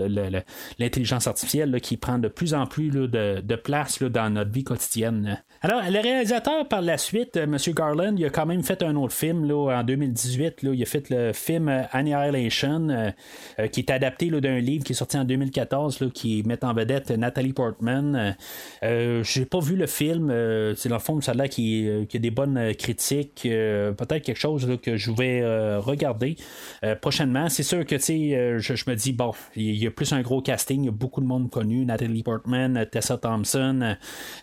[0.78, 5.42] l'intelligence artificielle qui prend de plus en plus de, place dans notre vie quotidienne.
[5.62, 7.58] Alors, le réalisateur par la suite, euh, M.
[7.76, 10.64] Garland, il a quand même fait un autre film là, en 2018.
[10.64, 14.96] Là, il a fait le film Annihilation, euh, qui est adapté d'un livre qui est
[14.96, 18.38] sorti en 2014, qui met en vedette Nathalie Portman.
[18.84, 20.30] Euh, J'ai pas vu le film.
[20.78, 23.42] c'est dans le fond, ça a qu'il y a des bonnes critiques.
[23.44, 25.44] Peut-être quelque chose que je vais
[25.78, 26.38] regarder.
[26.84, 27.50] Euh, prochainement.
[27.50, 30.42] C'est sûr que euh, je, je, me dis, bon, il y, a plus un gros
[30.42, 33.96] casting, il y a beaucoup de monde connu, Natalie Portman, Tessa Thompson,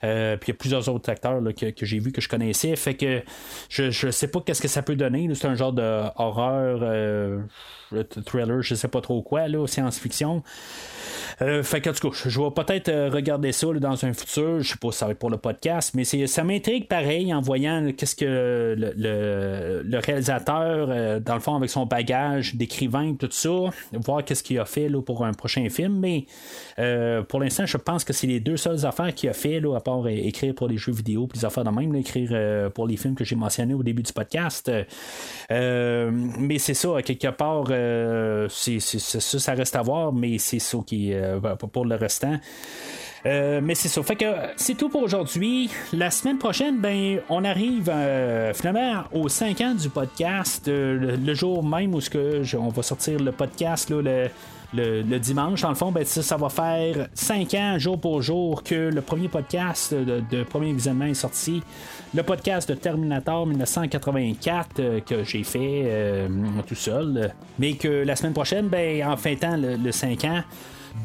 [0.05, 2.77] euh, puis il y a plusieurs autres acteurs que, j'ai vu que je connaissais.
[2.77, 3.23] Fait que
[3.71, 5.29] je, je sais pas qu'est-ce que ça peut donner.
[5.35, 7.41] C'est un genre de horreur,
[8.25, 10.43] thriller, je sais pas trop quoi, science-fiction.
[11.43, 14.61] Euh, fait que, tout cas, je vais peut-être euh, regarder ça dans un futur.
[14.61, 17.41] Je sais pas si ça va être pour le podcast, mais ça m'intrigue pareil en
[17.41, 21.87] voyant qu'est-ce que le, réalisateur, euh, dans le fond, avec son
[22.55, 23.51] d'écrivain, tout ça,
[23.93, 25.99] voir qu'est-ce qu'il a fait là, pour un prochain film.
[25.99, 26.27] Mais
[27.29, 29.81] pour l'instant, je pense que c'est les deux seules affaires qu'il a fait, là, à
[29.81, 33.15] part écrire pour les jeux vidéo, puis les affaires de même, écrire pour les films
[33.15, 34.71] que j'ai mentionnés au début du podcast.
[35.51, 37.67] mais c'est ça, quelque part,
[38.51, 42.39] c'est, ça, ça reste à voir, mais c'est ça qui euh, pour le restant.
[43.27, 44.03] Euh, mais c'est ça.
[44.03, 44.25] Fait que
[44.57, 45.69] c'est tout pour aujourd'hui.
[45.93, 51.65] La semaine prochaine, ben, on arrive euh, finalement aux 5 ans du podcast, le, jour
[51.65, 54.31] même où que on va sortir le podcast le,
[54.73, 55.63] le, dimanche.
[55.63, 59.29] Dans le fond, ben, ça, va faire 5 ans, jour pour jour, que le premier
[59.29, 61.63] podcast de, premier visionnement est sorti.
[62.15, 66.29] Le podcast de Terminator 1984 que j'ai fait
[66.65, 67.33] tout seul.
[67.59, 70.43] Mais que la semaine prochaine, ben, en fêtant le, le 5 ans,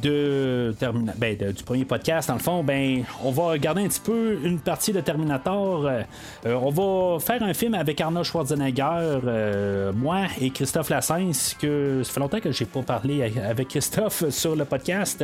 [0.01, 0.73] de,
[1.17, 4.59] ben, du premier podcast, dans le fond, ben, on va regarder un petit peu une
[4.59, 5.85] partie de Terminator.
[5.85, 6.01] Euh,
[6.45, 12.01] euh, on va faire un film avec Arnold Schwarzenegger, euh, moi et Christophe Lassens, que
[12.03, 15.23] ça fait longtemps que j'ai pas parlé avec Christophe sur le podcast.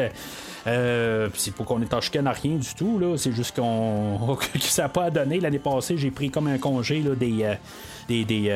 [0.66, 3.18] c'est pour qu'on est en chicane à rien du tout, là.
[3.18, 5.40] C'est juste qu'on que ça n'a pas donné.
[5.40, 7.56] L'année passée, j'ai pris comme un congé là, des.
[8.08, 8.50] des, des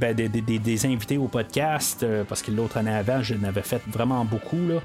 [0.00, 4.24] ben, des, invités au podcast, euh, parce que l'autre année avant, je n'avais fait vraiment
[4.24, 4.58] beaucoup.
[4.68, 4.80] Là.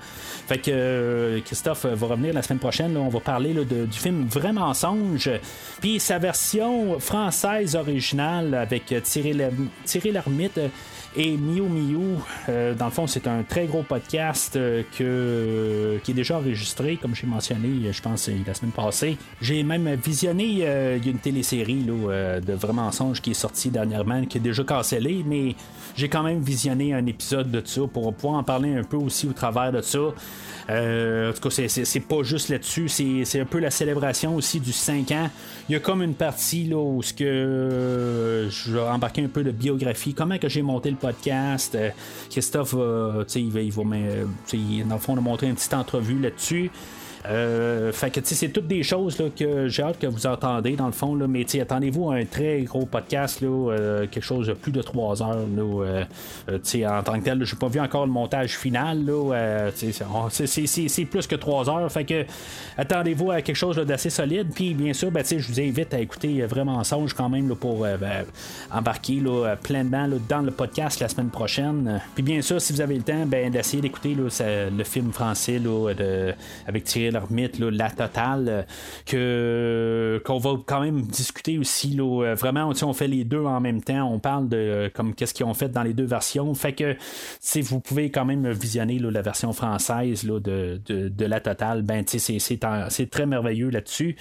[0.47, 2.97] Fait que euh, Christophe va revenir la semaine prochaine.
[2.97, 5.29] on va parler du film Vrai mensonge,
[5.81, 10.59] puis sa version française originale avec Thierry, Lhermitte
[11.15, 12.19] et Miu Miu.
[12.49, 16.97] Euh, dans le fond, c'est un très gros podcast euh, que, qui est déjà enregistré,
[16.97, 19.17] comme j'ai mentionné, je pense, la semaine passée.
[19.41, 24.37] J'ai même visionné il une télésérie là, de Vraiment Mensonge qui est sortie dernièrement, qui
[24.37, 25.55] est déjà cancellée, mais
[25.95, 29.27] j'ai quand même visionné un épisode de ça pour pouvoir en parler un peu aussi
[29.27, 29.99] au travers de ça.
[30.69, 34.71] Euh, en tout cas, c'est pas juste là-dessus, c'est un peu la célébration aussi du
[34.71, 35.29] 5 ans.
[35.69, 39.27] Il y a comme une partie là, où ce que, euh, je vais embarquer un
[39.27, 41.75] peu de biographie, comment que j'ai monté le podcast.
[41.75, 41.89] Euh,
[42.29, 42.73] Christophe,
[43.35, 43.83] il va, il va
[44.87, 46.71] dans le fond, montrer une petite entrevue là-dessus.
[47.25, 50.91] Euh, fait que c'est toutes des choses que j'ai hâte que vous entendez dans le
[50.91, 51.15] fond.
[51.15, 55.23] Là, mais attendez-vous à un très gros podcast, euh, quelque chose de plus de 3
[55.23, 55.37] heures.
[55.57, 56.03] Euh,
[56.49, 59.05] en tant que tel, j'ai pas vu encore le montage final.
[60.29, 61.91] C'est, plus que 3 heures.
[61.91, 62.25] Fait que
[62.77, 64.47] attendez-vous à quelque chose d'assez solide.
[64.53, 68.25] Puis bien sûr, ben, je vous invite à écouter vraiment Songe quand même pour ben,
[68.71, 69.21] embarquer
[69.61, 72.01] pleinement dans le podcast la semaine prochaine.
[72.15, 75.61] Puis bien sûr, si vous avez le temps, ben, d'essayer d'écouter le film français
[76.67, 78.63] avec Thierry leur mythe, la totale, euh,
[79.05, 81.89] que qu'on va quand même discuter aussi.
[81.95, 84.11] Là, euh, vraiment, on fait les deux en même temps.
[84.11, 86.53] On parle de euh, comme qu'est-ce qu'ils ont fait dans les deux versions.
[86.53, 86.95] Fait que
[87.61, 93.25] vous pouvez quand même visionner la version française de, de, la totale, ben c'est très
[93.25, 94.15] merveilleux là-dessus.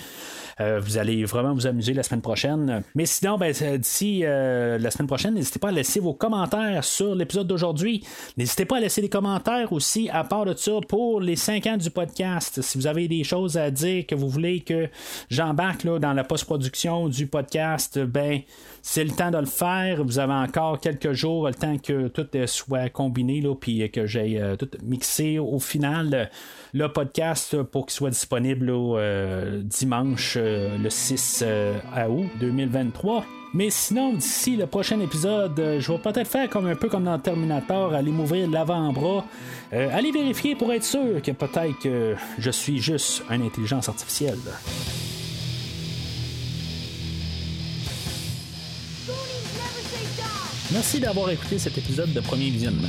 [0.58, 2.82] vous allez vraiment vous amuser la semaine prochaine.
[2.94, 7.46] Mais sinon, ben, d'ici la semaine prochaine, n'hésitez pas à laisser vos commentaires sur l'épisode
[7.46, 8.04] d'aujourd'hui.
[8.36, 11.76] N'hésitez pas à laisser des commentaires aussi à part de ça pour les 5 ans
[11.76, 12.60] du podcast.
[12.62, 14.88] Si vous avez des choses à dire que vous voulez que
[15.30, 18.40] j'embarque dans la post-production du podcast, ben
[18.82, 20.04] c'est le temps de le faire.
[20.04, 24.40] Vous avez encore quelques jours, le temps que tout soit combiné, là, puis que j'ai
[24.40, 26.30] euh, tout mixé au final
[26.72, 31.44] le podcast pour qu'il soit disponible euh, dimanche euh, le 6
[32.08, 33.24] août 2023.
[33.54, 37.04] Mais sinon, d'ici le prochain épisode, euh, je vais peut-être faire comme un peu comme
[37.04, 39.26] dans Terminator, aller m'ouvrir l'avant-bras,
[39.74, 44.38] euh, aller vérifier pour être sûr que peut-être que je suis juste une intelligence artificielle.
[50.72, 52.88] Merci d'avoir écouté cet épisode de Premier Visionnement.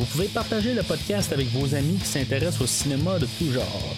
[0.00, 3.94] Vous pouvez partager le podcast avec vos amis qui s'intéressent au cinéma de tout genre.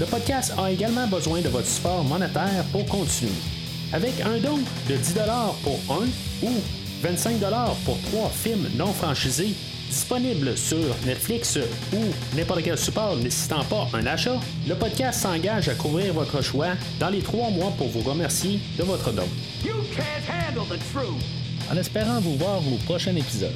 [0.00, 3.30] Le podcast a également besoin de votre support monétaire pour continuer.
[3.92, 5.26] Avec un don de 10$
[5.62, 6.06] pour un
[6.42, 6.52] ou
[7.02, 7.34] 25
[7.84, 9.52] pour trois films non franchisés
[9.88, 11.58] disponibles sur Netflix
[11.92, 16.68] ou n'importe quel support nécessitant pas un achat, le podcast s'engage à couvrir votre choix
[17.00, 19.28] dans les trois mois pour vous remercier de votre don.
[21.70, 23.52] En espérant vous voir au prochain épisode.